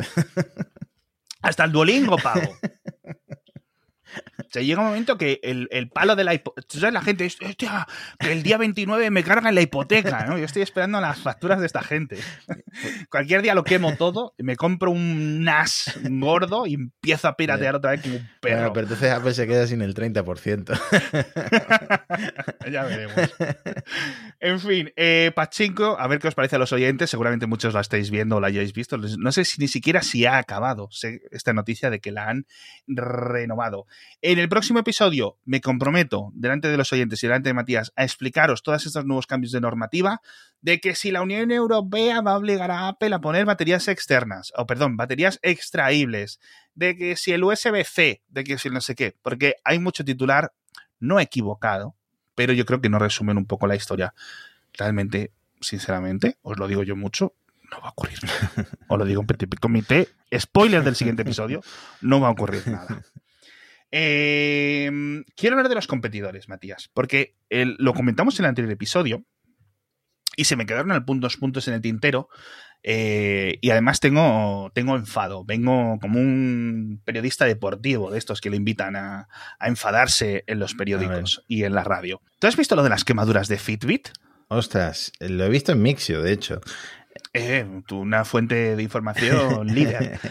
Hasta 1.42 1.64
el 1.64 1.72
Duolingo 1.72 2.16
pago. 2.18 2.57
O 4.38 4.48
sea, 4.50 4.62
llega 4.62 4.81
un 4.81 4.87
momento 4.87 5.18
que 5.18 5.40
el, 5.42 5.68
el 5.70 5.88
palo 5.88 6.16
de 6.16 6.24
la 6.24 6.33
hipoteca. 6.33 6.66
¿Sabes? 6.79 6.94
La 6.94 7.02
gente 7.02 7.26
es, 7.26 7.37
hostia, 7.42 7.87
que 8.18 8.33
el 8.33 8.42
día 8.42 8.57
29 8.57 9.11
me 9.11 9.22
cargan 9.24 9.55
la 9.55 9.61
hipoteca, 9.61 10.24
¿no? 10.26 10.38
Yo 10.38 10.44
estoy 10.44 10.62
esperando 10.62 11.00
las 11.00 11.18
facturas 11.18 11.61
de 11.61 11.66
esta 11.66 11.83
gente. 11.83 12.18
Cualquier 13.10 13.42
día 13.42 13.54
lo 13.54 13.64
quemo 13.64 13.96
todo, 13.96 14.34
y 14.38 14.42
me 14.42 14.56
compro 14.56 14.90
un 14.90 15.44
NAS 15.44 15.98
gordo 16.02 16.66
y 16.66 16.74
empiezo 16.74 17.28
a 17.28 17.36
piratear 17.36 17.76
otra 17.76 17.92
vez 17.92 18.02
como 18.02 18.16
un 18.16 18.28
perro. 18.40 18.56
bueno, 18.56 18.72
pero 18.72 18.86
entonces 18.86 19.10
Apple 19.10 19.34
se 19.34 19.46
queda 19.46 19.66
sin 19.66 19.82
el 19.82 19.94
30%. 19.94 20.78
ya 22.70 22.84
veremos. 22.84 23.14
En 24.40 24.60
fin, 24.60 24.92
eh, 24.96 25.32
Pachinko, 25.34 25.96
a 25.98 26.06
ver 26.06 26.18
qué 26.18 26.28
os 26.28 26.34
parece 26.34 26.56
a 26.56 26.58
los 26.58 26.72
oyentes. 26.72 27.10
Seguramente 27.10 27.46
muchos 27.46 27.74
la 27.74 27.80
estáis 27.80 28.10
viendo 28.10 28.36
o 28.36 28.40
la 28.40 28.48
hayáis 28.48 28.72
visto. 28.72 28.96
No 28.98 29.32
sé 29.32 29.44
si 29.44 29.60
ni 29.60 29.68
siquiera 29.68 30.02
si 30.02 30.26
ha 30.26 30.38
acabado 30.38 30.88
esta 31.30 31.52
noticia 31.52 31.90
de 31.90 32.00
que 32.00 32.12
la 32.12 32.28
han 32.28 32.46
renovado. 32.86 33.86
En 34.22 34.38
el 34.38 34.48
próximo 34.48 34.78
episodio 34.78 35.38
me 35.44 35.60
comprometo, 35.60 36.30
delante 36.34 36.68
de 36.68 36.76
los 36.76 36.92
oyentes 36.92 37.22
y 37.22 37.26
delante 37.26 37.48
de 37.48 37.54
Matías, 37.54 37.92
a 37.96 38.04
explicaros 38.04 38.62
todos 38.62 38.86
estos 38.86 39.04
nuevos 39.04 39.26
cambios 39.26 39.52
de 39.52 39.60
normativa 39.60 40.20
de 40.60 40.80
que 40.80 40.94
si 40.94 41.10
la 41.10 41.22
Unión 41.22 41.50
Europea 41.50 42.20
va 42.20 42.32
a 42.32 42.38
obligar 42.38 42.65
a 42.70 42.88
Apple 42.88 43.14
a 43.14 43.20
poner 43.20 43.44
baterías 43.44 43.88
externas, 43.88 44.52
o 44.57 44.66
perdón, 44.66 44.96
baterías 44.96 45.38
extraíbles, 45.42 46.40
de 46.74 46.96
que 46.96 47.16
si 47.16 47.33
el 47.33 47.44
USB-C, 47.44 48.22
de 48.29 48.44
que 48.44 48.59
si 48.59 48.70
no 48.70 48.81
sé 48.81 48.94
qué, 48.94 49.16
porque 49.22 49.55
hay 49.64 49.79
mucho 49.79 50.05
titular 50.05 50.52
no 51.00 51.20
equivocado, 51.20 51.94
pero 52.35 52.52
yo 52.52 52.64
creo 52.66 52.81
que 52.81 52.88
no 52.88 52.98
resumen 52.98 53.37
un 53.38 53.46
poco 53.46 53.66
la 53.66 53.76
historia. 53.76 54.14
Realmente, 54.74 55.33
sinceramente, 55.61 56.37
os 56.42 56.59
lo 56.59 56.68
digo 56.68 56.83
yo 56.83 56.96
mucho, 56.96 57.35
no 57.70 57.81
va 57.81 57.88
a 57.88 57.90
ocurrir 57.90 58.18
nada. 58.22 58.50
Os 58.88 58.98
lo 58.98 59.05
digo 59.05 59.20
en 59.22 59.26
petit 59.26 59.59
comité, 59.59 60.09
spoiler 60.38 60.85
del 60.85 60.94
siguiente 60.94 61.22
episodio, 61.22 61.62
no 62.00 62.20
va 62.20 62.29
a 62.29 62.31
ocurrir 62.31 62.62
nada. 62.68 63.02
Eh, 63.90 64.90
quiero 65.37 65.57
hablar 65.57 65.68
de 65.68 65.74
los 65.74 65.87
competidores, 65.87 66.48
Matías, 66.48 66.90
porque 66.92 67.35
el- 67.50 67.76
lo 67.79 67.94
comentamos 67.94 68.38
en 68.38 68.44
el 68.44 68.48
anterior 68.50 68.72
episodio 68.72 69.24
y 70.37 70.44
se 70.44 70.57
me 70.57 70.66
quedaron 70.66 70.92
algunos 70.92 71.37
puntos 71.37 71.66
en 71.68 71.75
el 71.75 71.81
tintero. 71.81 72.29
eh, 72.83 73.59
y 73.61 73.70
además 73.70 73.99
tengo, 73.99 74.70
tengo 74.75 74.94
enfado. 74.94 75.44
Vengo 75.44 75.99
como 76.01 76.20
un 76.20 77.01
periodista 77.05 77.44
deportivo 77.46 78.11
de 78.12 78.18
estos 78.18 78.40
que 78.40 78.51
le 78.51 78.57
invitan 78.57 78.94
a, 78.94 79.29
a 79.59 79.68
enfadarse 79.68 80.44
en 80.46 80.61
los 80.61 80.75
periódicos 80.75 81.42
y 81.49 81.64
en 81.64 81.75
la 81.75 81.83
radio. 81.83 82.20
¿Tú 82.38 82.46
has 82.46 82.57
visto 82.57 82.77
lo 82.77 82.85
de 82.85 82.90
las 82.90 83.03
quemaduras 83.05 83.49
de 83.49 83.59
Fitbit? 83.59 84.11
Ostras, 84.49 85.11
lo 85.18 85.44
he 85.44 85.49
visto 85.49 85.72
en 85.72 85.83
Mixio, 85.83 86.22
de 86.22 86.33
hecho. 86.33 86.61
Eh, 87.33 87.66
tú, 87.88 87.99
una 87.99 88.25
fuente 88.25 88.77
de 88.77 88.83
información 88.83 89.66
líder. 89.75 90.20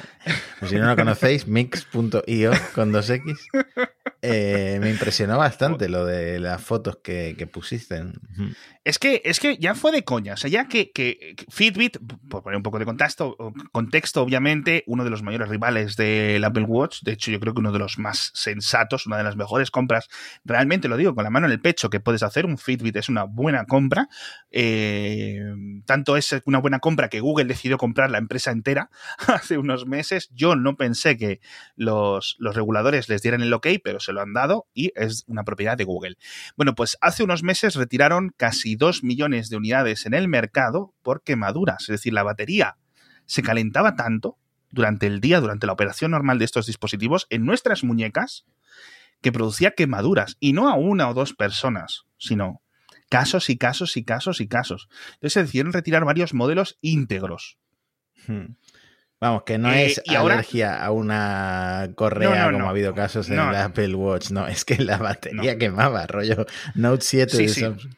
Si 0.65 0.75
no 0.75 0.87
lo 0.87 0.95
conocéis, 0.95 1.47
mix.io 1.47 2.51
con 2.73 2.91
dos 2.93 3.09
X. 3.09 3.47
Eh, 4.25 4.79
me 4.79 4.89
impresionó 4.89 5.37
bastante 5.37 5.89
lo 5.89 6.05
de 6.05 6.39
las 6.39 6.61
fotos 6.61 6.97
que, 7.03 7.35
que 7.37 7.47
pusiste. 7.47 8.03
Es 8.83 8.99
que, 8.99 9.21
es 9.25 9.39
que 9.39 9.57
ya 9.57 9.75
fue 9.75 9.91
de 9.91 10.03
coña. 10.03 10.33
O 10.33 10.37
sea, 10.37 10.49
ya 10.49 10.67
que, 10.67 10.91
que 10.91 11.35
Fitbit, 11.49 11.97
por 12.29 12.43
poner 12.43 12.57
un 12.57 12.63
poco 12.63 12.79
de 12.79 12.85
contexto, 12.85 13.35
contexto, 13.71 14.21
obviamente, 14.21 14.83
uno 14.87 15.03
de 15.03 15.09
los 15.09 15.23
mayores 15.23 15.49
rivales 15.49 15.95
del 15.95 16.43
Apple 16.43 16.65
Watch, 16.65 17.01
de 17.01 17.13
hecho, 17.13 17.31
yo 17.31 17.39
creo 17.39 17.53
que 17.53 17.59
uno 17.59 17.71
de 17.71 17.79
los 17.79 17.97
más 17.97 18.31
sensatos, 18.33 19.05
una 19.05 19.17
de 19.17 19.23
las 19.23 19.35
mejores 19.35 19.71
compras, 19.71 20.07
realmente 20.43 20.87
lo 20.87 20.97
digo 20.97 21.15
con 21.15 21.23
la 21.23 21.29
mano 21.29 21.47
en 21.47 21.53
el 21.53 21.61
pecho, 21.61 21.89
que 21.89 21.99
puedes 21.99 22.23
hacer. 22.23 22.45
Un 22.45 22.57
Fitbit 22.57 22.95
es 22.95 23.09
una 23.09 23.23
buena 23.23 23.65
compra. 23.65 24.07
Eh, 24.51 25.39
tanto 25.85 26.17
es 26.17 26.35
una 26.45 26.59
buena 26.59 26.79
compra 26.79 27.09
que 27.09 27.19
Google 27.19 27.45
decidió 27.45 27.77
comprar 27.77 28.11
la 28.11 28.17
empresa 28.17 28.51
entera 28.51 28.89
hace 29.27 29.57
unos 29.57 29.85
meses. 29.85 30.29
Yo 30.33 30.55
no 30.55 30.75
pensé 30.75 31.17
que 31.17 31.39
los, 31.75 32.35
los 32.39 32.55
reguladores 32.55 33.09
les 33.09 33.21
dieran 33.21 33.41
el 33.41 33.53
ok, 33.53 33.67
pero 33.83 33.99
se 33.99 34.13
lo 34.15 34.21
han 34.21 34.33
dado 34.33 34.67
y 34.73 34.91
es 34.95 35.23
una 35.27 35.43
propiedad 35.43 35.77
de 35.77 35.83
Google. 35.83 36.17
Bueno, 36.57 36.73
pues 36.73 36.97
hace 37.01 37.23
unos 37.23 37.43
meses 37.43 37.75
retiraron 37.75 38.33
casi 38.35 38.75
2 38.75 39.03
millones 39.03 39.49
de 39.49 39.57
unidades 39.57 40.07
en 40.07 40.15
el 40.15 40.27
mercado 40.27 40.95
por 41.03 41.21
quemaduras. 41.21 41.83
Es 41.83 41.87
decir, 41.89 42.13
la 42.13 42.23
batería 42.23 42.77
se 43.25 43.43
calentaba 43.43 43.95
tanto 43.95 44.37
durante 44.71 45.07
el 45.07 45.21
día, 45.21 45.39
durante 45.39 45.67
la 45.67 45.73
operación 45.73 46.11
normal 46.11 46.39
de 46.39 46.45
estos 46.45 46.65
dispositivos, 46.65 47.27
en 47.29 47.45
nuestras 47.45 47.83
muñecas, 47.83 48.45
que 49.21 49.31
producía 49.31 49.71
quemaduras. 49.71 50.37
Y 50.39 50.53
no 50.53 50.69
a 50.69 50.75
una 50.75 51.09
o 51.09 51.13
dos 51.13 51.33
personas, 51.33 52.05
sino 52.17 52.61
casos 53.09 53.49
y 53.49 53.57
casos 53.57 53.97
y 53.97 54.03
casos 54.03 54.41
y 54.41 54.47
casos. 54.47 54.89
Entonces 55.13 55.33
se 55.33 55.41
decidieron 55.43 55.73
retirar 55.73 56.05
varios 56.05 56.33
modelos 56.33 56.77
íntegros. 56.81 57.57
Hmm. 58.27 58.55
Vamos, 59.21 59.43
que 59.43 59.57
no 59.57 59.71
Eh, 59.71 59.85
es 59.87 60.01
y 60.03 60.15
ahora- 60.15 60.35
alergia 60.35 60.83
a 60.83 60.91
una 60.91 61.89
correa 61.95 62.29
No, 62.29 62.35
no, 62.35 62.45
como 62.45 62.59
no. 62.59 62.65
ha 62.67 62.69
habido 62.71 62.93
casos 62.93 63.29
en 63.29 63.39
el. 63.39 63.55
Apple 63.55 63.95
Watch. 63.95 64.31
No, 64.31 64.45
es 64.47 64.65
que 64.65 64.77
la 64.77 64.97
batería 64.97 65.57
quemaba, 65.57 66.05
rollo 66.05 66.45
Note 66.75 67.01
7 67.03 67.35
Sí, 67.37 67.43
de 67.43 67.49
sí. 67.49 67.61
Samsung. 67.61 67.91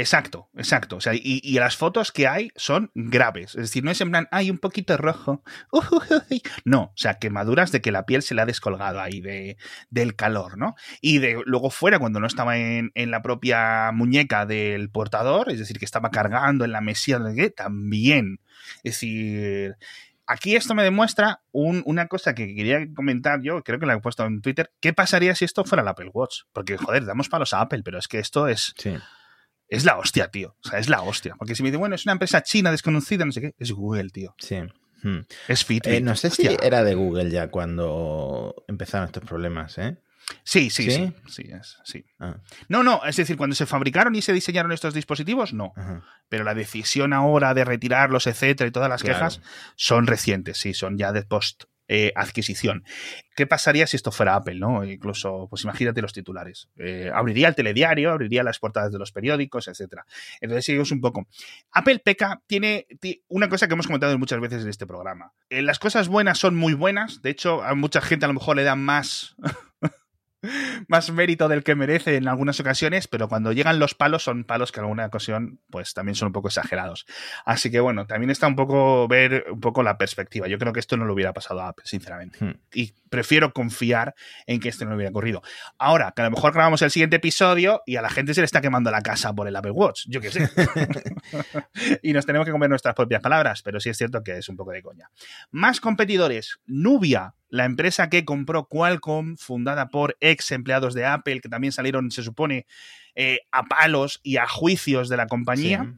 Exacto, 0.00 0.48
exacto. 0.56 0.96
O 0.96 1.00
sea, 1.02 1.12
y, 1.14 1.40
las 1.58 1.76
fotos 1.76 2.10
que 2.10 2.26
hay 2.26 2.52
son 2.56 2.90
graves. 2.94 3.54
Es 3.54 3.60
decir, 3.62 3.84
no 3.84 3.90
es 3.90 4.00
en 4.00 4.10
plan, 4.10 4.28
hay 4.30 4.50
un 4.50 4.56
poquito 4.58 4.96
rojo. 4.96 5.42
No, 6.64 6.84
o 6.84 6.92
sea, 6.96 7.14
quemaduras 7.18 7.70
de 7.70 7.80
que 7.82 7.92
la 7.92 8.06
piel 8.06 8.22
se 8.22 8.34
le 8.34 8.40
ha 8.40 8.46
descolgado 8.46 9.00
ahí 9.00 9.20
de, 9.20 9.58
del 9.90 10.16
calor, 10.16 10.56
¿no? 10.56 10.74
Y 11.02 11.18
de 11.18 11.42
luego 11.44 11.70
fuera, 11.70 11.98
cuando 11.98 12.18
no 12.18 12.26
estaba 12.26 12.56
en, 12.56 12.90
la 12.94 13.20
propia 13.20 13.90
muñeca 13.92 14.46
del 14.46 14.90
portador, 14.90 15.50
es 15.50 15.58
decir, 15.58 15.78
que 15.78 15.84
estaba 15.84 16.10
cargando 16.10 16.64
en 16.64 16.72
la 16.72 16.80
qué, 17.36 17.50
también. 17.50 18.40
Es 18.84 18.94
decir, 18.94 19.76
aquí 20.26 20.56
esto 20.56 20.74
me 20.74 20.82
demuestra 20.82 21.42
un- 21.52 21.82
una 21.84 22.06
cosa 22.06 22.34
que 22.34 22.54
quería 22.54 22.86
comentar 22.94 23.42
yo, 23.42 23.62
creo 23.62 23.78
que 23.78 23.86
la 23.86 23.94
he 23.94 24.00
puesto 24.00 24.24
en 24.24 24.40
Twitter. 24.40 24.72
¿Qué 24.80 24.94
pasaría 24.94 25.34
si 25.34 25.44
esto 25.44 25.64
fuera 25.64 25.82
el 25.82 25.88
Apple 25.88 26.10
Watch? 26.14 26.42
Porque, 26.52 26.78
joder, 26.78 27.04
damos 27.04 27.28
palos 27.28 27.52
a 27.52 27.60
Apple, 27.60 27.82
pero 27.84 27.98
es 27.98 28.08
que 28.08 28.18
esto 28.18 28.48
es 28.48 28.72
Sí. 28.78 28.96
Es 29.70 29.84
la 29.86 29.96
hostia, 29.98 30.28
tío. 30.30 30.56
O 30.64 30.68
sea, 30.68 30.78
es 30.78 30.88
la 30.90 31.00
hostia. 31.02 31.34
Porque 31.38 31.54
si 31.54 31.62
me 31.62 31.70
dice, 31.70 31.78
bueno, 31.78 31.94
es 31.94 32.04
una 32.04 32.12
empresa 32.12 32.42
china 32.42 32.70
desconocida, 32.70 33.24
no 33.24 33.32
sé 33.32 33.40
qué, 33.40 33.54
es 33.58 33.72
Google, 33.72 34.10
tío. 34.10 34.34
Sí. 34.38 34.56
Hmm. 35.02 35.20
Es 35.48 35.64
Fitbit. 35.64 35.86
Eh, 35.86 36.00
no 36.02 36.14
sé 36.14 36.28
si 36.28 36.46
era 36.62 36.84
de 36.84 36.94
Google 36.94 37.30
ya 37.30 37.48
cuando 37.48 38.54
empezaron 38.68 39.06
estos 39.06 39.24
problemas, 39.24 39.78
¿eh? 39.78 39.96
Sí, 40.44 40.70
sí, 40.70 40.84
¿Sí? 40.84 40.90
sí. 40.92 41.12
Sí, 41.26 41.42
es, 41.50 41.78
sí. 41.84 42.04
Ah, 42.20 42.36
No, 42.68 42.82
no, 42.84 43.00
es 43.04 43.16
decir, 43.16 43.36
cuando 43.36 43.56
se 43.56 43.66
fabricaron 43.66 44.14
y 44.14 44.22
se 44.22 44.32
diseñaron 44.32 44.70
estos 44.72 44.94
dispositivos, 44.94 45.52
no. 45.54 45.72
ajá. 45.74 46.04
Pero 46.28 46.44
la 46.44 46.54
decisión 46.54 47.12
ahora 47.12 47.52
de 47.54 47.64
retirarlos, 47.64 48.26
etcétera, 48.28 48.68
y 48.68 48.70
todas 48.70 48.88
las 48.88 49.02
Claro. 49.02 49.16
quejas 49.18 49.40
son 49.74 50.06
recientes, 50.06 50.58
sí, 50.58 50.72
son 50.74 50.98
ya 50.98 51.10
de 51.12 51.22
post 51.22 51.64
eh, 51.92 52.12
adquisición. 52.14 52.84
¿Qué 53.34 53.48
pasaría 53.48 53.84
si 53.88 53.96
esto 53.96 54.12
fuera 54.12 54.36
Apple, 54.36 54.54
no? 54.60 54.84
Incluso, 54.84 55.48
pues 55.50 55.64
imagínate 55.64 56.00
los 56.00 56.12
titulares. 56.12 56.68
Eh, 56.78 57.10
abriría 57.12 57.48
el 57.48 57.56
telediario, 57.56 58.12
abriría 58.12 58.44
las 58.44 58.60
portadas 58.60 58.92
de 58.92 58.98
los 58.98 59.10
periódicos, 59.10 59.66
etcétera. 59.66 60.06
Entonces, 60.40 60.66
seguimos 60.66 60.92
un 60.92 61.00
poco. 61.00 61.26
Apple 61.72 61.98
peca 61.98 62.42
tiene 62.46 62.86
ti- 63.00 63.24
una 63.28 63.48
cosa 63.48 63.66
que 63.66 63.74
hemos 63.74 63.86
comentado 63.88 64.16
muchas 64.18 64.40
veces 64.40 64.62
en 64.62 64.68
este 64.68 64.86
programa. 64.86 65.32
Eh, 65.48 65.62
las 65.62 65.80
cosas 65.80 66.06
buenas 66.06 66.38
son 66.38 66.54
muy 66.54 66.74
buenas. 66.74 67.22
De 67.22 67.30
hecho, 67.30 67.62
a 67.64 67.74
mucha 67.74 68.00
gente 68.00 68.24
a 68.24 68.28
lo 68.28 68.34
mejor 68.34 68.54
le 68.56 68.62
dan 68.62 68.84
más. 68.84 69.34
más 70.88 71.10
mérito 71.10 71.48
del 71.48 71.62
que 71.62 71.74
merece 71.74 72.16
en 72.16 72.28
algunas 72.28 72.58
ocasiones, 72.60 73.08
pero 73.08 73.28
cuando 73.28 73.52
llegan 73.52 73.78
los 73.78 73.94
palos 73.94 74.24
son 74.24 74.44
palos 74.44 74.72
que 74.72 74.80
en 74.80 74.84
alguna 74.84 75.06
ocasión 75.06 75.60
pues 75.70 75.94
también 75.94 76.14
son 76.14 76.28
un 76.28 76.32
poco 76.32 76.48
exagerados. 76.48 77.06
Así 77.44 77.70
que 77.70 77.80
bueno, 77.80 78.06
también 78.06 78.30
está 78.30 78.46
un 78.46 78.56
poco 78.56 79.06
ver 79.08 79.46
un 79.50 79.60
poco 79.60 79.82
la 79.82 79.98
perspectiva. 79.98 80.48
Yo 80.48 80.58
creo 80.58 80.72
que 80.72 80.80
esto 80.80 80.96
no 80.96 81.06
le 81.06 81.12
hubiera 81.12 81.32
pasado 81.32 81.60
a 81.60 81.68
Apple, 81.68 81.84
sinceramente. 81.86 82.44
Hmm. 82.44 82.54
Y 82.72 82.94
prefiero 83.10 83.52
confiar 83.52 84.14
en 84.46 84.60
que 84.60 84.68
esto 84.68 84.84
no 84.84 84.94
hubiera 84.94 85.10
ocurrido. 85.10 85.42
Ahora, 85.78 86.12
que 86.14 86.22
a 86.22 86.24
lo 86.26 86.30
mejor 86.30 86.52
grabamos 86.52 86.82
el 86.82 86.90
siguiente 86.90 87.16
episodio 87.16 87.82
y 87.86 87.96
a 87.96 88.02
la 88.02 88.10
gente 88.10 88.34
se 88.34 88.40
le 88.40 88.46
está 88.46 88.60
quemando 88.60 88.90
la 88.90 89.02
casa 89.02 89.34
por 89.34 89.46
el 89.48 89.56
Apple 89.56 89.72
Watch, 89.72 90.04
yo 90.08 90.20
qué 90.20 90.30
sé. 90.30 90.48
y 92.02 92.12
nos 92.12 92.26
tenemos 92.26 92.46
que 92.46 92.52
comer 92.52 92.70
nuestras 92.70 92.94
propias 92.94 93.20
palabras, 93.20 93.62
pero 93.62 93.80
sí 93.80 93.90
es 93.90 93.98
cierto 93.98 94.22
que 94.22 94.38
es 94.38 94.48
un 94.48 94.56
poco 94.56 94.72
de 94.72 94.82
coña. 94.82 95.10
Más 95.50 95.80
competidores. 95.80 96.60
Nubia 96.66 97.34
la 97.50 97.64
empresa 97.64 98.08
que 98.08 98.24
compró 98.24 98.66
Qualcomm, 98.66 99.36
fundada 99.36 99.90
por 99.90 100.16
ex 100.20 100.52
empleados 100.52 100.94
de 100.94 101.04
Apple, 101.04 101.40
que 101.40 101.48
también 101.48 101.72
salieron, 101.72 102.10
se 102.10 102.22
supone, 102.22 102.66
eh, 103.14 103.40
a 103.50 103.64
palos 103.64 104.20
y 104.22 104.36
a 104.36 104.46
juicios 104.46 105.08
de 105.08 105.16
la 105.16 105.26
compañía. 105.26 105.94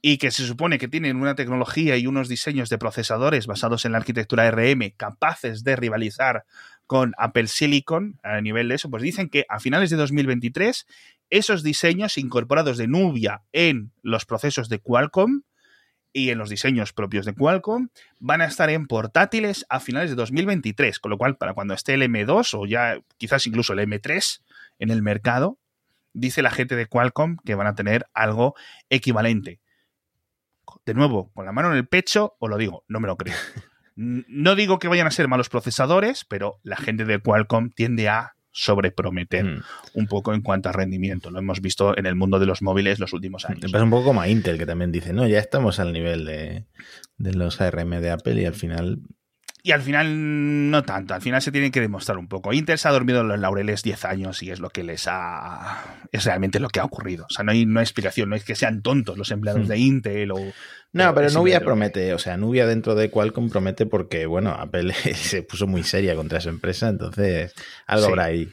Y 0.00 0.18
que 0.18 0.30
se 0.30 0.46
supone 0.46 0.78
que 0.78 0.86
tienen 0.86 1.16
una 1.16 1.34
tecnología 1.34 1.96
y 1.96 2.06
unos 2.06 2.28
diseños 2.28 2.68
de 2.68 2.78
procesadores 2.78 3.48
basados 3.48 3.84
en 3.84 3.92
la 3.92 3.98
arquitectura 3.98 4.48
RM 4.48 4.92
capaces 4.96 5.64
de 5.64 5.74
rivalizar 5.74 6.44
con 6.86 7.14
Apple 7.18 7.48
Silicon 7.48 8.18
a 8.22 8.40
nivel 8.40 8.68
de 8.68 8.76
eso, 8.76 8.90
pues 8.90 9.02
dicen 9.02 9.28
que 9.28 9.44
a 9.48 9.58
finales 9.58 9.90
de 9.90 9.96
2023 9.96 10.86
esos 11.30 11.62
diseños 11.64 12.16
incorporados 12.16 12.78
de 12.78 12.86
Nubia 12.86 13.42
en 13.52 13.92
los 14.02 14.24
procesos 14.24 14.68
de 14.68 14.78
Qualcomm 14.78 15.42
y 16.18 16.30
en 16.30 16.38
los 16.38 16.50
diseños 16.50 16.92
propios 16.92 17.24
de 17.24 17.32
Qualcomm 17.32 17.88
van 18.18 18.40
a 18.40 18.46
estar 18.46 18.70
en 18.70 18.86
portátiles 18.86 19.64
a 19.68 19.78
finales 19.78 20.10
de 20.10 20.16
2023, 20.16 20.98
con 20.98 21.10
lo 21.10 21.18
cual 21.18 21.36
para 21.36 21.54
cuando 21.54 21.74
esté 21.74 21.94
el 21.94 22.02
M2 22.02 22.58
o 22.58 22.66
ya 22.66 22.98
quizás 23.18 23.46
incluso 23.46 23.72
el 23.72 23.78
M3 23.78 24.42
en 24.80 24.90
el 24.90 25.00
mercado, 25.00 25.58
dice 26.12 26.42
la 26.42 26.50
gente 26.50 26.74
de 26.74 26.86
Qualcomm 26.86 27.36
que 27.44 27.54
van 27.54 27.68
a 27.68 27.76
tener 27.76 28.06
algo 28.14 28.56
equivalente. 28.90 29.60
De 30.84 30.94
nuevo, 30.94 31.30
con 31.34 31.46
la 31.46 31.52
mano 31.52 31.70
en 31.70 31.76
el 31.76 31.86
pecho, 31.86 32.34
os 32.40 32.50
lo 32.50 32.56
digo, 32.58 32.84
no 32.88 33.00
me 33.00 33.06
lo 33.06 33.16
creo. 33.16 33.36
No 34.00 34.54
digo 34.54 34.78
que 34.78 34.86
vayan 34.86 35.08
a 35.08 35.10
ser 35.10 35.26
malos 35.26 35.48
procesadores, 35.48 36.24
pero 36.24 36.60
la 36.62 36.76
gente 36.76 37.04
de 37.04 37.18
Qualcomm 37.18 37.70
tiende 37.70 38.08
a 38.08 38.36
sobreprometer 38.52 39.44
mm. 39.44 39.62
un 39.94 40.06
poco 40.06 40.34
en 40.34 40.42
cuanto 40.42 40.68
a 40.68 40.72
rendimiento. 40.72 41.30
Lo 41.30 41.38
hemos 41.38 41.60
visto 41.60 41.96
en 41.96 42.06
el 42.06 42.14
mundo 42.14 42.38
de 42.38 42.46
los 42.46 42.62
móviles 42.62 42.98
los 42.98 43.12
últimos 43.12 43.44
años. 43.44 43.70
Pasa 43.70 43.84
un 43.84 43.90
poco 43.90 44.04
como 44.04 44.20
a 44.20 44.28
Intel, 44.28 44.58
que 44.58 44.66
también 44.66 44.92
dice, 44.92 45.12
no, 45.12 45.26
ya 45.26 45.38
estamos 45.38 45.78
al 45.80 45.92
nivel 45.92 46.24
de, 46.24 46.66
de 47.16 47.34
los 47.34 47.60
ARM 47.60 48.00
de 48.00 48.10
Apple 48.10 48.40
y 48.40 48.44
al 48.44 48.54
final 48.54 49.00
y 49.62 49.72
al 49.72 49.82
final 49.82 50.70
no 50.70 50.82
tanto, 50.84 51.14
al 51.14 51.20
final 51.20 51.42
se 51.42 51.52
tienen 51.52 51.72
que 51.72 51.80
demostrar 51.80 52.16
un 52.16 52.28
poco. 52.28 52.52
Intel 52.52 52.78
se 52.78 52.88
ha 52.88 52.92
dormido 52.92 53.20
en 53.20 53.28
los 53.28 53.38
laureles 53.38 53.82
10 53.82 54.04
años 54.04 54.42
y 54.42 54.50
es 54.50 54.60
lo 54.60 54.70
que 54.70 54.84
les 54.84 55.06
ha... 55.08 56.06
es 56.12 56.24
realmente 56.24 56.60
lo 56.60 56.68
que 56.68 56.80
ha 56.80 56.84
ocurrido. 56.84 57.26
O 57.28 57.32
sea, 57.32 57.44
no 57.44 57.52
hay, 57.52 57.66
no 57.66 57.80
explicación, 57.80 58.30
no 58.30 58.36
es 58.36 58.44
que 58.44 58.54
sean 58.54 58.82
tontos 58.82 59.18
los 59.18 59.30
empleados 59.30 59.66
hmm. 59.66 59.68
de 59.68 59.78
Intel 59.78 60.32
o... 60.32 60.38
No, 60.92 61.14
pero 61.14 61.30
Nubia 61.30 61.60
promete, 61.60 62.14
o 62.14 62.18
sea, 62.18 62.36
Nubia 62.36 62.66
dentro 62.66 62.94
de 62.94 63.10
Qualcomm 63.10 63.50
promete 63.50 63.86
porque, 63.86 64.26
bueno, 64.26 64.50
Apple 64.50 64.92
se 65.14 65.42
puso 65.42 65.66
muy 65.66 65.82
seria 65.82 66.14
contra 66.14 66.38
esa 66.38 66.48
empresa, 66.48 66.88
entonces 66.88 67.54
algo 67.86 68.06
habrá 68.06 68.24
ahí. 68.24 68.52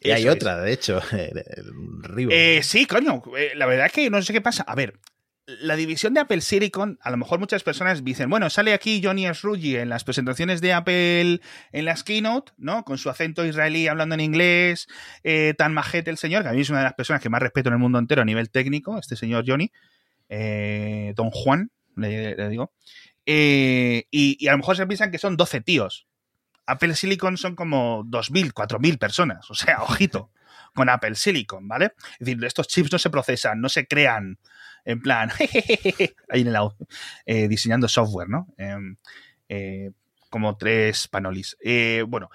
Y 0.00 0.10
hay 0.10 0.28
otra, 0.28 0.60
de 0.60 0.72
hecho, 0.72 1.00
eh, 2.30 2.60
sí, 2.62 2.86
coño, 2.86 3.22
eh, 3.36 3.52
la 3.54 3.66
verdad 3.66 3.86
es 3.86 3.92
que 3.92 4.10
no 4.10 4.22
sé 4.22 4.32
qué 4.32 4.40
pasa. 4.40 4.64
A 4.66 4.74
ver, 4.74 4.98
la 5.46 5.76
división 5.76 6.14
de 6.14 6.20
Apple 6.20 6.40
Silicon, 6.40 6.98
a 7.02 7.10
lo 7.10 7.16
mejor 7.16 7.38
muchas 7.38 7.62
personas 7.62 8.02
dicen, 8.02 8.30
bueno, 8.30 8.50
sale 8.50 8.72
aquí 8.72 9.00
Johnny 9.02 9.26
Sruggi 9.32 9.76
en 9.76 9.88
las 9.88 10.04
presentaciones 10.04 10.60
de 10.60 10.72
Apple 10.72 11.40
en 11.72 11.84
las 11.84 12.02
keynote, 12.02 12.52
¿no? 12.56 12.84
Con 12.84 12.98
su 12.98 13.10
acento 13.10 13.44
israelí 13.44 13.88
hablando 13.88 14.14
en 14.14 14.20
inglés, 14.20 14.88
eh, 15.22 15.54
tan 15.56 15.72
majete 15.74 16.10
el 16.10 16.16
señor, 16.16 16.42
que 16.42 16.48
a 16.48 16.52
mí 16.52 16.62
es 16.62 16.70
una 16.70 16.78
de 16.78 16.84
las 16.84 16.94
personas 16.94 17.22
que 17.22 17.28
más 17.28 17.42
respeto 17.42 17.68
en 17.68 17.74
el 17.74 17.78
mundo 17.78 17.98
entero 17.98 18.22
a 18.22 18.24
nivel 18.24 18.50
técnico, 18.50 18.98
este 18.98 19.16
señor 19.16 19.44
Johnny, 19.46 19.70
eh, 20.28 21.12
Don 21.16 21.30
Juan, 21.30 21.70
le, 21.96 22.48
digo. 22.48 22.72
Eh, 23.24 24.06
y, 24.10 24.46
a 24.46 24.52
lo 24.52 24.58
mejor 24.58 24.76
se 24.76 24.86
piensan 24.86 25.10
que 25.10 25.18
son 25.18 25.36
12 25.36 25.60
tíos. 25.62 26.06
Apple 26.66 26.94
Silicon 26.94 27.36
son 27.36 27.54
como 27.54 28.04
2.000, 28.04 28.52
4.000 28.52 28.98
personas, 28.98 29.50
o 29.50 29.54
sea, 29.54 29.82
ojito 29.82 30.30
con 30.74 30.90
Apple 30.90 31.14
Silicon, 31.14 31.66
¿vale? 31.68 31.92
Es 32.12 32.26
decir, 32.26 32.44
estos 32.44 32.68
chips 32.68 32.92
no 32.92 32.98
se 32.98 33.08
procesan, 33.08 33.60
no 33.60 33.68
se 33.70 33.86
crean 33.86 34.38
en 34.84 35.00
plan, 35.00 35.30
eh, 37.26 37.48
diseñando 37.48 37.88
software, 37.88 38.28
¿no? 38.28 38.48
Em, 38.58 38.96
como 40.28 40.56
tres 40.58 41.08
panolis. 41.08 41.56
Bueno, 42.06 42.30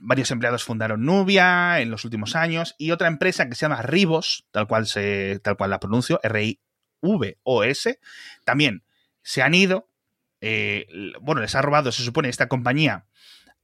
varios 0.00 0.30
empleados 0.30 0.64
fundaron 0.64 1.04
Nubia 1.04 1.80
en 1.80 1.90
los 1.90 2.04
últimos 2.04 2.34
años 2.34 2.74
y 2.78 2.90
otra 2.90 3.08
empresa 3.08 3.48
que 3.48 3.54
se 3.54 3.62
llama 3.62 3.82
Rivos, 3.82 4.46
tal 4.50 4.66
cual, 4.66 4.86
se, 4.86 5.40
tal 5.40 5.56
cual 5.56 5.70
la 5.70 5.80
pronuncio, 5.80 6.20
R-I-V-O-S, 6.22 8.00
también 8.44 8.82
se 9.22 9.42
han 9.42 9.54
ido. 9.54 9.88
bueno, 11.20 11.40
les 11.40 11.54
ha 11.54 11.62
robado, 11.62 11.92
se 11.92 12.02
supone, 12.02 12.28
esta 12.28 12.48
compañía 12.48 13.06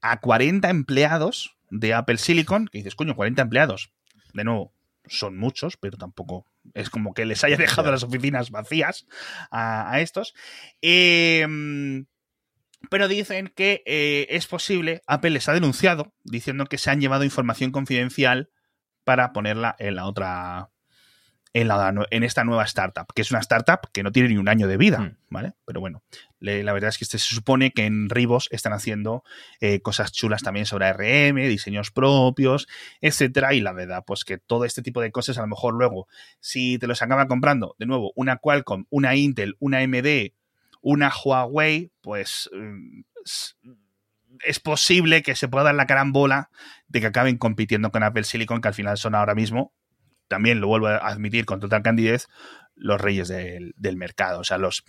a 0.01 0.21
40 0.21 0.69
empleados 0.69 1.57
de 1.71 1.95
Apple 1.95 2.19
Silicon, 2.19 2.69
que 2.69 2.79
dices, 2.79 2.95
coño, 2.95 3.17
40 3.17 3.43
empleados. 3.43 3.91
De 4.35 4.45
nuevo, 4.45 4.73
son 5.07 5.37
muchos, 5.37 5.77
pero 5.77 5.97
tampoco 5.97 6.47
es 6.75 6.91
como 6.91 7.15
que 7.15 7.25
les 7.25 7.45
haya 7.45 7.57
dejado 7.57 7.91
las 7.91 8.03
oficinas 8.03 8.51
vacías 8.51 9.07
a, 9.51 10.01
estos. 10.01 10.35
Em, 10.83 12.07
pero 12.91 13.09
dicen 13.09 13.53
que 13.55 13.83
eh, 13.87 14.27
es 14.31 14.47
posible, 14.47 15.03
Apple 15.07 15.31
les 15.31 15.49
ha 15.49 15.53
denunciado 15.53 16.13
diciendo 16.25 16.67
que 16.67 16.79
se 16.79 16.91
han 16.91 17.01
llevado 17.01 17.25
información 17.25 17.73
confidencial 17.73 18.51
para 19.05 19.33
ponerla 19.33 19.77
en 19.79 19.97
la 19.97 20.07
otra 20.07 20.71
en, 22.11 22.23
esta 22.23 22.45
nueva 22.45 22.65
startup, 22.65 23.07
que 23.15 23.23
es 23.23 23.31
una 23.31 23.41
startup 23.41 23.91
que 23.93 24.03
no 24.03 24.13
tiene 24.13 24.29
ni 24.29 24.37
un 24.37 24.49
año 24.49 24.69
de 24.69 24.77
vida, 24.77 25.01
hmm. 25.01 25.17
¿vale? 25.31 25.55
Pero 25.65 25.81
bueno, 25.81 26.03
la 26.39 26.73
verdad 26.73 26.91
es 26.91 26.99
que 26.99 27.05
este 27.05 27.19
se 27.19 27.35
supone 27.35 27.73
que 27.73 27.87
en 27.87 28.11
Ribos 28.11 28.49
están 28.51 28.75
haciendo 28.75 29.25
eh, 29.61 29.81
cosas 29.81 30.13
chulas 30.13 30.43
también 30.43 30.67
sobre 30.67 30.87
ARM, 30.87 31.37
diseños 31.37 31.91
propios, 31.91 32.69
etcétera, 33.01 33.55
y 33.55 33.61
la 33.61 33.73
verdad, 33.73 34.05
pues 34.07 34.25
que 34.25 34.39
todo 34.39 34.65
este 34.65 34.83
tipo 34.83 35.01
de 35.01 35.11
cosas 35.11 35.39
a 35.39 35.43
lo 35.43 35.49
mejor 35.49 35.75
luego, 35.75 36.09
si 36.41 36.79
te 36.79 36.87
los 36.87 37.01
acaban 37.01 37.27
comprando, 37.27 37.75
de 37.79 37.87
nuevo, 37.87 38.13
una 38.17 38.37
Qualcomm, 38.37 38.85
una 38.91 39.17
Intel, 39.17 39.57
una 39.59 39.79
AMD, 39.79 40.33
una 40.89 41.11
Huawei, 41.11 41.91
pues 42.01 42.49
mm, 42.53 43.01
es 44.45 44.61
posible 44.61 45.23
que 45.25 45.35
se 45.35 45.49
pueda 45.49 45.65
dar 45.65 45.75
la 45.75 45.87
carambola 45.87 46.49
de 46.87 47.01
que 47.01 47.09
acaben 47.09 47.39
compitiendo 47.39 47.91
con 47.91 48.05
Apple 48.05 48.23
Silicon, 48.23 48.61
que 48.61 48.69
al 48.69 48.75
final 48.75 48.97
son 48.97 49.17
ahora 49.17 49.35
mismo 49.35 49.73
también 50.29 50.61
lo 50.61 50.69
vuelvo 50.69 50.89
a 50.89 50.97
admitir 50.99 51.45
con 51.45 51.61
total 51.61 51.83
candidez, 51.83 52.29
los 52.75 53.01
reyes 53.01 53.29
del, 53.29 53.75
del 53.77 53.97
mercado. 53.97 54.41
O 54.41 54.45
sea, 54.45 54.59
los, 54.59 54.85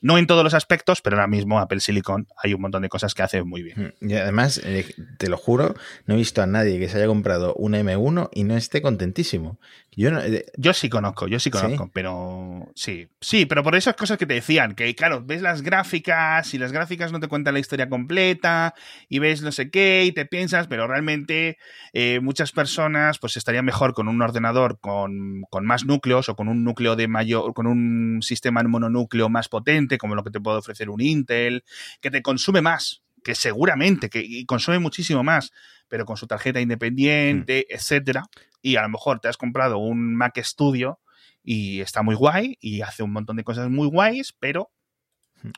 no 0.00 0.18
en 0.18 0.26
todos 0.26 0.44
los 0.44 0.52
aspectos, 0.52 1.00
pero 1.00 1.16
ahora 1.16 1.26
mismo 1.26 1.58
Apple 1.58 1.80
Silicon 1.80 2.28
hay 2.36 2.52
un 2.52 2.60
montón 2.60 2.82
de 2.82 2.88
cosas 2.88 3.14
que 3.14 3.22
hace 3.22 3.42
muy 3.42 3.62
bien. 3.62 3.94
Mm, 4.00 4.10
y 4.10 4.14
además, 4.16 4.60
eh, 4.64 4.86
te 5.18 5.28
lo 5.28 5.38
juro, 5.38 5.74
no 6.06 6.14
he 6.14 6.18
visto 6.18 6.42
a 6.42 6.46
nadie 6.46 6.78
que 6.78 6.88
se 6.88 6.98
haya 6.98 7.06
comprado 7.06 7.54
un 7.54 7.72
M1 7.72 8.28
y 8.32 8.44
no 8.44 8.56
esté 8.56 8.82
contentísimo. 8.82 9.58
Yo, 9.96 10.08
eh, 10.18 10.46
yo 10.56 10.72
sí 10.72 10.88
conozco, 10.88 11.28
yo 11.28 11.38
sí 11.38 11.50
conozco, 11.50 11.90
pero 11.92 12.72
sí, 12.74 13.08
sí, 13.20 13.46
pero 13.46 13.62
por 13.62 13.76
esas 13.76 13.94
cosas 13.94 14.18
que 14.18 14.26
te 14.26 14.34
decían, 14.34 14.74
que 14.74 14.94
claro, 14.94 15.22
ves 15.24 15.42
las 15.42 15.62
gráficas 15.62 16.52
y 16.54 16.58
las 16.58 16.72
gráficas 16.72 17.12
no 17.12 17.20
te 17.20 17.28
cuentan 17.28 17.54
la 17.54 17.60
historia 17.60 17.88
completa 17.88 18.74
y 19.08 19.20
ves 19.20 19.42
no 19.42 19.52
sé 19.52 19.70
qué 19.70 20.04
y 20.04 20.12
te 20.12 20.26
piensas, 20.26 20.66
pero 20.66 20.86
realmente 20.86 21.58
eh, 21.92 22.20
muchas 22.20 22.50
personas 22.52 23.18
pues 23.18 23.36
estarían 23.36 23.64
mejor 23.64 23.94
con 23.94 24.08
un 24.08 24.20
ordenador 24.20 24.80
con, 24.80 25.42
con 25.50 25.64
más 25.64 25.84
núcleos 25.84 26.28
o 26.28 26.36
con 26.36 26.48
un 26.48 26.64
núcleo 26.64 26.96
de 26.96 27.06
mayor, 27.06 27.54
con 27.54 27.66
un 27.66 28.20
sistema 28.22 28.60
en 28.60 28.70
mononúcleo 28.70 29.28
más 29.28 29.48
potente 29.48 29.98
como 29.98 30.14
lo 30.14 30.24
que 30.24 30.30
te 30.30 30.40
puede 30.40 30.58
ofrecer 30.58 30.90
un 30.90 31.00
Intel, 31.00 31.64
que 32.00 32.10
te 32.10 32.22
consume 32.22 32.62
más, 32.62 33.03
que 33.24 33.34
seguramente, 33.34 34.08
que 34.08 34.44
consume 34.46 34.78
muchísimo 34.78 35.24
más, 35.24 35.50
pero 35.88 36.04
con 36.04 36.16
su 36.16 36.26
tarjeta 36.26 36.60
independiente, 36.60 37.66
mm. 37.68 37.74
etcétera. 37.74 38.24
Y 38.62 38.76
a 38.76 38.82
lo 38.82 38.88
mejor 38.88 39.20
te 39.20 39.28
has 39.28 39.36
comprado 39.36 39.78
un 39.78 40.14
Mac 40.14 40.38
Studio 40.42 41.00
y 41.42 41.80
está 41.80 42.02
muy 42.02 42.14
guay 42.14 42.56
y 42.60 42.82
hace 42.82 43.02
un 43.02 43.12
montón 43.12 43.36
de 43.36 43.44
cosas 43.44 43.68
muy 43.70 43.88
guays, 43.88 44.34
pero 44.38 44.70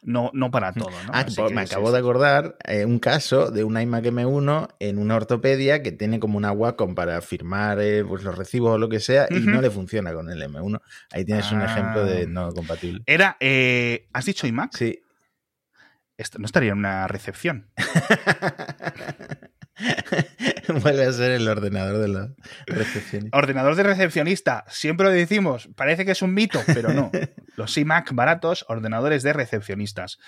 no, 0.03 0.31
no 0.35 0.51
para 0.51 0.73
todo. 0.73 0.91
¿no? 0.91 1.13
Ah, 1.13 1.25
pues 1.25 1.53
me 1.53 1.61
acabo 1.61 1.93
de 1.93 1.99
acordar 1.99 2.57
eh, 2.65 2.85
un 2.85 2.99
caso 2.99 3.51
de 3.51 3.63
un 3.63 3.81
iMac 3.81 4.05
M1 4.05 4.69
en 4.81 4.99
una 4.99 5.17
ortopedia 5.17 5.83
que 5.83 5.93
tiene 5.93 6.19
como 6.19 6.39
una 6.39 6.51
Wacom 6.51 6.95
para 6.95 7.21
firmar 7.21 7.81
eh, 7.81 8.05
pues 8.05 8.25
los 8.25 8.37
recibos 8.37 8.73
o 8.73 8.79
lo 8.79 8.89
que 8.89 9.01
sea 9.01 9.29
y 9.31 9.39
no 9.41 9.61
le 9.61 9.71
funciona 9.71 10.13
con 10.13 10.29
el 10.29 10.43
M1. 10.43 10.81
Ahí 11.13 11.25
tienes 11.25 11.51
un 11.53 11.63
ejemplo 11.63 12.05
de 12.05 12.23
ah. 12.23 12.27
no 12.29 12.53
compatible. 12.53 13.03
Era, 13.07 13.37
eh, 13.39 14.09
¿has 14.13 14.25
dicho 14.25 14.47
iMac? 14.47 14.77
Sí. 14.77 15.01
Esto 16.17 16.39
no 16.39 16.47
estaría 16.47 16.73
en 16.73 16.79
una 16.79 17.07
recepción. 17.09 17.71
Vuelve 20.83 21.05
a 21.05 21.13
ser 21.13 21.33
el 21.33 21.47
ordenador 21.49 21.99
de 21.99 22.09
la 22.09 22.35
recepcionista. 22.67 23.37
Ordenador 23.37 23.75
de 23.75 23.83
recepcionista. 23.83 24.65
Siempre 24.69 25.07
lo 25.07 25.13
decimos. 25.13 25.69
Parece 25.77 26.07
que 26.07 26.13
es 26.13 26.23
un 26.23 26.33
mito, 26.33 26.63
pero 26.67 26.93
no. 26.93 27.11
Los 27.57 27.77
iMac 27.77 28.15
baratos, 28.15 28.65
ordenadores 28.69 29.23
de 29.23 29.35
recepcionistas 29.35 30.19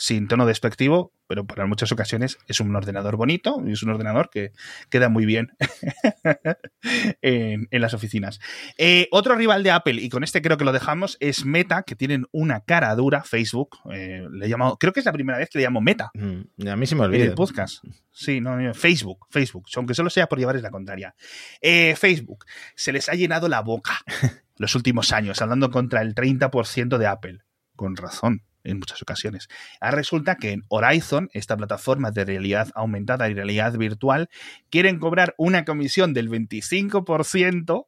sin 0.00 0.28
tono 0.28 0.46
despectivo, 0.46 1.12
pero 1.26 1.46
para 1.46 1.66
muchas 1.66 1.92
ocasiones 1.92 2.38
es 2.46 2.58
un 2.60 2.74
ordenador 2.74 3.16
bonito 3.16 3.62
y 3.66 3.72
es 3.72 3.82
un 3.82 3.90
ordenador 3.90 4.30
que 4.30 4.52
queda 4.88 5.10
muy 5.10 5.26
bien 5.26 5.50
en, 7.20 7.68
las 7.70 7.92
oficinas. 7.92 8.40
Eh, 8.78 9.08
otro 9.10 9.36
rival 9.36 9.62
de 9.62 9.72
Apple, 9.72 10.00
y 10.00 10.08
con 10.08 10.24
este 10.24 10.40
creo 10.40 10.56
que 10.56 10.64
lo 10.64 10.72
dejamos, 10.72 11.18
es 11.20 11.44
Meta, 11.44 11.82
que 11.82 11.96
tienen 11.96 12.24
una 12.32 12.60
cara 12.60 12.94
dura, 12.94 13.24
Facebook. 13.24 13.76
Eh, 13.92 14.26
le 14.32 14.48
llamo, 14.48 14.78
creo 14.78 14.94
que 14.94 15.00
es 15.00 15.06
la 15.06 15.12
primera 15.12 15.36
vez 15.36 15.50
que 15.50 15.58
le 15.58 15.64
llamo 15.66 15.82
Meta. 15.82 16.10
Mm, 16.14 16.66
a 16.66 16.76
mí 16.76 16.86
se 16.86 16.94
me 16.94 17.02
olvida. 17.02 17.24
el 17.24 17.34
podcast. 17.34 17.84
Sí, 18.10 18.40
no, 18.40 18.72
Facebook, 18.72 19.26
Facebook, 19.28 19.66
aunque 19.76 19.92
solo 19.92 20.08
sea 20.08 20.28
por 20.28 20.38
llevarles 20.38 20.62
la 20.62 20.70
contraria. 20.70 21.14
Eh, 21.60 21.94
Facebook, 21.94 22.46
se 22.74 22.90
les 22.90 23.10
ha 23.10 23.12
llenado 23.12 23.48
la 23.48 23.60
boca 23.60 24.00
los 24.56 24.74
últimos 24.74 25.12
años, 25.12 25.42
hablando 25.42 25.70
contra 25.70 26.00
el 26.00 26.14
30% 26.14 26.96
de 26.96 27.06
Apple. 27.06 27.40
Con 27.76 27.96
razón 27.96 28.44
en 28.64 28.78
muchas 28.78 29.02
ocasiones. 29.02 29.48
Resulta 29.80 30.36
que 30.36 30.52
en 30.52 30.64
Horizon, 30.68 31.30
esta 31.32 31.56
plataforma 31.56 32.10
de 32.10 32.24
realidad 32.24 32.70
aumentada 32.74 33.28
y 33.28 33.34
realidad 33.34 33.76
virtual, 33.76 34.28
quieren 34.70 34.98
cobrar 34.98 35.34
una 35.38 35.64
comisión 35.64 36.14
del 36.14 36.28
25% 36.28 37.86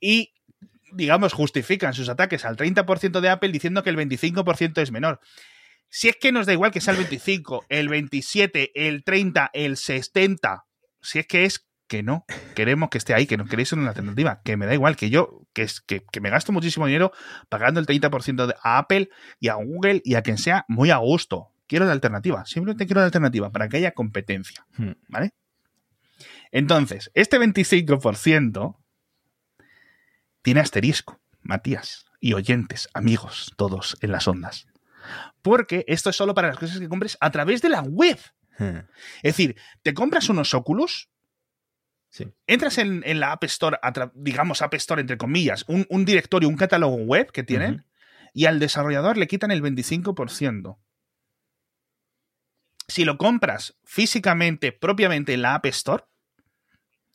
y, 0.00 0.34
digamos, 0.92 1.32
justifican 1.32 1.94
sus 1.94 2.08
ataques 2.08 2.44
al 2.44 2.56
30% 2.56 3.20
de 3.20 3.28
Apple 3.28 3.52
diciendo 3.52 3.82
que 3.82 3.90
el 3.90 3.96
25% 3.96 4.80
es 4.80 4.90
menor. 4.90 5.20
Si 5.88 6.08
es 6.08 6.16
que 6.16 6.32
nos 6.32 6.46
da 6.46 6.52
igual 6.52 6.72
que 6.72 6.80
sea 6.80 6.92
el 6.92 6.98
25, 6.98 7.66
el 7.68 7.88
27, 7.88 8.72
el 8.74 9.04
30, 9.04 9.50
el 9.52 9.76
70, 9.76 10.64
si 11.00 11.20
es 11.20 11.26
que 11.26 11.44
es 11.44 11.65
que 11.88 12.02
no, 12.02 12.24
queremos 12.54 12.90
que 12.90 12.98
esté 12.98 13.14
ahí, 13.14 13.26
que 13.26 13.36
no 13.36 13.46
queréis 13.46 13.72
una 13.72 13.88
alternativa, 13.88 14.40
que 14.44 14.56
me 14.56 14.66
da 14.66 14.74
igual, 14.74 14.96
que 14.96 15.10
yo, 15.10 15.46
que, 15.52 15.62
es, 15.62 15.80
que, 15.80 16.02
me 16.20 16.30
gasto 16.30 16.52
muchísimo 16.52 16.86
dinero 16.86 17.12
pagando 17.48 17.80
el 17.80 17.86
30% 17.86 18.54
a 18.62 18.78
Apple 18.78 19.10
y 19.38 19.48
a 19.48 19.54
Google 19.54 20.02
y 20.04 20.14
a 20.14 20.22
quien 20.22 20.38
sea 20.38 20.64
muy 20.68 20.90
a 20.90 20.96
gusto. 20.96 21.52
Quiero 21.66 21.84
la 21.84 21.92
alternativa, 21.92 22.44
simplemente 22.46 22.86
quiero 22.86 23.00
la 23.00 23.06
alternativa 23.06 23.50
para 23.50 23.68
que 23.68 23.78
haya 23.78 23.92
competencia, 23.92 24.66
hmm. 24.76 24.92
¿vale? 25.08 25.34
Entonces, 26.52 27.10
este 27.14 27.38
25% 27.38 28.76
tiene 30.42 30.60
asterisco, 30.60 31.20
Matías, 31.42 32.06
y 32.20 32.34
oyentes, 32.34 32.88
amigos, 32.94 33.52
todos 33.56 33.96
en 34.00 34.12
las 34.12 34.28
ondas. 34.28 34.66
Porque 35.42 35.84
esto 35.88 36.10
es 36.10 36.16
solo 36.16 36.34
para 36.34 36.48
las 36.48 36.58
cosas 36.58 36.78
que 36.78 36.88
compres 36.88 37.16
a 37.20 37.30
través 37.30 37.62
de 37.62 37.68
la 37.68 37.82
web. 37.82 38.18
Hmm. 38.58 38.78
Es 39.22 39.36
decir, 39.36 39.56
te 39.82 39.92
compras 39.92 40.28
unos 40.28 40.48
Entras 42.46 42.78
en, 42.78 43.20
la 43.20 43.32
App 43.32 43.44
Store, 43.44 43.78
digamos 44.14 44.62
App 44.62 44.74
Store 44.74 45.00
entre 45.00 45.18
comillas, 45.18 45.64
un, 45.68 46.04
directorio, 46.04 46.48
un 46.48 46.56
catálogo 46.56 46.96
web 46.96 47.30
que 47.30 47.42
tienen, 47.42 47.84
y 48.32 48.46
al 48.46 48.58
desarrollador 48.58 49.16
le 49.16 49.26
quitan 49.26 49.50
el 49.50 49.62
25%. 49.62 50.78
Si 52.88 53.04
lo 53.04 53.18
compras 53.18 53.78
físicamente, 53.84 54.72
propiamente 54.72 55.34
en 55.34 55.42
la 55.42 55.54
App 55.54 55.66
Store, 55.66 56.04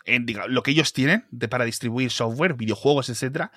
en 0.06 0.26
lo 0.48 0.64
que 0.64 0.72
ellos 0.72 0.94
tienen 0.94 1.26
de, 1.32 1.48
para 1.48 1.66
distribuir 1.66 2.12
software, 2.12 2.56
videojuegos, 2.56 3.10
etcétera, 3.10 3.52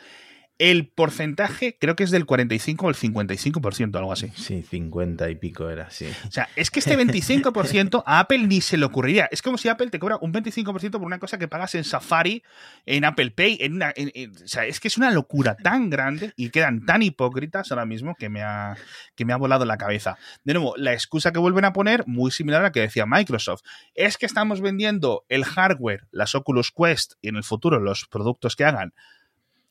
el 0.58 0.88
porcentaje 0.88 1.76
creo 1.80 1.96
que 1.96 2.04
es 2.04 2.12
del 2.12 2.26
45 2.26 2.86
o 2.86 2.88
el 2.88 2.94
55%, 2.94 3.96
algo 3.96 4.12
así. 4.12 4.30
Sí, 4.36 4.62
50 4.62 5.28
y 5.30 5.34
pico 5.34 5.68
era, 5.68 5.90
sí. 5.90 6.06
O 6.28 6.30
sea, 6.30 6.48
es 6.54 6.70
que 6.70 6.78
este 6.78 6.96
25% 6.96 8.04
a 8.06 8.20
Apple 8.20 8.38
ni 8.38 8.60
se 8.60 8.76
le 8.76 8.84
ocurriría. 8.84 9.28
Es 9.32 9.42
como 9.42 9.58
si 9.58 9.68
Apple 9.68 9.90
te 9.90 9.98
cobra 9.98 10.18
un 10.20 10.32
25% 10.32 10.92
por 10.92 11.02
una 11.02 11.18
cosa 11.18 11.38
que 11.38 11.48
pagas 11.48 11.74
en 11.74 11.82
Safari, 11.82 12.44
en 12.86 13.04
Apple 13.04 13.32
Pay, 13.32 13.58
en 13.60 13.74
una... 13.74 13.90
o 13.90 14.46
sea, 14.46 14.64
es 14.66 14.78
que 14.78 14.88
es 14.88 14.96
una 14.96 15.10
locura 15.10 15.56
tan 15.56 15.90
grande 15.90 16.32
y 16.36 16.50
quedan 16.50 16.86
tan 16.86 17.02
hipócritas 17.02 17.72
ahora 17.72 17.84
mismo 17.84 18.14
que 18.14 18.28
me 18.28 18.42
ha, 18.42 18.76
que 19.16 19.24
me 19.24 19.32
ha 19.32 19.36
volado 19.36 19.64
la 19.64 19.76
cabeza. 19.76 20.16
De 20.44 20.54
nuevo, 20.54 20.74
la 20.76 20.92
excusa 20.92 21.32
que 21.32 21.40
vuelven 21.40 21.64
a 21.64 21.72
poner, 21.72 22.04
muy 22.06 22.30
similar 22.30 22.60
a 22.60 22.64
la 22.64 22.72
que 22.72 22.80
decía 22.80 23.06
Microsoft, 23.06 23.62
es 23.94 24.16
que 24.18 24.26
estamos 24.26 24.60
vendiendo 24.60 25.24
el 25.28 25.44
hardware, 25.44 26.06
las 26.12 26.36
Oculus 26.36 26.70
Quest 26.70 27.14
y 27.20 27.28
en 27.28 27.36
el 27.36 27.44
futuro 27.44 27.80
los 27.80 28.06
productos 28.06 28.54
que 28.54 28.64
hagan 28.64 28.94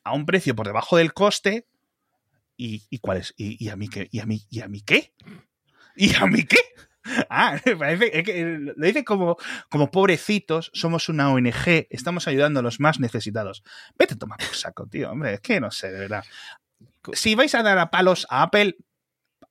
a 0.03 0.13
un 0.13 0.25
precio 0.25 0.55
por 0.55 0.67
debajo 0.67 0.97
del 0.97 1.13
coste. 1.13 1.67
¿Y, 2.55 2.99
cuál 2.99 3.17
es? 3.17 3.33
¿Y, 3.35 3.67
a 3.69 3.75
mí 3.75 3.89
qué? 3.89 4.07
¿Y 4.11 4.19
a 4.19 4.25
mí, 4.25 4.41
¿Y 4.49 4.61
a 4.61 4.67
mí 4.67 4.81
qué? 4.81 5.13
¿Y 5.95 6.15
a 6.15 6.25
mí 6.25 6.43
qué? 6.43 6.59
Ah, 7.29 7.59
parece 7.77 8.23
que 8.23 8.45
lo 8.45 8.73
dice 8.77 9.03
como, 9.03 9.35
como 9.69 9.91
pobrecitos, 9.91 10.71
somos 10.73 11.09
una 11.09 11.33
ONG, 11.33 11.87
estamos 11.89 12.29
ayudando 12.29 12.61
a 12.61 12.63
los 12.63 12.79
más 12.79 12.97
necesitados. 12.97 13.61
Vete 13.99 14.13
a 14.13 14.17
tomar 14.17 14.37
por 14.39 14.55
saco, 14.55 14.87
tío, 14.87 15.11
hombre, 15.11 15.33
es 15.33 15.41
que 15.41 15.59
no 15.59 15.69
sé, 15.69 15.91
de 15.91 15.99
verdad. 15.99 16.23
Si 17.11 17.35
vais 17.35 17.53
a 17.55 17.61
dar 17.61 17.77
a 17.77 17.91
palos 17.91 18.25
a 18.29 18.43
Apple, 18.43 18.77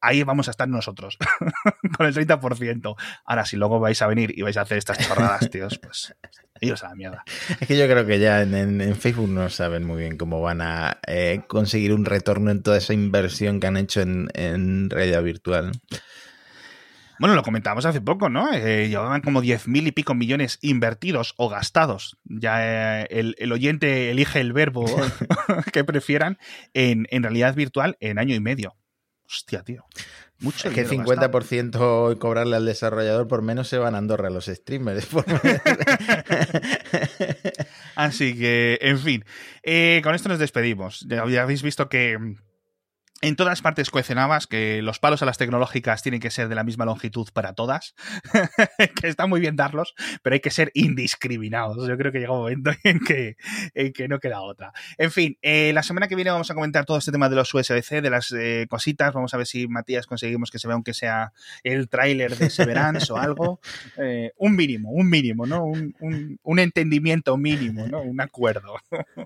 ahí 0.03 0.23
vamos 0.25 0.49
a 0.49 0.51
estar 0.51 0.69
nosotros, 0.69 1.17
con 1.97 2.07
el 2.07 2.15
30%. 2.15 2.97
Ahora, 3.25 3.47
si 3.47 3.57
luego 3.57 3.81
vais 3.81 4.03
a 4.03 4.07
venir 4.07 4.37
y 4.37 4.43
vais 4.43 4.57
a 4.57 4.63
hacer 4.63 4.77
estas 4.77 4.99
chorradas, 4.99 5.49
tíos, 5.49 5.79
pues 5.79 6.15
ellos 6.61 6.83
a 6.85 6.89
la 6.89 6.95
mierda. 6.95 7.25
Es 7.61 7.67
que 7.67 7.77
yo 7.77 7.87
creo 7.87 8.07
que 8.07 8.19
ya 8.19 8.43
en, 8.43 8.95
Facebook 8.97 9.29
no 9.29 9.49
saben 9.49 9.85
muy 9.85 10.01
bien 10.01 10.17
cómo 10.17 10.41
van 10.41 10.61
a 10.61 10.99
eh, 11.07 11.43
conseguir 11.47 11.93
un 11.93 12.05
retorno 12.05 12.51
en 12.51 12.63
toda 12.63 12.79
esa 12.79 12.95
inversión 12.95 13.59
que 13.59 13.67
han 13.67 13.77
hecho 13.77 14.01
en, 14.01 14.91
realidad 14.91 15.23
virtual. 15.23 15.73
Bueno, 17.19 17.37
lo 17.37 17.43
comentábamos 17.45 17.85
hace 17.85 18.01
poco, 18.01 18.29
¿no? 18.29 18.53
Eh, 18.53 18.89
llevaban 18.89 19.21
como 19.21 19.43
10.000 19.43 19.87
y 19.87 19.93
pico 19.93 20.15
millones 20.15 20.59
invertidos 20.61 21.35
o 21.37 21.49
gastados. 21.49 22.17
Ya 22.25 23.05
eh, 23.05 23.35
el, 23.39 23.53
oyente 23.53 24.11
elige 24.11 24.41
el 24.41 24.53
verbo 24.53 24.85
que 25.73 25.85
prefieran 25.85 26.39
en, 26.75 27.07
en 27.11 27.23
realidad 27.23 27.55
virtual 27.55 27.97
en 28.01 28.19
año 28.19 28.35
y 28.35 28.41
medio. 28.41 28.75
Hostia, 29.33 29.63
tío. 29.63 29.87
Mucho 30.41 30.69
es 30.69 30.75
que 30.75 30.87
50% 30.87 32.19
cobrarle 32.19 32.57
al 32.57 32.67
desarrollador 32.67 33.29
por 33.29 33.41
menos 33.41 33.69
se 33.69 33.79
van 33.79 33.95
a 33.95 33.99
Andorra 33.99 34.29
los 34.29 34.45
streamers. 34.45 35.09
Así 37.95 38.37
que, 38.37 38.79
en 38.83 38.99
fin, 38.99 39.25
eh, 39.63 40.03
con 40.05 40.15
esto 40.15 40.29
nos 40.29 40.39
despedimos. 40.39 41.07
Ya 41.09 41.43
habéis 41.43 41.63
visto 41.63 41.89
que 41.89 42.19
en 43.23 43.37
todas 43.37 43.63
partes 43.63 43.91
cuecenabas 43.91 44.49
que 44.49 44.83
los 44.83 44.99
palos 44.99 45.23
a 45.23 45.27
las 45.27 45.39
tecnológicas 45.39 46.03
tienen 46.03 46.21
que 46.21 46.33
ser 46.33 46.49
de 46.49 46.57
la 46.57 46.65
misma 46.65 46.85
longitud 46.85 47.29
para 47.33 47.53
todas, 47.53 47.95
que 49.01 49.07
está 49.07 49.29
muy 49.29 49.41
bien 49.41 49.55
darlos, 49.55 49.95
pero 50.23 50.35
hay 50.35 50.41
que 50.41 50.51
ser 50.51 50.73
indiscriminados. 50.75 51.87
Yo 51.87 51.97
creo 51.97 52.11
que 52.11 52.19
llega 52.19 52.33
un 52.33 52.41
momento 52.41 52.73
en 52.83 52.99
que, 52.99 53.37
que 53.95 54.09
no 54.09 54.19
queda 54.19 54.43
otra. 54.43 54.73
En 54.99 55.13
fin, 55.13 55.39
eh, 55.41 55.73
la 55.73 55.85
semana 55.85 56.09
que 56.09 56.17
viene 56.17 56.33
vamos 56.33 56.51
a 56.51 56.55
comentar 56.55 56.85
todo 56.85 56.99
este 56.99 57.13
tema 57.13 57.29
de 57.29 57.37
los 57.37 57.55
USB-C, 57.55 58.03
de 58.03 58.11
las 58.11 58.33
eh, 58.33 58.67
cositas. 58.69 59.15
Vamos 59.15 59.33
a 59.35 59.37
ver 59.37 59.47
si 59.47 59.69
Matías 59.69 60.07
conseguimos 60.07 60.51
que 60.51 60.59
se 60.59 60.67
vea 60.67 60.75
aunque 60.75 60.93
sea 60.93 61.33
el 61.63 61.89
tráiler 61.89 62.37
de 62.37 62.51
Severance 62.51 63.13
o 63.13 63.17
algo. 63.17 63.61
Eh, 63.99 64.33
un 64.37 64.57
mínimo, 64.57 64.91
un 64.91 65.09
mínimo, 65.09 65.47
¿no? 65.47 65.65
Un, 65.65 66.39
un, 66.43 66.59
entendimiento 66.59 67.37
mínimo, 67.37 67.87
¿no? 67.87 68.01
Un 68.01 68.21
acuerdo. 68.21 68.77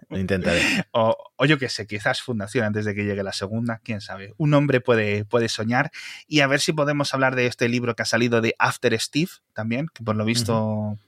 Lo 0.09 0.19
intentaré. 0.19 0.61
O, 0.91 1.17
o 1.37 1.47
yo 1.47 1.59
qué 1.59 1.69
sé, 1.69 1.87
quizás 1.87 2.21
fundación 2.21 2.65
antes 2.65 2.85
de 2.85 2.95
que 2.95 3.05
llegue 3.05 3.23
la 3.23 3.33
segunda 3.33 3.81
quién 3.87 4.01
sabe. 4.01 4.35
Un 4.37 4.53
hombre 4.53 4.81
puede, 4.81 5.25
puede 5.25 5.49
soñar. 5.49 5.91
Y 6.27 6.41
a 6.41 6.47
ver 6.47 6.61
si 6.61 6.73
podemos 6.73 7.15
hablar 7.15 7.37
de 7.37 7.47
este 7.47 7.69
libro 7.69 7.95
que 7.95 8.03
ha 8.03 8.07
salido 8.07 8.41
de 8.41 8.55
After 8.59 8.99
Steve 9.01 9.31
también, 9.55 9.87
que 9.95 10.03
por 10.03 10.17
lo 10.17 10.25
visto 10.25 10.99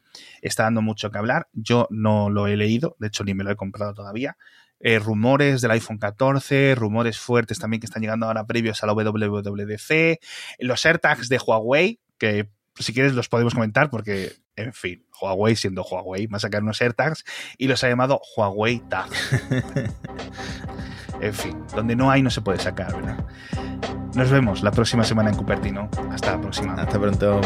está 0.40 0.62
dando 0.62 0.80
mucho 0.80 1.10
que 1.10 1.18
hablar. 1.18 1.48
Yo 1.52 1.88
no 1.90 2.30
lo 2.30 2.46
he 2.46 2.56
leído, 2.56 2.96
de 2.98 3.08
hecho 3.08 3.24
ni 3.24 3.34
me 3.34 3.44
lo 3.44 3.50
he 3.50 3.56
comprado 3.56 3.92
todavía. 3.94 4.36
Eh, 4.80 5.00
rumores 5.00 5.60
del 5.60 5.72
iPhone 5.72 5.98
14, 5.98 6.76
rumores 6.76 7.18
fuertes 7.18 7.58
también 7.58 7.80
que 7.80 7.86
están 7.86 8.00
llegando 8.00 8.26
ahora 8.26 8.46
previos 8.46 8.82
a 8.82 8.86
la 8.86 8.92
WWDC, 8.92 10.20
los 10.60 10.86
AirTags 10.86 11.28
de 11.28 11.38
Huawei, 11.38 12.00
que 12.16 12.48
si 12.76 12.92
quieres 12.92 13.14
los 13.14 13.28
podemos 13.28 13.54
comentar 13.54 13.90
porque, 13.90 14.36
en 14.54 14.72
fin, 14.72 15.04
Huawei 15.20 15.56
siendo 15.56 15.82
Huawei 15.82 16.28
va 16.28 16.36
a 16.36 16.40
sacar 16.40 16.62
unos 16.62 16.80
AirTags 16.80 17.24
y 17.56 17.66
los 17.66 17.82
ha 17.82 17.88
llamado 17.88 18.20
Huawei 18.36 18.78
Tag. 18.88 19.10
en 21.20 21.34
fin, 21.34 21.56
donde 21.74 21.96
no 21.96 22.10
hay 22.10 22.22
no 22.22 22.30
se 22.30 22.40
puede 22.40 22.58
sacar, 22.58 22.94
¿verdad? 22.94 23.18
Nos 24.14 24.30
vemos 24.30 24.62
la 24.62 24.70
próxima 24.70 25.04
semana 25.04 25.30
en 25.30 25.36
Cupertino. 25.36 25.88
Hasta 26.10 26.32
la 26.32 26.40
próxima. 26.40 26.74
Hasta 26.74 26.98
pronto. 26.98 27.40